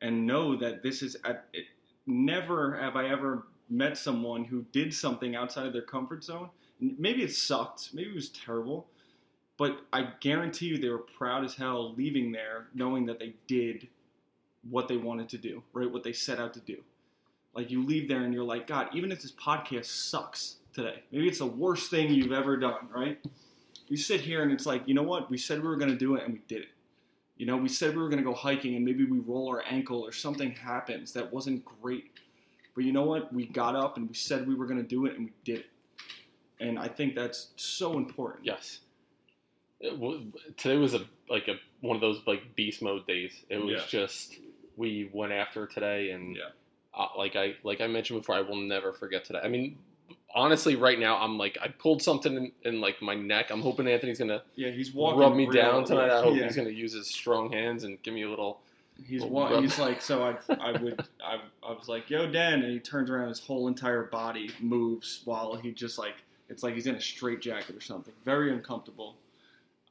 and 0.00 0.24
know 0.24 0.54
that 0.56 0.84
this 0.84 1.02
is 1.02 1.16
at, 1.24 1.46
it, 1.52 1.64
never 2.06 2.78
have 2.78 2.94
I 2.94 3.08
ever 3.08 3.48
met 3.68 3.98
someone 3.98 4.44
who 4.44 4.64
did 4.70 4.94
something 4.94 5.34
outside 5.34 5.66
of 5.66 5.72
their 5.72 5.82
comfort 5.82 6.22
zone. 6.22 6.50
Maybe 6.78 7.24
it 7.24 7.34
sucked, 7.34 7.92
maybe 7.92 8.10
it 8.10 8.14
was 8.14 8.28
terrible, 8.28 8.86
but 9.64 9.78
I 9.94 10.08
guarantee 10.20 10.66
you 10.66 10.76
they 10.76 10.90
were 10.90 10.98
proud 10.98 11.42
as 11.42 11.54
hell 11.54 11.94
leaving 11.94 12.32
there 12.32 12.66
knowing 12.74 13.06
that 13.06 13.18
they 13.18 13.32
did 13.46 13.88
what 14.68 14.88
they 14.88 14.98
wanted 14.98 15.30
to 15.30 15.38
do, 15.38 15.62
right? 15.72 15.90
What 15.90 16.04
they 16.04 16.12
set 16.12 16.38
out 16.38 16.52
to 16.52 16.60
do. 16.60 16.82
Like 17.54 17.70
you 17.70 17.82
leave 17.82 18.06
there 18.06 18.24
and 18.24 18.34
you're 18.34 18.44
like, 18.44 18.66
God, 18.66 18.88
even 18.92 19.10
if 19.10 19.22
this 19.22 19.32
podcast 19.32 19.86
sucks 19.86 20.56
today, 20.74 21.02
maybe 21.10 21.28
it's 21.28 21.38
the 21.38 21.46
worst 21.46 21.90
thing 21.90 22.12
you've 22.12 22.30
ever 22.30 22.58
done, 22.58 22.90
right? 22.94 23.18
You 23.88 23.96
sit 23.96 24.20
here 24.20 24.42
and 24.42 24.52
it's 24.52 24.66
like, 24.66 24.86
you 24.86 24.92
know 24.92 25.02
what? 25.02 25.30
We 25.30 25.38
said 25.38 25.62
we 25.62 25.68
were 25.68 25.76
going 25.76 25.92
to 25.92 25.96
do 25.96 26.14
it 26.16 26.24
and 26.24 26.34
we 26.34 26.42
did 26.46 26.64
it. 26.64 26.68
You 27.38 27.46
know, 27.46 27.56
we 27.56 27.70
said 27.70 27.96
we 27.96 28.02
were 28.02 28.10
going 28.10 28.22
to 28.22 28.30
go 28.30 28.34
hiking 28.34 28.76
and 28.76 28.84
maybe 28.84 29.06
we 29.06 29.20
roll 29.20 29.48
our 29.48 29.64
ankle 29.66 30.02
or 30.02 30.12
something 30.12 30.50
happens 30.50 31.14
that 31.14 31.32
wasn't 31.32 31.64
great. 31.80 32.10
But 32.74 32.84
you 32.84 32.92
know 32.92 33.04
what? 33.04 33.32
We 33.32 33.46
got 33.46 33.76
up 33.76 33.96
and 33.96 34.10
we 34.10 34.14
said 34.14 34.46
we 34.46 34.56
were 34.56 34.66
going 34.66 34.82
to 34.82 34.86
do 34.86 35.06
it 35.06 35.16
and 35.16 35.24
we 35.24 35.32
did 35.42 35.60
it. 35.60 35.66
And 36.60 36.78
I 36.78 36.88
think 36.88 37.14
that's 37.14 37.48
so 37.56 37.96
important. 37.96 38.44
Yes. 38.44 38.80
Today 40.56 40.76
was 40.76 40.94
a 40.94 41.00
like 41.28 41.48
a 41.48 41.54
one 41.80 41.96
of 41.96 42.00
those 42.00 42.20
like 42.26 42.54
beast 42.56 42.82
mode 42.82 43.06
days. 43.06 43.32
It 43.48 43.58
was 43.58 43.74
Yeah. 43.74 43.86
just 43.88 44.36
we 44.76 45.10
went 45.12 45.32
after 45.32 45.66
today, 45.66 46.10
and 46.10 46.36
Yeah. 46.36 46.42
uh, 46.94 47.08
like 47.16 47.36
I 47.36 47.54
like 47.62 47.80
I 47.80 47.86
mentioned 47.86 48.20
before, 48.20 48.34
I 48.36 48.40
will 48.42 48.56
never 48.56 48.92
forget 48.92 49.24
today. 49.24 49.40
I 49.42 49.48
mean, 49.48 49.78
honestly, 50.34 50.76
right 50.76 50.98
now 50.98 51.18
I'm 51.18 51.38
like 51.38 51.58
I 51.60 51.68
pulled 51.68 52.02
something 52.02 52.34
in, 52.36 52.52
in 52.64 52.80
like 52.80 53.00
my 53.02 53.14
neck. 53.14 53.50
I'm 53.50 53.60
hoping 53.62 53.86
Anthony's 53.88 54.18
gonna 54.18 54.42
Yeah, 54.54 54.70
he's 54.70 54.92
walking. 54.92 55.20
rub 55.20 55.34
me 55.34 55.46
down 55.50 55.84
tonight. 55.84 56.10
I 56.10 56.22
hope 56.22 56.36
yeah. 56.36 56.44
he's 56.44 56.56
gonna 56.56 56.70
use 56.70 56.92
his 56.94 57.08
strong 57.08 57.52
hands 57.52 57.84
and 57.84 58.02
give 58.02 58.14
me 58.14 58.22
a 58.22 58.30
little. 58.30 58.60
He's 59.06 59.22
wa- 59.24 59.60
he's 59.60 59.78
like 59.78 60.00
so 60.00 60.22
I 60.22 60.36
I 60.54 60.72
would 60.80 61.04
I, 61.22 61.40
I 61.66 61.72
was 61.72 61.88
like 61.88 62.08
yo 62.10 62.30
Dan 62.30 62.62
and 62.62 62.72
he 62.72 62.78
turns 62.78 63.10
around 63.10 63.28
his 63.28 63.40
whole 63.40 63.66
entire 63.66 64.04
body 64.04 64.50
moves 64.60 65.22
while 65.24 65.56
he 65.56 65.72
just 65.72 65.98
like 65.98 66.14
it's 66.48 66.62
like 66.62 66.74
he's 66.74 66.86
in 66.86 66.94
a 66.94 67.00
straight 67.00 67.40
jacket 67.40 67.74
or 67.76 67.80
something 67.80 68.14
very 68.24 68.52
uncomfortable. 68.52 69.16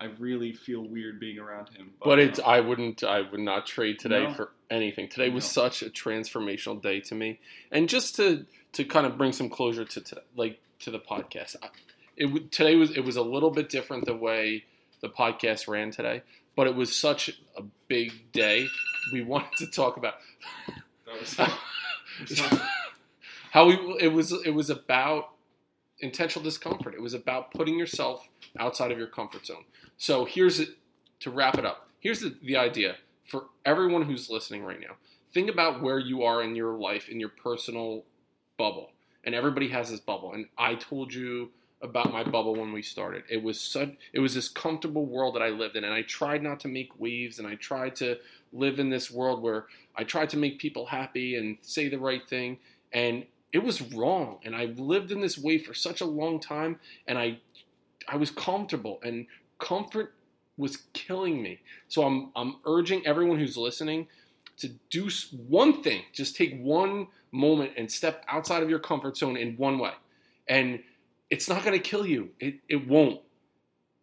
I 0.04 0.08
really 0.20 0.52
feel 0.52 0.82
weird 0.82 1.20
being 1.20 1.40
around 1.40 1.70
him. 1.70 1.92
But 2.04 2.20
it's 2.20 2.40
uh, 2.40 2.44
I 2.44 2.60
wouldn't 2.60 3.04
I 3.04 3.22
would 3.22 3.40
not 3.40 3.66
trade 3.66 4.00
today 4.00 4.24
No. 4.24 4.34
for 4.34 4.50
anything. 4.70 5.08
Today 5.08 5.30
was 5.30 5.46
No. 5.46 5.64
such 5.64 5.82
a 5.82 5.90
transformational 5.90 6.82
day 6.82 7.00
to 7.02 7.16
me, 7.16 7.40
and 7.72 7.88
just 7.88 8.16
to 8.18 8.46
to 8.74 8.84
kind 8.84 9.06
of 9.06 9.18
bring 9.18 9.32
some 9.32 9.50
closure 9.50 9.86
to, 9.86 10.02
to 10.02 10.22
like 10.36 10.60
to 10.80 10.92
the 10.92 11.00
podcast. 11.00 11.56
I, 11.64 11.70
it 12.18 12.52
today 12.52 12.76
was 12.76 12.92
it 12.92 13.06
was 13.06 13.16
a 13.16 13.22
little 13.22 13.50
bit 13.50 13.70
different 13.70 14.06
the 14.06 14.16
way 14.16 14.66
the 15.02 15.08
podcast 15.10 15.68
ran 15.70 15.92
today, 15.92 16.22
but 16.56 16.68
it 16.68 16.76
was 16.76 16.94
such 16.94 17.30
a 17.56 17.64
big 17.88 18.32
day. 18.34 18.68
We 19.14 19.22
wanted 19.24 19.54
to 19.60 19.68
talk 19.68 19.96
about 19.98 20.16
that 21.06 21.20
was, 21.20 21.40
how 23.52 23.68
we 23.68 23.98
it 24.02 24.12
was 24.12 24.32
it 24.46 24.52
was 24.52 24.70
about 24.70 25.30
intentional 26.04 26.44
discomfort. 26.44 26.94
It 26.94 27.02
was 27.02 27.14
about 27.14 27.52
putting 27.54 27.80
yourself 27.80 28.28
outside 28.60 28.92
of 28.92 28.98
your 28.98 29.08
comfort 29.08 29.46
zone. 29.46 29.64
So 29.98 30.26
here's 30.26 30.60
it 30.60 30.70
to 31.22 31.32
wrap 31.32 31.58
it 31.58 31.66
up. 31.66 31.88
Here's 32.00 32.20
the, 32.20 32.36
the 32.44 32.58
idea 32.58 32.98
for 33.26 33.46
everyone 33.66 34.04
who's 34.04 34.30
listening 34.30 34.64
right 34.64 34.80
now. 34.80 34.96
Think 35.34 35.50
about 35.50 35.82
where 35.82 35.98
you 35.98 36.24
are 36.24 36.44
in 36.44 36.56
your 36.56 36.74
life, 36.78 37.10
in 37.10 37.20
your 37.20 37.30
personal 37.30 38.04
bubble. 38.58 38.92
And 39.24 39.34
everybody 39.34 39.70
has 39.70 39.90
this 39.90 40.02
bubble. 40.02 40.34
And 40.34 40.48
I 40.58 40.76
told 40.76 41.14
you 41.14 41.50
about 41.82 42.12
my 42.12 42.24
bubble 42.24 42.56
when 42.56 42.72
we 42.72 42.82
started. 42.82 43.24
It 43.30 43.42
was 43.44 43.60
such 43.60 43.90
it 44.14 44.20
was 44.20 44.36
this 44.36 44.48
comfortable 44.48 45.06
world 45.06 45.36
that 45.36 45.42
I 45.42 45.50
lived 45.50 45.76
in 45.76 45.84
and 45.84 45.94
I 45.94 46.02
tried 46.02 46.42
not 46.42 46.60
to 46.62 46.68
make 46.68 47.00
waves 47.00 47.40
and 47.40 47.48
I 47.48 47.56
tried 47.56 47.96
to 47.98 48.18
live 48.54 48.80
in 48.80 48.90
this 48.90 49.12
world 49.12 49.42
where 49.42 49.66
I 49.96 50.04
tried 50.04 50.30
to 50.30 50.38
make 50.38 50.60
people 50.60 50.86
happy 50.86 51.36
and 51.36 51.58
say 51.62 51.90
the 51.90 52.00
right 52.00 52.26
thing 52.28 52.58
and 52.94 53.26
it 53.54 53.64
was 53.64 53.82
wrong 53.82 54.40
and 54.44 54.56
I 54.56 54.66
lived 54.66 55.12
in 55.12 55.22
this 55.22 55.38
way 55.38 55.60
for 55.60 55.74
such 55.74 56.02
a 56.02 56.06
long 56.06 56.40
time 56.40 56.80
and 57.08 57.18
I 57.18 57.38
I 58.08 58.18
was 58.18 58.32
comfortable 58.32 59.00
and 59.04 59.28
comfort 59.60 60.16
was 60.58 60.78
killing 60.94 61.42
me. 61.42 61.60
So 61.88 62.04
I'm 62.04 62.32
I'm 62.36 62.58
urging 62.66 63.06
everyone 63.06 63.40
who's 63.40 63.56
listening 63.56 64.08
to 64.58 64.70
do 64.90 65.10
one 65.48 65.82
thing. 65.84 66.04
Just 66.12 66.36
take 66.36 66.60
one 66.62 67.08
moment 67.32 67.72
and 67.78 67.92
step 67.92 68.26
outside 68.28 68.64
of 68.64 68.70
your 68.70 68.80
comfort 68.80 69.18
zone 69.18 69.38
in 69.38 69.56
one 69.56 69.80
way. 69.80 69.94
And 70.48 70.84
it's 71.30 71.48
not 71.48 71.64
going 71.64 71.80
to 71.80 71.90
kill 71.90 72.06
you. 72.06 72.30
It 72.40 72.56
it 72.68 72.88
won't. 72.88 73.22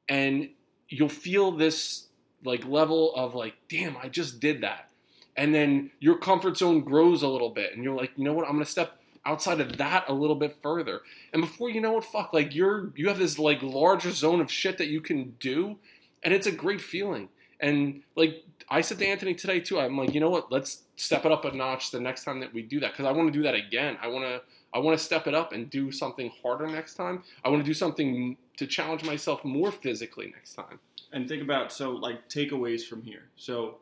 And 0.09 0.51
you'll 0.89 1.09
feel 1.09 1.51
this 1.53 2.07
like 2.45 2.65
level 2.67 3.15
of 3.15 3.35
like, 3.35 3.55
damn, 3.69 3.97
I 3.97 4.09
just 4.09 4.41
did 4.41 4.63
that. 4.63 4.91
And 5.37 5.55
then 5.55 5.91
your 6.01 6.19
comfort 6.19 6.57
zone 6.57 6.81
grows 6.81 7.23
a 7.23 7.29
little 7.29 7.51
bit 7.51 7.75
and 7.75 7.85
you're 7.85 7.97
like, 7.97 8.13
you 8.17 8.25
know 8.25 8.33
what? 8.33 8.47
I'm 8.47 8.53
going 8.53 8.65
to 8.65 8.71
step 8.71 9.00
outside 9.25 9.61
of 9.61 9.77
that 9.79 10.05
a 10.09 10.13
little 10.13 10.37
bit 10.37 10.57
further. 10.63 11.01
And 11.33 11.43
before 11.43 11.71
you 11.71 11.81
know 11.81 11.99
it, 11.99 12.05
fuck, 12.05 12.33
like 12.33 12.55
you're 12.55 12.93
you 12.97 13.09
have 13.09 13.19
this 13.19 13.39
like 13.39 13.63
larger 13.63 14.11
zone 14.11 14.41
of 14.41 14.51
shit 14.51 14.79
that 14.79 14.89
you 14.89 15.01
can 15.01 15.37
do 15.41 15.79
and 16.23 16.35
it's 16.35 16.47
a 16.47 16.53
great 16.53 16.81
feeling. 16.81 17.29
And 17.59 18.03
like 18.17 18.45
I 18.69 18.81
said 18.81 18.99
to 18.99 19.07
Anthony 19.07 19.35
today 19.35 19.61
too, 19.61 19.79
I'm 19.79 19.97
like, 19.97 20.15
you 20.15 20.21
know 20.21 20.31
what? 20.31 20.51
Let's 20.51 20.83
step 20.97 21.25
it 21.25 21.33
up 21.33 21.45
a 21.45 21.53
notch 21.53 21.91
the 21.91 22.01
next 22.01 22.25
time 22.25 22.41
that 22.41 22.55
we 22.55 22.63
do 22.63 22.81
that 22.81 22.93
because 22.93 23.07
I 23.07 23.13
want 23.13 23.33
to 23.33 23.39
do 23.39 23.43
that 23.45 23.55
again. 23.55 23.99
I 24.01 24.09
want 24.09 24.25
to 24.25 24.41
I 24.73 24.79
want 24.79 24.97
to 24.97 25.05
step 25.05 25.27
it 25.27 25.35
up 25.35 25.53
and 25.53 25.69
do 25.69 25.91
something 25.91 26.31
harder 26.43 26.67
next 26.67 26.95
time. 26.95 27.25
I 27.45 27.49
want 27.49 27.63
to 27.63 27.67
do 27.69 27.75
something 27.75 28.37
to 28.57 28.67
challenge 28.67 29.05
myself 29.05 29.45
more 29.45 29.73
physically 29.73 30.33
next 30.35 30.55
time. 30.55 30.79
and 31.13 31.29
think 31.29 31.43
about 31.43 31.73
so 31.73 31.91
like 31.91 32.29
takeaways 32.29 32.87
from 32.87 33.03
here. 33.03 33.25
So 33.37 33.79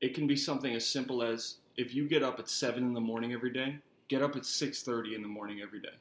it 0.00 0.14
can 0.14 0.26
be 0.26 0.36
something 0.36 0.74
as 0.74 0.86
simple 0.86 1.22
as 1.22 1.56
if 1.76 1.94
you 1.94 2.06
get 2.06 2.22
up 2.22 2.38
at 2.38 2.48
seven 2.48 2.82
in 2.82 2.92
the 2.92 3.00
morning 3.00 3.32
every 3.32 3.50
day, 3.50 3.78
get 4.12 4.22
up 4.22 4.36
at 4.36 4.44
six 4.44 4.82
thirty 4.82 5.14
in 5.14 5.22
the 5.22 5.28
morning 5.28 5.60
every 5.62 5.80
day, 5.80 5.96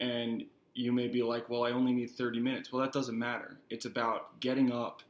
and 0.00 0.44
you 0.74 0.92
may 0.92 1.08
be 1.08 1.22
like, 1.22 1.48
well, 1.48 1.64
I 1.64 1.70
only 1.70 1.92
need 1.92 2.10
thirty 2.10 2.40
minutes. 2.40 2.72
Well, 2.72 2.82
that 2.82 2.92
doesn't 2.92 3.18
matter. 3.18 3.58
It's 3.70 3.86
about 3.86 4.40
getting 4.40 4.72
up 4.72 5.02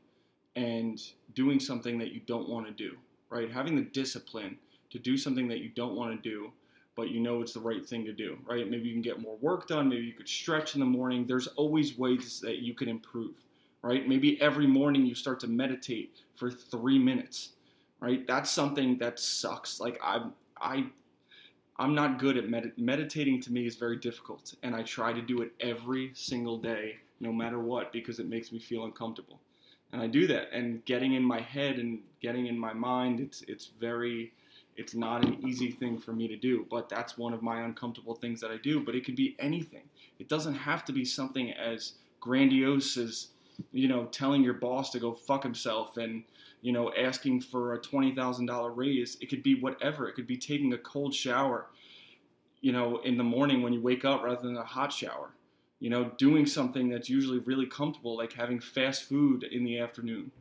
and 0.56 1.00
doing 1.34 1.60
something 1.60 1.98
that 1.98 2.12
you 2.12 2.20
don't 2.26 2.48
want 2.48 2.66
to 2.66 2.72
do. 2.72 2.96
Right, 3.30 3.50
having 3.50 3.76
the 3.76 3.82
discipline 3.82 4.56
to 4.90 4.98
do 4.98 5.18
something 5.18 5.48
that 5.48 5.58
you 5.58 5.68
don't 5.68 5.94
want 5.94 6.22
to 6.22 6.30
do 6.30 6.52
but 6.98 7.10
you 7.10 7.20
know 7.20 7.40
it's 7.40 7.52
the 7.52 7.60
right 7.60 7.86
thing 7.86 8.04
to 8.04 8.12
do, 8.12 8.36
right? 8.44 8.68
Maybe 8.68 8.88
you 8.88 8.92
can 8.92 9.02
get 9.02 9.22
more 9.22 9.36
work 9.36 9.68
done. 9.68 9.88
Maybe 9.88 10.02
you 10.02 10.14
could 10.14 10.28
stretch 10.28 10.74
in 10.74 10.80
the 10.80 10.86
morning. 10.86 11.26
There's 11.26 11.46
always 11.46 11.96
ways 11.96 12.40
that 12.40 12.56
you 12.56 12.74
can 12.74 12.88
improve, 12.88 13.36
right? 13.82 14.08
Maybe 14.08 14.40
every 14.42 14.66
morning 14.66 15.06
you 15.06 15.14
start 15.14 15.38
to 15.40 15.46
meditate 15.46 16.22
for 16.34 16.50
three 16.50 16.98
minutes, 16.98 17.50
right? 18.00 18.26
That's 18.26 18.50
something 18.50 18.98
that 18.98 19.20
sucks. 19.20 19.78
Like 19.78 20.00
I'm, 20.02 20.32
I, 20.60 20.86
I'm 21.78 21.94
not 21.94 22.18
good 22.18 22.36
at 22.36 22.48
med- 22.48 22.72
meditating. 22.76 23.40
To 23.42 23.52
me, 23.52 23.66
is 23.66 23.76
very 23.76 23.96
difficult, 23.96 24.54
and 24.62 24.74
I 24.74 24.82
try 24.82 25.12
to 25.12 25.22
do 25.22 25.42
it 25.42 25.52
every 25.60 26.10
single 26.14 26.58
day, 26.58 26.96
no 27.20 27.32
matter 27.32 27.58
what, 27.58 27.92
because 27.92 28.18
it 28.18 28.28
makes 28.28 28.52
me 28.52 28.58
feel 28.58 28.84
uncomfortable. 28.84 29.40
And 29.92 30.02
I 30.02 30.06
do 30.06 30.26
that, 30.26 30.52
and 30.52 30.84
getting 30.84 31.14
in 31.14 31.22
my 31.22 31.40
head 31.40 31.78
and 31.78 32.00
getting 32.20 32.46
in 32.46 32.58
my 32.58 32.72
mind, 32.72 33.20
it's 33.20 33.42
it's 33.42 33.66
very 33.80 34.32
it's 34.78 34.94
not 34.94 35.24
an 35.24 35.44
easy 35.44 35.72
thing 35.72 35.98
for 35.98 36.12
me 36.12 36.28
to 36.28 36.36
do, 36.36 36.64
but 36.70 36.88
that's 36.88 37.18
one 37.18 37.34
of 37.34 37.42
my 37.42 37.62
uncomfortable 37.62 38.14
things 38.14 38.40
that 38.40 38.52
I 38.52 38.58
do. 38.58 38.80
But 38.80 38.94
it 38.94 39.04
could 39.04 39.16
be 39.16 39.34
anything. 39.40 39.82
It 40.20 40.28
doesn't 40.28 40.54
have 40.54 40.84
to 40.84 40.92
be 40.92 41.04
something 41.04 41.52
as 41.52 41.94
grandiose 42.20 42.96
as, 42.96 43.28
you 43.72 43.88
know, 43.88 44.04
telling 44.06 44.44
your 44.44 44.54
boss 44.54 44.90
to 44.90 45.00
go 45.00 45.14
fuck 45.14 45.42
himself 45.42 45.96
and, 45.96 46.22
you 46.62 46.70
know, 46.70 46.92
asking 46.94 47.40
for 47.40 47.74
a 47.74 47.80
$20,000 47.80 48.72
raise. 48.76 49.16
It 49.20 49.28
could 49.28 49.42
be 49.42 49.56
whatever. 49.56 50.08
It 50.08 50.14
could 50.14 50.28
be 50.28 50.36
taking 50.36 50.72
a 50.72 50.78
cold 50.78 51.12
shower, 51.12 51.66
you 52.60 52.72
know, 52.72 52.98
in 52.98 53.16
the 53.16 53.24
morning 53.24 53.62
when 53.62 53.72
you 53.72 53.80
wake 53.80 54.04
up 54.04 54.22
rather 54.22 54.42
than 54.42 54.56
a 54.56 54.64
hot 54.64 54.92
shower. 54.92 55.30
You 55.80 55.90
know, 55.90 56.10
doing 56.18 56.44
something 56.44 56.88
that's 56.88 57.08
usually 57.08 57.38
really 57.38 57.66
comfortable, 57.66 58.16
like 58.16 58.32
having 58.32 58.58
fast 58.58 59.04
food 59.04 59.44
in 59.44 59.64
the 59.64 59.78
afternoon 59.78 60.32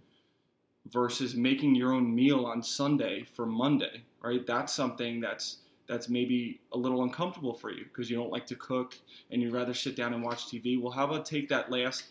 versus 0.92 1.36
making 1.36 1.76
your 1.76 1.94
own 1.94 2.14
meal 2.14 2.46
on 2.46 2.64
Sunday 2.64 3.26
for 3.36 3.46
Monday, 3.46 4.04
right? 4.22 4.46
That's 4.46 4.74
something 4.74 5.20
that's 5.20 5.58
that's 5.88 6.10
maybe 6.10 6.60
a 6.74 6.78
little 6.78 7.04
uncomfortable 7.04 7.54
for 7.54 7.72
you 7.72 7.86
because 7.86 8.10
you 8.10 8.18
don't 8.18 8.32
like 8.32 8.46
to 8.48 8.56
cook 8.56 8.98
and 9.32 9.42
you'd 9.42 9.54
rather 9.54 9.74
sit 9.74 9.96
down 9.96 10.14
and 10.14 10.24
watch 10.24 10.48
TV. 10.48 10.82
Well, 10.82 10.92
how 10.92 11.06
about 11.06 11.26
take 11.26 11.48
that 11.50 11.72
last 11.72 12.06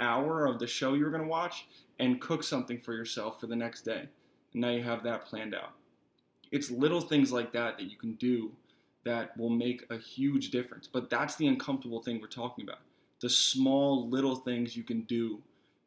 hour 0.00 0.44
of 0.46 0.58
the 0.58 0.66
show 0.66 0.94
you're 0.94 1.10
going 1.10 1.22
to 1.22 1.28
watch 1.28 1.66
and 2.00 2.20
cook 2.20 2.42
something 2.42 2.80
for 2.80 2.94
yourself 2.94 3.40
for 3.40 3.46
the 3.46 3.54
next 3.54 3.82
day? 3.82 4.08
And 4.52 4.60
now 4.60 4.70
you 4.70 4.82
have 4.82 5.04
that 5.04 5.24
planned 5.26 5.54
out. 5.54 5.72
It's 6.50 6.70
little 6.70 7.00
things 7.00 7.32
like 7.32 7.52
that 7.52 7.78
that 7.78 7.90
you 7.90 7.96
can 7.96 8.14
do 8.14 8.50
that 9.04 9.36
will 9.36 9.50
make 9.50 9.84
a 9.90 9.98
huge 9.98 10.50
difference. 10.50 10.86
But 10.86 11.10
that's 11.10 11.36
the 11.36 11.46
uncomfortable 11.46 12.02
thing 12.02 12.20
we're 12.20 12.28
talking 12.28 12.64
about. 12.64 12.80
The 13.20 13.30
small 13.30 14.08
little 14.08 14.36
things 14.36 14.76
you 14.76 14.82
can 14.82 15.02
do 15.02 15.40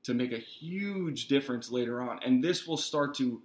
to 0.03 0.13
make 0.13 0.32
a 0.32 0.38
huge 0.38 1.28
difference 1.28 1.72
later 1.72 2.01
on. 2.01 2.20
And 2.24 2.43
this 2.43 2.68
will 2.68 2.78
start 2.78 3.16
to 3.16 3.41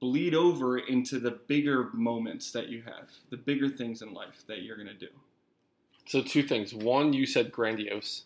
bleed 0.00 0.34
over 0.34 0.78
into 0.78 1.18
the 1.18 1.32
bigger 1.32 1.90
moments 1.92 2.52
that 2.52 2.68
you 2.68 2.82
have, 2.82 3.08
the 3.30 3.36
bigger 3.36 3.68
things 3.68 4.00
in 4.02 4.12
life 4.14 4.44
that 4.46 4.62
you're 4.62 4.76
going 4.76 4.88
to 4.88 4.94
do. 4.94 5.08
So 6.06 6.22
two 6.22 6.42
things. 6.42 6.74
One, 6.74 7.12
you 7.12 7.26
said 7.26 7.50
grandiose. 7.52 8.24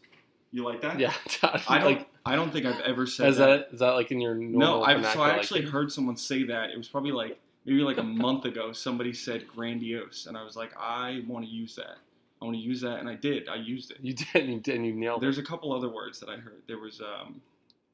You 0.52 0.64
like 0.64 0.80
that? 0.82 0.98
Yeah, 0.98 1.12
I 1.42 1.78
don't. 1.78 1.84
like 1.84 2.08
I 2.24 2.36
don't 2.36 2.52
think 2.52 2.66
I've 2.66 2.80
ever 2.80 3.06
said 3.06 3.28
is 3.28 3.36
that 3.38 3.68
is 3.72 3.80
that 3.80 3.90
like 3.90 4.10
in 4.10 4.20
your 4.20 4.34
normal 4.34 4.80
No, 4.80 4.84
I've, 4.84 5.04
so 5.06 5.20
I 5.20 5.28
like- 5.28 5.38
actually 5.38 5.62
heard 5.62 5.92
someone 5.92 6.16
say 6.16 6.44
that. 6.44 6.70
It 6.70 6.78
was 6.78 6.88
probably 6.88 7.12
like 7.12 7.38
maybe 7.66 7.80
like 7.80 7.98
a 7.98 8.02
month 8.02 8.44
ago. 8.46 8.72
Somebody 8.72 9.12
said 9.12 9.46
grandiose, 9.46 10.26
and 10.26 10.36
I 10.36 10.42
was 10.44 10.56
like, 10.56 10.72
I 10.78 11.22
want 11.26 11.44
to 11.44 11.50
use 11.50 11.74
that. 11.76 11.98
I 12.40 12.44
want 12.44 12.56
to 12.56 12.62
use 12.62 12.80
that, 12.82 13.00
and 13.00 13.08
I 13.08 13.14
did. 13.14 13.48
I 13.48 13.56
used 13.56 13.90
it. 13.90 13.98
you 14.00 14.12
did 14.14 14.26
and 14.34 14.52
you 14.52 14.60
did 14.60 14.76
and 14.76 14.86
you 14.86 14.92
nailed 14.94 15.18
it. 15.18 15.20
There's 15.22 15.38
a 15.38 15.42
couple 15.42 15.72
other 15.72 15.88
words 15.88 16.20
that 16.20 16.28
I 16.28 16.36
heard. 16.36 16.62
There 16.66 16.78
was 16.78 17.00
um, 17.00 17.40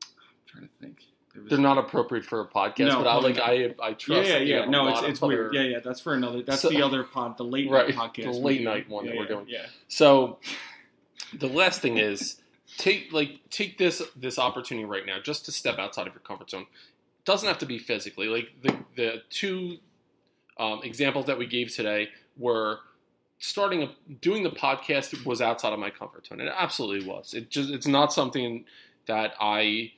I'm 0.02 0.08
trying 0.46 0.68
to 0.68 0.74
think. 0.80 1.02
Was, 1.34 1.48
They're 1.48 1.58
not 1.58 1.78
appropriate 1.78 2.26
for 2.26 2.42
a 2.42 2.46
podcast, 2.46 2.88
No, 2.88 2.98
but 2.98 3.06
I 3.06 3.14
like. 3.16 3.38
I 3.38 3.74
I 3.82 3.88
Yeah, 3.88 3.94
trust. 3.94 4.28
yeah, 4.28 4.36
yeah. 4.38 4.62
a 4.64 4.66
No, 4.66 4.88
it's 4.88 5.00
it's 5.02 5.20
weird. 5.22 5.46
other- 5.56 5.62
Yeah, 5.64 5.76
yeah. 5.76 5.78
That's 5.82 6.00
for 6.00 6.12
another. 6.12 6.42
That's 6.42 6.60
So- 6.60 6.68
the 6.68 6.82
other 6.82 7.04
pod, 7.04 7.38
the 7.38 7.44
late 7.44 7.70
Right, 7.70 7.88
night 7.88 8.12
podcast. 8.12 8.24
the 8.24 8.32
late 8.32 8.60
night 8.62 8.86
one 8.90 9.06
yeah, 9.06 9.12
that 9.12 9.18
we're 9.18 9.26
doing. 9.28 9.46
Yeah. 9.48 9.66
So 9.88 10.38
the 11.32 11.46
last 11.48 11.80
thing 11.80 11.96
is 11.96 12.38
take 12.76 13.12
like 13.14 13.40
take 13.48 13.78
this 13.78 14.02
this 14.14 14.38
opportunity 14.38 14.84
right 14.84 15.06
now 15.06 15.20
just 15.20 15.46
to 15.46 15.52
step 15.52 15.78
outside 15.78 16.06
of 16.06 16.12
your 16.12 16.20
comfort 16.20 16.50
zone. 16.50 16.66
Doesn't 17.24 17.48
have 17.48 17.58
to 17.58 17.66
be 17.66 17.78
physically. 17.78 18.26
Like 18.26 18.48
the 18.62 18.76
the 18.96 19.22
two 19.30 19.78
um, 20.58 20.80
examples 20.82 21.26
that 21.26 21.38
we 21.38 21.46
gave 21.46 21.74
today 21.74 22.08
were 22.36 22.80
starting 23.38 23.82
a, 23.82 23.90
doing 24.20 24.44
the 24.44 24.50
podcast 24.50 25.26
was 25.26 25.40
outside 25.40 25.72
of 25.72 25.78
my 25.78 25.90
comfort 25.90 26.26
zone. 26.26 26.40
It 26.40 26.52
absolutely 26.56 27.08
was. 27.08 27.34
It 27.34 27.50
just 27.50 27.70
it's 27.70 27.86
not 27.86 28.12
something 28.12 28.64
that 29.06 29.34
I 29.40 29.92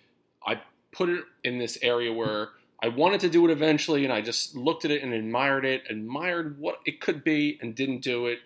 I 0.47 0.61
put 0.93 1.09
it 1.09 1.25
in 1.43 1.59
this 1.59 1.79
area 1.83 2.12
where 2.12 2.51
I 2.83 2.89
wanted 2.89 3.20
to 3.20 3.31
do 3.31 3.47
it 3.47 3.51
eventually, 3.51 4.05
and 4.05 4.12
I 4.12 4.20
just 4.20 4.57
looked 4.57 4.85
at 4.85 4.91
it 4.91 5.03
and 5.03 5.12
admired 5.12 5.64
it, 5.64 5.85
admired 5.89 6.59
what 6.59 6.81
it 6.85 7.01
could 7.01 7.25
be, 7.25 7.59
and 7.61 7.75
didn't 7.75 8.01
do 8.01 8.27
it. 8.27 8.41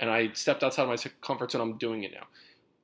And 0.00 0.10
I 0.10 0.32
stepped 0.32 0.62
outside 0.62 0.82
of 0.82 0.88
my 0.88 1.10
comfort 1.20 1.52
zone. 1.52 1.60
I'm 1.60 1.78
doing 1.78 2.04
it 2.04 2.12
now. 2.12 2.26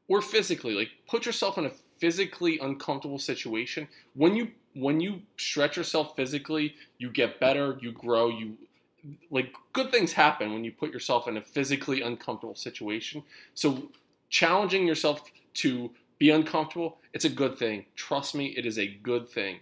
Or 0.09 0.21
physically, 0.21 0.75
like 0.75 0.91
put 1.09 1.27
yourself 1.27 1.59
in 1.59 1.65
a 1.65 1.71
physically 1.99 2.59
uncomfortable 2.59 3.19
situation. 3.19 3.89
When 4.15 4.37
you 4.37 4.53
when 4.75 5.01
you 5.01 5.23
stretch 5.37 5.77
yourself 5.77 6.15
physically, 6.17 6.75
you 6.99 7.11
get 7.11 7.41
better, 7.41 7.79
you 7.81 7.93
grow, 7.93 8.29
you 8.29 8.57
like 9.31 9.55
good 9.73 9.91
things 9.91 10.13
happen 10.13 10.53
when 10.53 10.65
you 10.65 10.73
put 10.73 10.93
yourself 10.93 11.29
in 11.29 11.37
a 11.37 11.43
physically 11.43 12.01
uncomfortable 12.01 12.55
situation. 12.55 13.23
So 13.55 13.91
challenging 14.31 14.87
yourself 14.87 15.23
to 15.55 15.91
be 16.19 16.31
uncomfortable, 16.31 16.99
it's 17.13 17.25
a 17.25 17.31
good 17.31 17.59
thing. 17.59 17.87
Trust 17.97 18.35
me, 18.35 18.47
it 18.57 18.67
is 18.67 18.79
a 18.79 18.87
good 18.87 19.29
thing. 19.29 19.59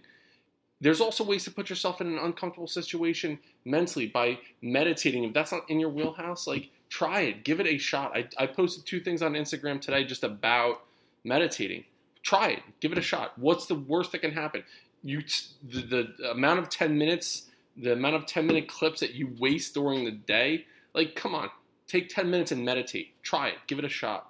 There's 0.79 1.01
also 1.01 1.23
ways 1.23 1.43
to 1.45 1.51
put 1.51 1.69
yourself 1.69 2.01
in 2.01 2.07
an 2.07 2.17
uncomfortable 2.17 2.67
situation 2.67 3.39
mentally 3.63 4.07
by 4.07 4.39
meditating. 4.61 5.23
If 5.23 5.33
that's 5.33 5.51
not 5.51 5.69
in 5.69 5.79
your 5.79 5.89
wheelhouse, 5.89 6.45
like 6.47 6.71
try 6.89 7.21
it, 7.21 7.43
give 7.43 7.59
it 7.59 7.67
a 7.67 7.77
shot. 7.77 8.11
I, 8.15 8.27
I 8.37 8.47
posted 8.47 8.85
two 8.85 8.99
things 8.99 9.21
on 9.21 9.33
Instagram 9.33 9.79
today 9.79 10.03
just 10.03 10.23
about 10.23 10.83
meditating. 11.23 11.85
Try 12.21 12.49
it, 12.49 12.63
give 12.79 12.91
it 12.91 12.97
a 12.97 13.01
shot. 13.01 13.37
What's 13.37 13.65
the 13.65 13.75
worst 13.75 14.11
that 14.11 14.19
can 14.19 14.33
happen? 14.33 14.63
You 15.03 15.21
the, 15.63 16.07
the 16.17 16.31
amount 16.31 16.59
of 16.59 16.69
10 16.69 16.97
minutes, 16.97 17.49
the 17.75 17.93
amount 17.93 18.15
of 18.15 18.25
10 18.25 18.47
minute 18.47 18.67
clips 18.67 19.01
that 19.01 19.13
you 19.13 19.35
waste 19.39 19.73
during 19.73 20.05
the 20.05 20.11
day, 20.11 20.65
like 20.93 21.15
come 21.15 21.35
on, 21.35 21.49
take 21.87 22.09
10 22.09 22.29
minutes 22.29 22.51
and 22.51 22.63
meditate. 22.63 23.21
Try 23.21 23.49
it, 23.49 23.55
give 23.67 23.79
it 23.79 23.85
a 23.85 23.89
shot. 23.89 24.29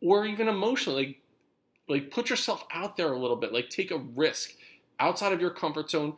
Or 0.00 0.24
even 0.24 0.48
emotionally, 0.48 1.06
like 1.06 1.16
like 1.90 2.10
put 2.10 2.30
yourself 2.30 2.64
out 2.72 2.96
there 2.96 3.12
a 3.12 3.18
little 3.18 3.36
bit, 3.36 3.52
like 3.52 3.68
take 3.68 3.90
a 3.90 3.98
risk 3.98 4.52
outside 5.00 5.32
of 5.32 5.40
your 5.40 5.50
comfort 5.50 5.90
zone. 5.90 6.14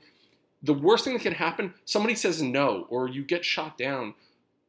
The 0.63 0.75
worst 0.75 1.05
thing 1.05 1.15
that 1.15 1.23
can 1.23 1.33
happen, 1.33 1.75
somebody 1.85 2.15
says 2.15 2.43
no 2.43 2.87
or 2.91 3.09
you 3.09 3.25
get 3.25 3.45
shot 3.45 3.79
down. 3.79 4.15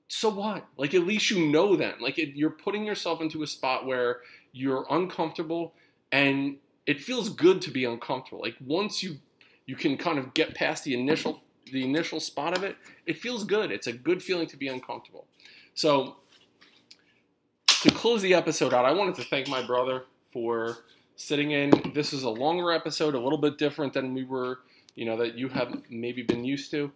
So 0.08 0.30
what? 0.30 0.66
Like 0.78 0.94
at 0.94 1.06
least 1.06 1.30
you 1.30 1.48
know 1.48 1.76
then. 1.76 1.96
Like 2.00 2.18
it, 2.18 2.36
you're 2.36 2.50
putting 2.50 2.86
yourself 2.86 3.22
into 3.22 3.44
a 3.44 3.48
spot 3.48 3.86
where 3.86 4.22
you're 4.54 4.86
uncomfortable 4.90 5.74
and 6.12 6.58
it 6.86 7.02
feels 7.02 7.30
good 7.30 7.62
to 7.62 7.72
be 7.72 7.86
uncomfortable. 7.86 8.42
Like 8.42 8.56
once 8.60 9.04
you 9.04 9.18
you 9.66 9.76
can 9.76 9.98
kind 9.98 10.20
of 10.20 10.34
get 10.34 10.54
past 10.56 10.84
the 10.84 10.94
initial 10.94 11.42
the 11.72 11.84
initial 11.84 12.20
spot 12.20 12.56
of 12.58 12.64
it, 12.64 12.76
it 13.06 13.18
feels 13.18 13.44
good. 13.44 13.72
It's 13.72 13.88
a 13.88 13.94
good 13.94 14.22
feeling 14.22 14.48
to 14.48 14.58
be 14.58 14.68
uncomfortable. 14.68 15.26
So 15.74 16.18
to 17.68 17.90
close 17.90 18.22
the 18.22 18.34
episode 18.34 18.74
out, 18.74 18.86
I 18.86 18.92
wanted 18.92 19.16
to 19.16 19.24
thank 19.24 19.48
my 19.48 19.62
brother 19.62 20.04
for 20.32 20.80
sitting 21.16 21.52
in. 21.52 21.92
This 21.94 22.14
is 22.14 22.24
a 22.24 22.30
longer 22.30 22.72
episode, 22.72 23.16
a 23.16 23.20
little 23.20 23.38
bit 23.38 23.58
different 23.58 23.94
than 23.94 24.14
we 24.14 24.24
were, 24.24 24.60
you 24.96 25.06
know, 25.06 25.18
that 25.18 25.36
you 25.36 25.50
have 25.50 25.82
maybe 25.90 26.22
been 26.22 26.44
used 26.44 26.72
to. 26.72 26.92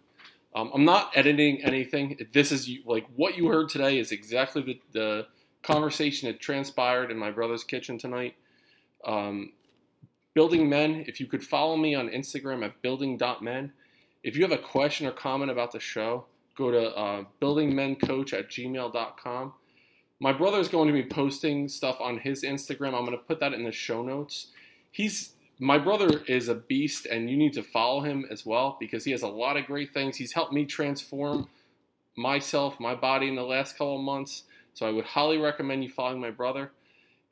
Um, 0.54 0.70
I'm 0.74 0.84
not 0.84 1.12
editing 1.14 1.62
anything. 1.62 2.26
This 2.32 2.52
is 2.52 2.70
like 2.84 3.06
what 3.16 3.36
you 3.36 3.48
heard 3.48 3.68
today 3.68 3.98
is 3.98 4.12
exactly 4.12 4.62
the, 4.62 4.80
the 4.92 5.26
conversation 5.62 6.28
that 6.28 6.40
transpired 6.40 7.10
in 7.10 7.18
my 7.18 7.30
brother's 7.30 7.64
kitchen 7.64 7.98
tonight. 7.98 8.34
Um, 9.04 9.52
building 10.38 10.68
Men, 10.68 11.04
if 11.08 11.18
you 11.18 11.26
could 11.26 11.42
follow 11.42 11.76
me 11.76 11.96
on 11.96 12.08
Instagram 12.10 12.64
at 12.64 12.80
building.men. 12.80 13.72
If 14.22 14.36
you 14.36 14.42
have 14.42 14.52
a 14.52 14.62
question 14.62 15.04
or 15.08 15.10
comment 15.10 15.50
about 15.50 15.72
the 15.72 15.80
show, 15.80 16.26
go 16.56 16.70
to 16.70 16.96
uh, 16.96 17.24
buildingmencoach 17.42 18.32
at 18.32 18.48
gmail.com. 18.48 19.52
My 20.20 20.32
brother 20.32 20.60
is 20.60 20.68
going 20.68 20.86
to 20.86 20.92
be 20.92 21.02
posting 21.02 21.68
stuff 21.68 21.96
on 22.00 22.18
his 22.18 22.44
Instagram. 22.44 22.94
I'm 22.94 23.04
going 23.04 23.18
to 23.18 23.24
put 23.24 23.40
that 23.40 23.52
in 23.52 23.64
the 23.64 23.72
show 23.72 24.00
notes. 24.00 24.52
He's 24.92 25.32
my 25.58 25.76
brother 25.76 26.22
is 26.28 26.46
a 26.46 26.54
beast, 26.54 27.06
and 27.06 27.28
you 27.28 27.36
need 27.36 27.54
to 27.54 27.62
follow 27.64 28.02
him 28.02 28.24
as 28.30 28.46
well 28.46 28.76
because 28.78 29.02
he 29.02 29.10
has 29.10 29.22
a 29.22 29.26
lot 29.26 29.56
of 29.56 29.66
great 29.66 29.92
things. 29.92 30.18
He's 30.18 30.34
helped 30.34 30.52
me 30.52 30.66
transform 30.66 31.48
myself, 32.16 32.78
my 32.78 32.94
body 32.94 33.26
in 33.26 33.34
the 33.34 33.42
last 33.42 33.72
couple 33.72 33.96
of 33.96 34.02
months. 34.02 34.44
So 34.74 34.86
I 34.86 34.92
would 34.92 35.04
highly 35.04 35.38
recommend 35.38 35.82
you 35.82 35.90
following 35.90 36.20
my 36.20 36.30
brother. 36.30 36.70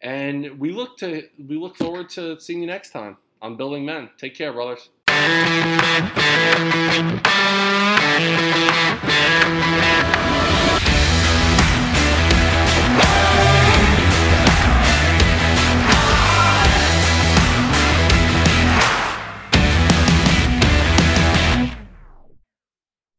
And 0.03 0.59
we 0.59 0.73
look 0.73 0.99
to 0.99 1.29
we 1.39 1.57
look 1.57 1.77
forward 1.77 2.09
to 2.11 2.39
seeing 2.39 2.61
you 2.61 2.67
next 2.67 2.91
time 2.91 3.17
on 3.41 3.57
Building 3.57 3.85
Men. 3.85 4.11
Take 4.19 4.35
care, 4.35 4.53
brothers. 4.53 4.91